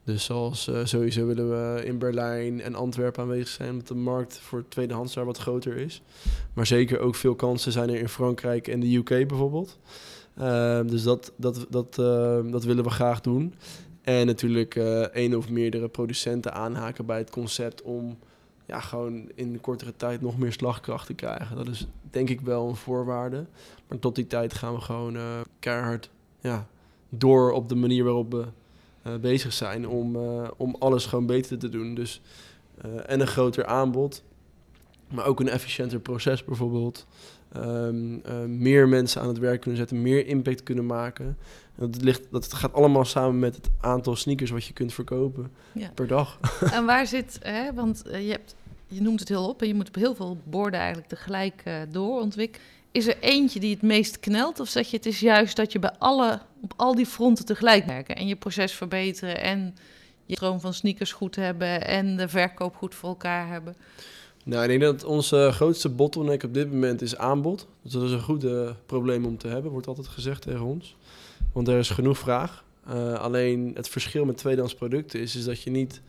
Dus 0.04 0.26
zoals 0.26 0.68
eh, 0.68 0.80
sowieso 0.84 1.26
willen 1.26 1.50
we 1.50 1.86
in 1.86 1.98
Berlijn 1.98 2.62
en 2.62 2.76
Antwerpen 2.76 3.24
aanwezig 3.24 3.48
zijn, 3.48 3.72
omdat 3.72 3.88
de 3.88 3.96
markt 3.96 4.40
voor 4.40 4.64
tweedehands 4.68 5.14
daar 5.14 5.26
wat 5.26 5.38
groter 5.38 5.78
is. 5.78 6.02
Maar 6.54 6.68
zeker 6.68 7.00
ook 7.00 7.16
veel 7.16 7.36
kansen 7.36 7.72
zijn 7.72 7.90
er 7.90 8.00
in 8.00 8.10
Frankrijk 8.10 8.68
en 8.68 8.80
de 8.80 8.96
UK 8.96 9.28
bijvoorbeeld. 9.28 9.78
Ehm, 10.38 10.88
dus 10.88 11.04
dat, 11.04 11.32
dat, 11.38 11.66
dat, 11.70 11.96
dat 12.52 12.64
willen 12.64 12.84
we 12.84 12.90
graag 12.90 13.22
doen. 13.22 13.54
En 14.08 14.26
natuurlijk 14.26 14.76
eh 14.76 15.02
één 15.02 15.38
of 15.38 15.50
meerdere 15.50 15.88
producenten 15.88 16.54
aanhaken 16.54 17.06
bij 17.06 17.18
het 17.18 17.30
concept 17.30 17.82
om 17.82 18.18
ja, 18.66 18.80
gewoon 18.80 19.32
in 19.36 19.62
kortere 19.62 19.94
tijd 19.96 20.22
nog 20.22 20.38
meer 20.38 20.52
slagkracht 20.52 21.06
te 21.06 21.14
krijgen. 21.14 21.56
Dat 21.56 21.68
is 21.68 21.88
denk 22.12 22.30
ik 22.30 22.42
wel 22.42 22.70
een 22.70 22.76
voorwaarde. 22.76 23.46
Maar 23.88 24.00
tot 24.00 24.16
die 24.16 24.28
tijd 24.28 24.54
gaan 24.54 24.74
we 24.74 24.82
gewoon 24.82 25.16
eh, 25.16 25.40
keihard 25.60 26.10
ja, 26.40 26.68
door 27.10 27.52
op 27.52 27.70
de 27.70 27.76
manier 27.76 28.04
waarop 28.04 28.32
we 28.32 28.46
eh, 29.02 29.16
bezig 29.16 29.54
zijn 29.54 29.88
om, 29.88 30.16
om 30.58 30.76
alles 30.80 31.06
gewoon 31.06 31.26
beter 31.26 31.58
te 31.58 31.70
doen. 31.70 31.96
Dus, 31.96 32.22
en 33.06 33.20
een 33.20 33.28
groter 33.28 33.66
aanbod, 33.66 34.24
maar 35.14 35.26
ook 35.26 35.40
een 35.40 35.50
efficiënter 35.50 36.00
proces 36.00 36.44
bijvoorbeeld. 36.44 37.08
Ehm, 37.54 38.18
eh, 38.24 38.44
meer 38.48 38.88
mensen 38.88 39.22
aan 39.22 39.28
het 39.28 39.38
werk 39.40 39.62
kunnen 39.62 39.80
zetten, 39.80 40.02
meer 40.02 40.28
impact 40.28 40.64
kunnen 40.64 40.86
maken. 40.86 41.38
En 41.76 41.92
dat, 41.92 42.02
ligt, 42.02 42.22
dat 42.32 42.54
gaat 42.54 42.74
allemaal 42.74 43.06
samen 43.06 43.40
met 43.40 43.56
het 43.56 43.70
aantal 43.82 44.16
sneakers 44.16 44.50
wat 44.50 44.66
je 44.66 44.74
kunt 44.74 44.94
verkopen 44.94 45.52
Ja. 45.74 45.92
per 45.94 46.08
dag. 46.08 46.40
En 46.74 46.86
waar 46.86 47.08
zit, 47.18 47.40
hè, 47.42 47.74
want 47.74 48.08
eh, 48.08 48.26
je, 48.26 48.32
hebt, 48.32 48.56
je 48.88 49.02
noemt 49.02 49.20
het 49.20 49.30
heel 49.30 49.50
op 49.50 49.62
en 49.62 49.68
je 49.68 49.74
moet 49.74 49.88
op 49.88 49.96
heel 49.96 50.16
veel 50.16 50.38
borden 50.44 50.80
eigenlijk 50.80 51.10
tegelijk 51.10 51.62
eh, 51.64 51.74
doorontwikkelen. 51.90 52.66
Is 52.92 53.08
er 53.08 53.18
eentje 53.20 53.60
die 53.60 53.74
het 53.74 53.82
meest 53.82 54.20
knelt? 54.20 54.60
Of 54.60 54.68
zeg 54.68 54.90
je 54.90 54.98
het 54.98 55.06
is 55.06 55.20
juist 55.20 55.56
dat 55.56 55.72
je 55.72 55.80
bij 55.80 55.94
alle, 55.98 56.40
op 56.62 56.74
al 56.76 56.96
die 56.96 57.06
fronten 57.06 57.46
tegelijk 57.46 57.86
werken 57.86 58.16
en 58.16 58.28
je 58.28 58.36
proces 58.36 58.72
verbeteren 58.74 59.42
en 59.42 59.76
je 60.26 60.36
stroom 60.36 60.60
van 60.60 60.74
sneakers 60.74 61.12
goed 61.12 61.36
hebben 61.36 61.88
en 61.88 62.18
de 62.18 62.28
verkoop 62.28 62.76
goed 62.76 62.96
voor 62.96 63.10
elkaar 63.10 63.48
hebben? 63.48 63.76
Nou, 64.48 64.64
ik 64.64 64.70
denk 64.70 64.82
dat 64.82 65.04
onze 65.04 65.50
grootste 65.52 65.90
bottleneck 65.90 66.44
op 66.44 66.54
dit 66.54 66.72
moment 66.72 67.02
is 67.02 67.18
aanbod. 67.18 67.68
Dus 67.82 67.92
dat 67.92 68.04
is 68.04 68.12
een 68.12 68.22
goed 68.22 68.44
eh, 68.44 68.70
probleem 68.86 69.26
om 69.26 69.38
te 69.38 69.48
hebben, 69.48 69.72
wordt 69.72 69.88
altijd 69.88 70.08
gezegd 70.08 70.42
tegen 70.42 70.66
ons. 70.66 70.96
Want 71.54 71.68
er 71.68 71.78
is 71.78 71.90
genoeg 71.90 72.18
vraag. 72.18 72.64
Uh, 72.90 73.14
alleen 73.14 73.72
het 73.76 73.90
verschil 73.90 74.26
met 74.26 74.38
tweedehands 74.38 74.76
producten 74.76 75.20
is, 75.20 75.36
is 75.36 75.46
dat 75.46 75.62
je 75.62 75.70
niet... 75.70 76.02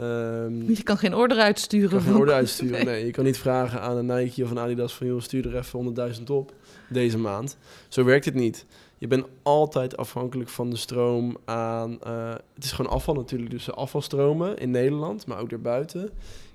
Um, 0.00 0.70
je 0.70 0.82
kan 0.82 0.98
geen 0.98 1.14
order 1.14 1.38
uitsturen. 1.38 1.88
Je 1.88 1.94
kan 1.94 2.04
geen 2.04 2.16
order 2.16 2.34
uitsturen, 2.42 2.72
nee. 2.72 2.84
nee. 2.84 3.06
Je 3.06 3.10
kan 3.10 3.24
niet 3.24 3.38
vragen 3.38 3.80
aan 3.80 3.96
een 3.96 4.06
Nike 4.06 4.44
of 4.44 4.50
een 4.50 4.58
Adidas 4.58 4.94
van... 4.94 5.06
joh, 5.06 5.20
stuur 5.20 5.46
er 5.46 5.56
even 5.56 6.14
100.000 6.16 6.22
op 6.24 6.52
deze 6.88 7.18
maand. 7.18 7.56
Zo 7.88 8.04
werkt 8.04 8.24
het 8.24 8.34
niet. 8.34 8.66
Je 8.98 9.06
bent 9.06 9.26
altijd 9.42 9.96
afhankelijk 9.96 10.48
van 10.48 10.70
de 10.70 10.76
stroom 10.76 11.36
aan... 11.44 11.98
Uh, 12.06 12.30
het 12.54 12.64
is 12.64 12.72
gewoon 12.72 12.92
afval 12.92 13.14
natuurlijk, 13.14 13.50
dus 13.50 13.64
de 13.64 13.74
afvalstromen 13.74 14.58
in 14.58 14.70
Nederland, 14.70 15.26
maar 15.26 15.38
ook 15.38 15.50
daarbuiten. 15.50 16.10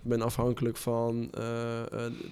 Je 0.05 0.11
bent 0.11 0.23
afhankelijk 0.23 0.77
van 0.77 1.21
uh, 1.21 1.29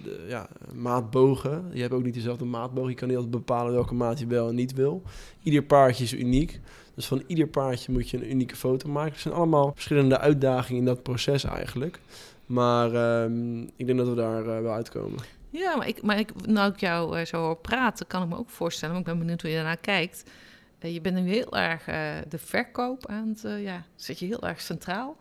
de, 0.02 0.24
ja, 0.28 0.48
maatbogen. 0.74 1.70
Je 1.72 1.80
hebt 1.80 1.92
ook 1.92 2.02
niet 2.02 2.14
dezelfde 2.14 2.44
maatboog. 2.44 2.88
Je 2.88 2.94
kan 2.94 3.08
niet 3.08 3.16
altijd 3.16 3.34
bepalen 3.34 3.72
welke 3.72 3.94
maat 3.94 4.18
je 4.18 4.26
wel 4.26 4.48
en 4.48 4.54
niet 4.54 4.72
wil. 4.72 5.02
Ieder 5.42 5.62
paardje 5.62 6.04
is 6.04 6.12
uniek. 6.12 6.60
Dus 6.94 7.06
van 7.06 7.22
ieder 7.26 7.46
paardje 7.46 7.92
moet 7.92 8.10
je 8.10 8.16
een 8.16 8.30
unieke 8.30 8.56
foto 8.56 8.88
maken. 8.88 9.12
Er 9.12 9.18
zijn 9.18 9.34
allemaal 9.34 9.72
verschillende 9.74 10.18
uitdagingen 10.18 10.80
in 10.80 10.86
dat 10.86 11.02
proces 11.02 11.44
eigenlijk. 11.44 12.00
Maar 12.46 13.22
um, 13.22 13.62
ik 13.76 13.86
denk 13.86 13.98
dat 13.98 14.08
we 14.08 14.14
daar 14.14 14.46
uh, 14.46 14.60
wel 14.60 14.72
uitkomen. 14.72 15.18
Ja, 15.50 15.76
maar, 15.76 15.88
ik, 15.88 16.02
maar 16.02 16.18
ik, 16.18 16.46
nou 16.46 16.72
ik 16.72 16.80
jou 16.80 17.24
zo 17.24 17.36
hoor 17.36 17.56
praten, 17.56 18.06
kan 18.06 18.22
ik 18.22 18.28
me 18.28 18.36
ook 18.36 18.50
voorstellen. 18.50 18.94
Maar 18.94 19.04
ik 19.04 19.10
ben 19.10 19.18
benieuwd 19.18 19.40
hoe 19.40 19.50
je 19.50 19.56
daarnaar 19.56 19.76
kijkt. 19.76 20.24
Je 20.78 21.00
bent 21.00 21.16
nu 21.16 21.28
heel 21.28 21.56
erg 21.56 21.84
de 22.28 22.38
verkoop 22.38 23.06
aan 23.06 23.28
het... 23.28 23.62
ja, 23.62 23.84
zit 23.96 24.18
je 24.18 24.26
heel 24.26 24.42
erg 24.42 24.60
centraal. 24.60 25.16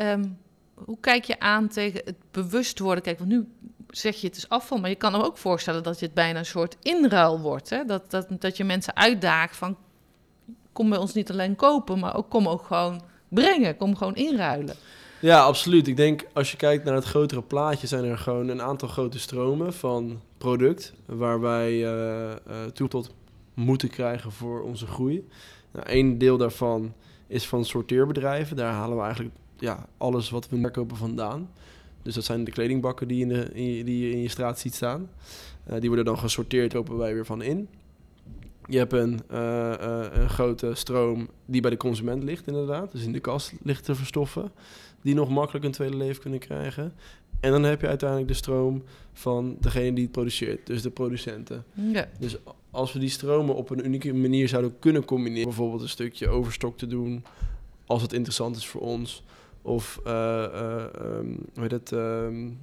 Um, 0.00 0.38
hoe 0.74 0.98
kijk 1.00 1.24
je 1.24 1.40
aan 1.40 1.68
tegen 1.68 2.00
het 2.04 2.16
bewust 2.30 2.78
worden? 2.78 3.02
Kijk, 3.02 3.18
want 3.18 3.30
nu 3.30 3.48
zeg 3.88 4.16
je 4.16 4.26
het 4.26 4.36
is 4.36 4.48
afval, 4.48 4.78
maar 4.78 4.90
je 4.90 4.96
kan 4.96 5.12
hem 5.12 5.22
ook 5.22 5.36
voorstellen 5.36 5.82
dat 5.82 6.00
het 6.00 6.14
bijna 6.14 6.38
een 6.38 6.46
soort 6.46 6.76
inruil 6.82 7.40
wordt. 7.40 7.70
Hè? 7.70 7.84
Dat, 7.84 8.10
dat, 8.10 8.26
dat 8.38 8.56
je 8.56 8.64
mensen 8.64 8.96
uitdaagt 8.96 9.56
van 9.56 9.76
kom 10.72 10.88
bij 10.88 10.98
ons 10.98 11.14
niet 11.14 11.30
alleen 11.30 11.56
kopen, 11.56 11.98
maar 11.98 12.16
ook 12.16 12.30
kom 12.30 12.48
ook 12.48 12.62
gewoon 12.62 13.02
brengen, 13.28 13.76
kom 13.76 13.96
gewoon 13.96 14.14
inruilen. 14.14 14.74
Ja, 15.20 15.42
absoluut. 15.42 15.86
Ik 15.88 15.96
denk 15.96 16.26
als 16.32 16.50
je 16.50 16.56
kijkt 16.56 16.84
naar 16.84 16.94
het 16.94 17.04
grotere 17.04 17.42
plaatje, 17.42 17.86
zijn 17.86 18.04
er 18.04 18.18
gewoon 18.18 18.48
een 18.48 18.62
aantal 18.62 18.88
grote 18.88 19.18
stromen 19.18 19.74
van 19.74 20.20
product 20.38 20.92
waar 21.06 21.40
wij 21.40 21.72
uh, 21.72 22.30
uh, 22.30 22.64
toe 22.72 22.88
tot 22.88 23.14
moeten 23.54 23.88
krijgen 23.88 24.32
voor 24.32 24.62
onze 24.62 24.86
groei. 24.86 25.28
Nou, 25.72 25.86
een 25.88 26.18
deel 26.18 26.36
daarvan 26.36 26.92
is 27.26 27.48
van 27.48 27.64
sorteerbedrijven. 27.64 28.56
Daar 28.56 28.72
halen 28.72 28.96
we 28.96 29.02
eigenlijk 29.02 29.34
ja, 29.62 29.86
alles 29.96 30.30
wat 30.30 30.48
we 30.48 30.60
verkopen 30.60 30.96
vandaan. 30.96 31.50
Dus 32.02 32.14
dat 32.14 32.24
zijn 32.24 32.44
de 32.44 32.50
kledingbakken 32.50 33.08
die, 33.08 33.20
in 33.20 33.28
de, 33.28 33.50
in 33.52 33.64
je, 33.64 33.84
die 33.84 34.06
je 34.06 34.12
in 34.12 34.22
je 34.22 34.28
straat 34.28 34.58
ziet 34.58 34.74
staan. 34.74 35.10
Uh, 35.70 35.80
die 35.80 35.86
worden 35.86 36.04
dan 36.04 36.18
gesorteerd, 36.18 36.72
kopen 36.72 36.96
wij 36.96 37.14
weer 37.14 37.26
van 37.26 37.42
in. 37.42 37.68
Je 38.66 38.78
hebt 38.78 38.92
een, 38.92 39.20
uh, 39.32 39.38
uh, 39.80 40.06
een 40.12 40.28
grote 40.28 40.74
stroom 40.74 41.28
die 41.46 41.60
bij 41.60 41.70
de 41.70 41.76
consument 41.76 42.22
ligt, 42.22 42.46
inderdaad. 42.46 42.92
Dus 42.92 43.04
in 43.04 43.12
de 43.12 43.20
kast 43.20 43.52
ligt 43.62 43.84
te 43.84 43.94
verstoffen. 43.94 44.52
Die 45.02 45.14
nog 45.14 45.28
makkelijk 45.28 45.64
een 45.64 45.72
tweede 45.72 45.96
leven 45.96 46.22
kunnen 46.22 46.38
krijgen. 46.38 46.92
En 47.40 47.50
dan 47.50 47.62
heb 47.62 47.80
je 47.80 47.86
uiteindelijk 47.86 48.28
de 48.28 48.36
stroom 48.36 48.82
van 49.12 49.56
degene 49.60 49.92
die 49.92 50.02
het 50.02 50.12
produceert, 50.12 50.66
dus 50.66 50.82
de 50.82 50.90
producenten. 50.90 51.64
Ja. 51.72 52.08
Dus 52.18 52.36
als 52.70 52.92
we 52.92 52.98
die 52.98 53.08
stromen 53.08 53.54
op 53.54 53.70
een 53.70 53.84
unieke 53.84 54.14
manier 54.14 54.48
zouden 54.48 54.78
kunnen 54.78 55.04
combineren, 55.04 55.44
bijvoorbeeld 55.44 55.82
een 55.82 55.88
stukje 55.88 56.28
overstok 56.28 56.78
te 56.78 56.86
doen, 56.86 57.24
als 57.86 58.02
het 58.02 58.12
interessant 58.12 58.56
is 58.56 58.66
voor 58.66 58.80
ons, 58.80 59.22
of 59.62 60.00
uh, 60.06 60.12
uh, 60.54 60.84
hoe 61.54 61.66
het, 61.66 61.90
um, 61.92 62.58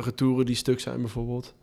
retouren 0.00 0.46
die 0.46 0.54
stuk 0.54 0.80
zijn 0.80 1.00
bijvoorbeeld. 1.00 1.54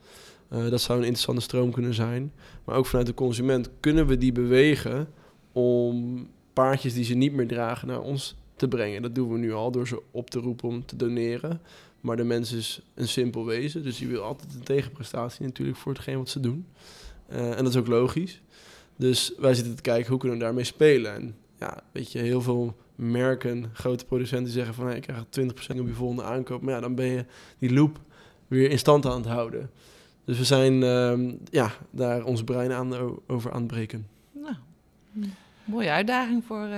Dat 0.50 0.82
zou 0.82 0.98
een 0.98 1.06
interessante 1.06 1.42
stroom 1.42 1.72
kunnen 1.72 1.94
zijn. 1.94 2.34
Maar 2.64 2.76
ook 2.76 2.86
vanuit 2.86 3.08
de 3.08 3.14
consument 3.14 3.70
kunnen 3.80 4.08
we 4.08 4.18
die 4.18 4.32
bewegen 4.32 5.08
om 5.52 6.28
paardjes 6.54 6.94
die 6.94 7.04
ze 7.04 7.14
niet 7.14 7.34
meer 7.34 7.48
dragen 7.48 7.88
naar 7.88 8.02
ons 8.02 8.36
te 8.56 8.68
brengen. 8.68 9.02
Dat 9.02 9.16
doen 9.16 9.32
we 9.32 9.38
nu 9.38 9.54
al 9.54 9.72
door 9.72 9.88
ze 9.88 10.02
op 10.12 10.30
te 10.30 10.40
roepen 10.40 10.70
om 10.70 10.86
te 10.86 10.96
doneren. 10.96 11.62
Maar 12.02 12.16
de 12.16 12.24
mens 12.24 12.52
is 12.52 12.82
een 12.94 13.08
simpel 13.08 13.46
wezen, 13.46 13.84
dus 13.84 13.98
die 13.98 14.08
wil 14.08 14.22
altijd 14.22 14.54
een 14.54 14.64
tegenprestatie 14.64 15.46
natuurlijk 15.46 15.78
voor 15.78 15.94
hetgeen 15.94 16.18
wat 16.18 16.30
ze 16.30 16.40
doen. 16.40 16.66
en 17.28 17.64
dat 17.64 17.68
is 17.68 17.76
ook 17.76 17.88
logisch. 17.88 18.42
Dus 18.96 19.34
wij 19.38 19.54
zitten 19.54 19.76
te 19.76 19.82
kijken 19.82 20.10
hoe 20.10 20.20
kunnen 20.20 20.38
we 20.38 20.44
daarmee 20.44 20.64
spelen. 20.64 21.14
En 21.14 21.36
ja, 21.60 21.84
weet 21.92 22.12
je, 22.12 22.20
heel 22.20 22.42
veel 22.42 22.76
merken, 22.98 23.70
grote 23.74 24.06
producenten 24.06 24.52
zeggen 24.52 24.74
van... 24.74 24.86
Hey, 24.88 24.96
ik 24.96 25.02
krijg 25.02 25.24
20% 25.78 25.80
op 25.80 25.88
je 25.88 25.94
volgende 25.94 26.24
aankoop. 26.24 26.62
Maar 26.62 26.74
ja, 26.74 26.80
dan 26.80 26.96
ben 26.96 27.06
je 27.06 27.26
die 27.58 27.74
loop 27.74 28.00
weer 28.48 28.70
in 28.70 28.80
stand 28.80 29.06
aan 29.06 29.18
het 29.18 29.26
houden. 29.26 29.70
Dus 30.26 30.38
we 30.38 30.44
zijn 30.44 30.74
uh, 30.82 31.34
ja, 31.50 31.72
daar 31.90 32.24
ons 32.24 32.44
brein 32.44 32.72
aan, 32.72 32.94
over 33.28 33.52
aan 33.52 33.62
het 33.62 33.68
breken. 33.68 34.08
Nou, 34.32 34.56
mooie 35.64 35.90
uitdaging 35.90 36.44
voor 36.46 36.68
uh, 36.68 36.78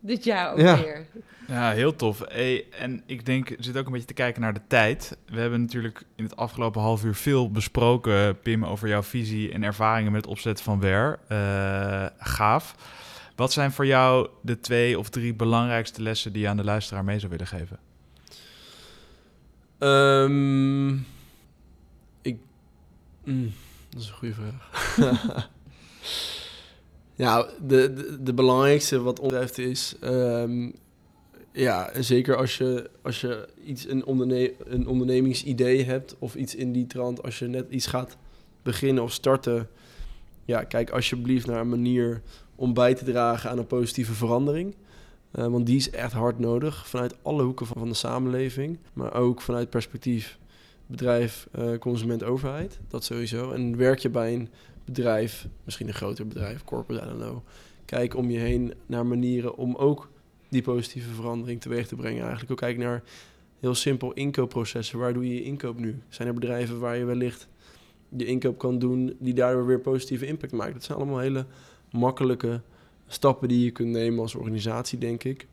dit 0.00 0.24
jaar 0.24 0.52
ook 0.52 0.58
ja. 0.58 0.76
weer. 0.76 1.06
Ja, 1.46 1.70
heel 1.70 1.96
tof. 1.96 2.22
Hey, 2.28 2.66
en 2.70 3.02
ik 3.06 3.26
denk, 3.26 3.54
zit 3.58 3.76
ook 3.76 3.86
een 3.86 3.92
beetje 3.92 4.06
te 4.06 4.14
kijken 4.14 4.40
naar 4.40 4.54
de 4.54 4.60
tijd. 4.66 5.16
We 5.26 5.40
hebben 5.40 5.60
natuurlijk 5.60 6.02
in 6.16 6.24
het 6.24 6.36
afgelopen 6.36 6.80
half 6.80 7.04
uur 7.04 7.14
veel 7.14 7.50
besproken, 7.50 8.40
Pim, 8.40 8.64
over 8.64 8.88
jouw 8.88 9.02
visie 9.02 9.52
en 9.52 9.62
ervaringen 9.62 10.12
met 10.12 10.20
het 10.20 10.30
opzetten 10.30 10.64
van 10.64 10.80
WER. 10.80 11.18
Uh, 11.28 12.06
gaaf. 12.18 12.74
Wat 13.40 13.52
zijn 13.52 13.72
voor 13.72 13.86
jou 13.86 14.28
de 14.42 14.60
twee 14.60 14.98
of 14.98 15.08
drie 15.08 15.34
belangrijkste 15.34 16.02
lessen 16.02 16.32
die 16.32 16.42
je 16.42 16.48
aan 16.48 16.56
de 16.56 16.64
luisteraar 16.64 17.04
mee 17.04 17.18
zou 17.18 17.30
willen 17.30 17.46
geven? 17.46 17.78
Um, 19.78 21.06
ik, 22.22 22.38
mm, 23.24 23.52
dat 23.90 24.00
is 24.00 24.08
een 24.08 24.14
goede 24.14 24.34
vraag. 24.34 24.90
ja, 27.24 27.42
de, 27.42 27.92
de, 27.92 28.22
de, 28.22 28.34
belangrijkste 28.34 29.00
wat 29.00 29.20
ons 29.20 29.32
betreft 29.32 29.58
is... 29.58 29.94
Um, 30.04 30.72
ja, 31.52 31.90
zeker 32.02 32.36
als 32.36 32.58
je, 32.58 32.90
als 33.02 33.20
je 33.20 33.48
iets, 33.64 33.88
een, 33.88 34.04
onderne 34.04 34.54
een 34.64 34.86
ondernemingsidee 34.86 35.84
hebt... 35.84 36.16
of 36.18 36.34
iets 36.34 36.54
in 36.54 36.72
die 36.72 36.86
trant, 36.86 37.22
als 37.22 37.38
je 37.38 37.46
net 37.46 37.70
iets 37.70 37.86
gaat 37.86 38.16
beginnen 38.62 39.02
of 39.02 39.12
starten... 39.12 39.68
ja, 40.44 40.64
kijk 40.64 40.90
alsjeblieft 40.90 41.46
naar 41.46 41.60
een 41.60 41.68
manier 41.68 42.22
om 42.60 42.74
bij 42.74 42.94
te 42.94 43.04
dragen 43.04 43.50
aan 43.50 43.58
een 43.58 43.66
positieve 43.66 44.12
verandering. 44.12 44.74
Uh, 45.34 45.46
want 45.46 45.66
die 45.66 45.76
is 45.76 45.90
echt 45.90 46.12
hard 46.12 46.38
nodig 46.38 46.88
vanuit 46.88 47.14
alle 47.22 47.42
hoeken 47.42 47.66
van, 47.66 47.76
van 47.78 47.88
de 47.88 47.94
samenleving. 47.94 48.78
Maar 48.92 49.14
ook 49.14 49.40
vanuit 49.40 49.70
perspectief 49.70 50.38
bedrijf, 50.86 51.48
uh, 51.58 51.78
consument, 51.78 52.22
overheid. 52.22 52.78
Dat 52.88 53.04
sowieso. 53.04 53.52
En 53.52 53.76
werk 53.76 53.98
je 53.98 54.08
bij 54.08 54.34
een 54.34 54.48
bedrijf, 54.84 55.46
misschien 55.64 55.88
een 55.88 55.94
groter 55.94 56.26
bedrijf, 56.26 56.64
corporate, 56.64 57.04
I 57.04 57.08
don't 57.08 57.20
know. 57.20 57.38
Kijk 57.84 58.16
om 58.16 58.30
je 58.30 58.38
heen 58.38 58.74
naar 58.86 59.06
manieren 59.06 59.56
om 59.56 59.74
ook 59.76 60.10
die 60.48 60.62
positieve 60.62 61.10
verandering 61.10 61.60
teweeg 61.60 61.86
te 61.86 61.96
brengen. 61.96 62.20
Eigenlijk 62.20 62.50
ook 62.50 62.58
kijk 62.58 62.78
naar 62.78 63.02
heel 63.60 63.74
simpel 63.74 64.12
inkoopprocessen. 64.12 64.98
Waar 64.98 65.12
doe 65.12 65.28
je 65.28 65.34
je 65.34 65.42
inkoop 65.42 65.78
nu? 65.78 66.02
Zijn 66.08 66.28
er 66.28 66.34
bedrijven 66.34 66.78
waar 66.78 66.96
je 66.96 67.04
wellicht 67.04 67.48
je 68.16 68.24
inkoop 68.24 68.58
kan 68.58 68.78
doen 68.78 69.16
die 69.18 69.34
daardoor 69.34 69.66
weer 69.66 69.80
positieve 69.80 70.26
impact 70.26 70.52
maken? 70.52 70.74
Dat 70.74 70.84
zijn 70.84 70.98
allemaal 70.98 71.18
hele 71.18 71.46
makkelijke 71.90 72.60
stappen 73.06 73.48
die 73.48 73.64
je 73.64 73.70
kunt 73.70 73.88
nemen 73.88 74.20
als 74.20 74.34
organisatie, 74.34 74.98
denk 74.98 75.24
ik. 75.24 75.46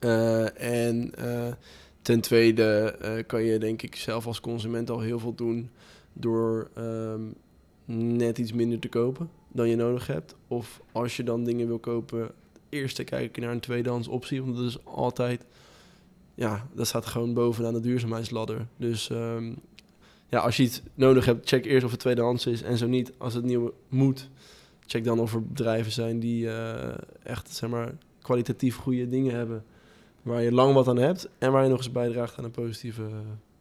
Uh, 0.00 0.60
en 0.86 1.12
uh, 1.18 1.52
ten 2.02 2.20
tweede 2.20 2.96
uh, 3.02 3.24
kan 3.26 3.42
je, 3.42 3.58
denk 3.58 3.82
ik, 3.82 3.96
zelf 3.96 4.26
als 4.26 4.40
consument 4.40 4.90
al 4.90 5.00
heel 5.00 5.18
veel 5.18 5.34
doen 5.34 5.70
door 6.12 6.70
um, 6.78 7.34
net 8.18 8.38
iets 8.38 8.52
minder 8.52 8.78
te 8.78 8.88
kopen 8.88 9.30
dan 9.52 9.68
je 9.68 9.76
nodig 9.76 10.06
hebt. 10.06 10.34
Of 10.48 10.80
als 10.92 11.16
je 11.16 11.24
dan 11.24 11.44
dingen 11.44 11.66
wil 11.66 11.78
kopen, 11.78 12.30
eerst 12.68 12.96
te 12.96 13.04
kijken 13.04 13.42
naar 13.42 13.52
een 13.52 13.60
tweedehands 13.60 14.08
optie. 14.08 14.42
Want 14.42 14.56
dat 14.56 14.66
is 14.66 14.84
altijd, 14.84 15.44
ja, 16.34 16.66
dat 16.72 16.86
staat 16.86 17.06
gewoon 17.06 17.34
bovenaan 17.34 17.72
de 17.72 17.80
duurzaamheidsladder. 17.80 18.66
Dus 18.76 19.08
um, 19.08 19.56
ja, 20.28 20.38
als 20.38 20.56
je 20.56 20.62
iets 20.62 20.82
nodig 20.94 21.24
hebt, 21.24 21.48
check 21.48 21.64
eerst 21.64 21.84
of 21.84 21.90
het 21.90 22.00
tweedehands 22.00 22.46
is. 22.46 22.62
En 22.62 22.76
zo 22.76 22.86
niet, 22.86 23.12
als 23.18 23.34
het 23.34 23.44
nieuw 23.44 23.72
moet, 23.88 24.28
check 24.88 25.04
dan 25.04 25.20
of 25.20 25.34
er 25.34 25.42
bedrijven 25.42 25.92
zijn 25.92 26.18
die 26.18 26.44
uh, 26.44 26.94
echt 27.22 27.50
zeg 27.50 27.70
maar, 27.70 27.94
kwalitatief 28.22 28.76
goede 28.76 29.08
dingen 29.08 29.34
hebben. 29.34 29.64
Waar 30.22 30.42
je 30.42 30.52
lang 30.52 30.74
wat 30.74 30.88
aan 30.88 30.96
hebt 30.96 31.28
en 31.38 31.52
waar 31.52 31.62
je 31.62 31.68
nog 31.68 31.78
eens 31.78 31.92
bijdraagt 31.92 32.38
aan 32.38 32.44
een 32.44 32.50
positieve 32.50 33.02
uh, 33.02 33.08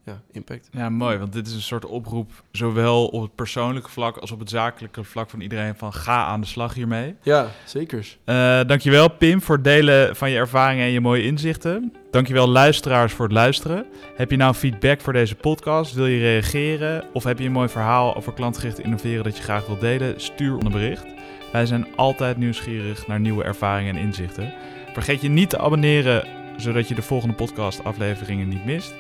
ja, 0.08 0.22
impact. 0.32 0.70
Ja, 0.72 0.90
mooi. 0.90 1.18
Want 1.18 1.34
dit 1.34 1.48
is 1.48 1.54
een 1.54 1.62
soort 1.62 1.86
oproep, 1.86 2.32
zowel 2.52 3.08
op 3.08 3.22
het 3.22 3.36
persoonlijke 3.36 3.90
vlak 3.90 4.18
als 4.18 4.32
op 4.32 4.40
het 4.40 4.50
zakelijke 4.50 5.04
vlak 5.04 5.30
van 5.30 5.42
iedereen 5.42 5.76
van 5.76 5.94
ga 5.94 6.26
aan 6.26 6.42
de 6.42 6.48
slag 6.48 6.74
hiermee. 6.74 7.16
Ja, 7.22 7.48
zeker. 7.66 8.18
Uh, 8.26 8.60
dankjewel 8.68 9.10
Pim 9.10 9.42
voor 9.42 9.56
het 9.56 9.64
delen 9.64 10.16
van 10.16 10.30
je 10.30 10.38
ervaringen 10.38 10.86
en 10.86 10.92
je 10.92 11.02
mooie 11.02 11.24
inzichten. 11.24 11.94
Dankjewel 12.12 12.48
luisteraars 12.48 13.14
voor 13.14 13.26
het 13.26 13.34
luisteren. 13.34 13.86
Heb 14.16 14.32
je 14.32 14.38
nou 14.38 14.54
feedback 14.54 15.02
voor 15.02 15.14
deze 15.14 15.36
podcast? 15.36 15.94
Wil 15.94 16.06
je 16.06 16.20
reageren? 16.20 17.04
Of 17.14 17.24
heb 17.24 17.40
je 17.40 17.46
een 17.46 17.52
mooi 17.52 17.70
verhaal 17.70 18.16
over 18.16 18.34
klantgericht 18.34 18.80
innoveren 18.80 19.24
dat 19.24 19.38
je 19.38 19.44
graag 19.44 19.66
wilt 19.66 19.82
delen? 19.82 20.22
Stuur 20.22 20.66
een 20.66 20.72
bericht. 20.72 21.06
Wij 21.52 21.66
zijn 21.66 21.88
altijd 21.96 22.38
nieuwsgierig 22.38 23.08
naar 23.08 23.20
nieuwe 23.20 23.44
ervaringen 23.44 23.96
en 23.96 24.02
inzichten. 24.02 24.54
Vergeet 24.94 25.22
je 25.22 25.30
niet 25.30 25.50
te 25.50 25.58
abonneren, 25.58 26.28
zodat 26.58 26.88
je 26.88 26.96
de 26.96 27.02
volgende 27.02 27.36
podcast 27.36 27.84
afleveringen 27.84 28.48
niet 28.48 28.66
mist. 28.66 28.94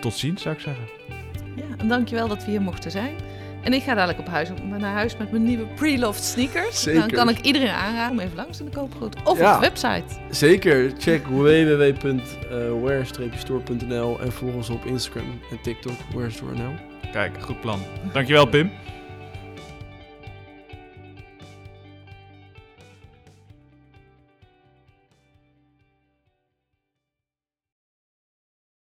Tot 0.00 0.14
ziens 0.14 0.42
zou 0.42 0.54
ik 0.54 0.60
zeggen. 0.60 0.84
Ja, 1.56 1.64
en 1.78 1.88
dankjewel 1.88 2.28
dat 2.28 2.44
we 2.44 2.50
hier 2.50 2.62
mochten 2.62 2.90
zijn. 2.90 3.14
En 3.62 3.72
ik 3.72 3.82
ga 3.82 3.94
dadelijk 3.94 4.18
op 4.18 4.26
huis, 4.26 4.48
naar 4.78 4.92
huis 4.92 5.16
met 5.16 5.30
mijn 5.30 5.42
nieuwe 5.44 5.66
pre-loved 5.66 6.22
sneakers. 6.24 6.82
Zeker. 6.82 7.00
Dan 7.00 7.10
kan 7.10 7.28
ik 7.28 7.38
iedereen 7.40 7.68
aanraden 7.70 8.18
om 8.18 8.24
even 8.24 8.36
langs 8.36 8.58
in 8.60 8.64
de 8.64 8.70
koopgoed. 8.70 9.16
Of 9.24 9.38
Ja. 9.38 9.54
op 9.54 9.60
de 9.60 9.66
website. 9.68 10.04
Zeker, 10.30 10.92
check 10.98 11.26
www.where-store.nl 11.26 14.20
en 14.20 14.32
volg 14.32 14.54
ons 14.54 14.70
op 14.70 14.84
Instagram 14.84 15.40
en 15.50 15.58
TikTok, 15.62 15.92
where-store.nl. 16.14 16.72
Kijk, 17.12 17.42
goed 17.42 17.60
plan. 17.60 17.78
Dankjewel 18.12 18.46
Pim. 18.46 18.70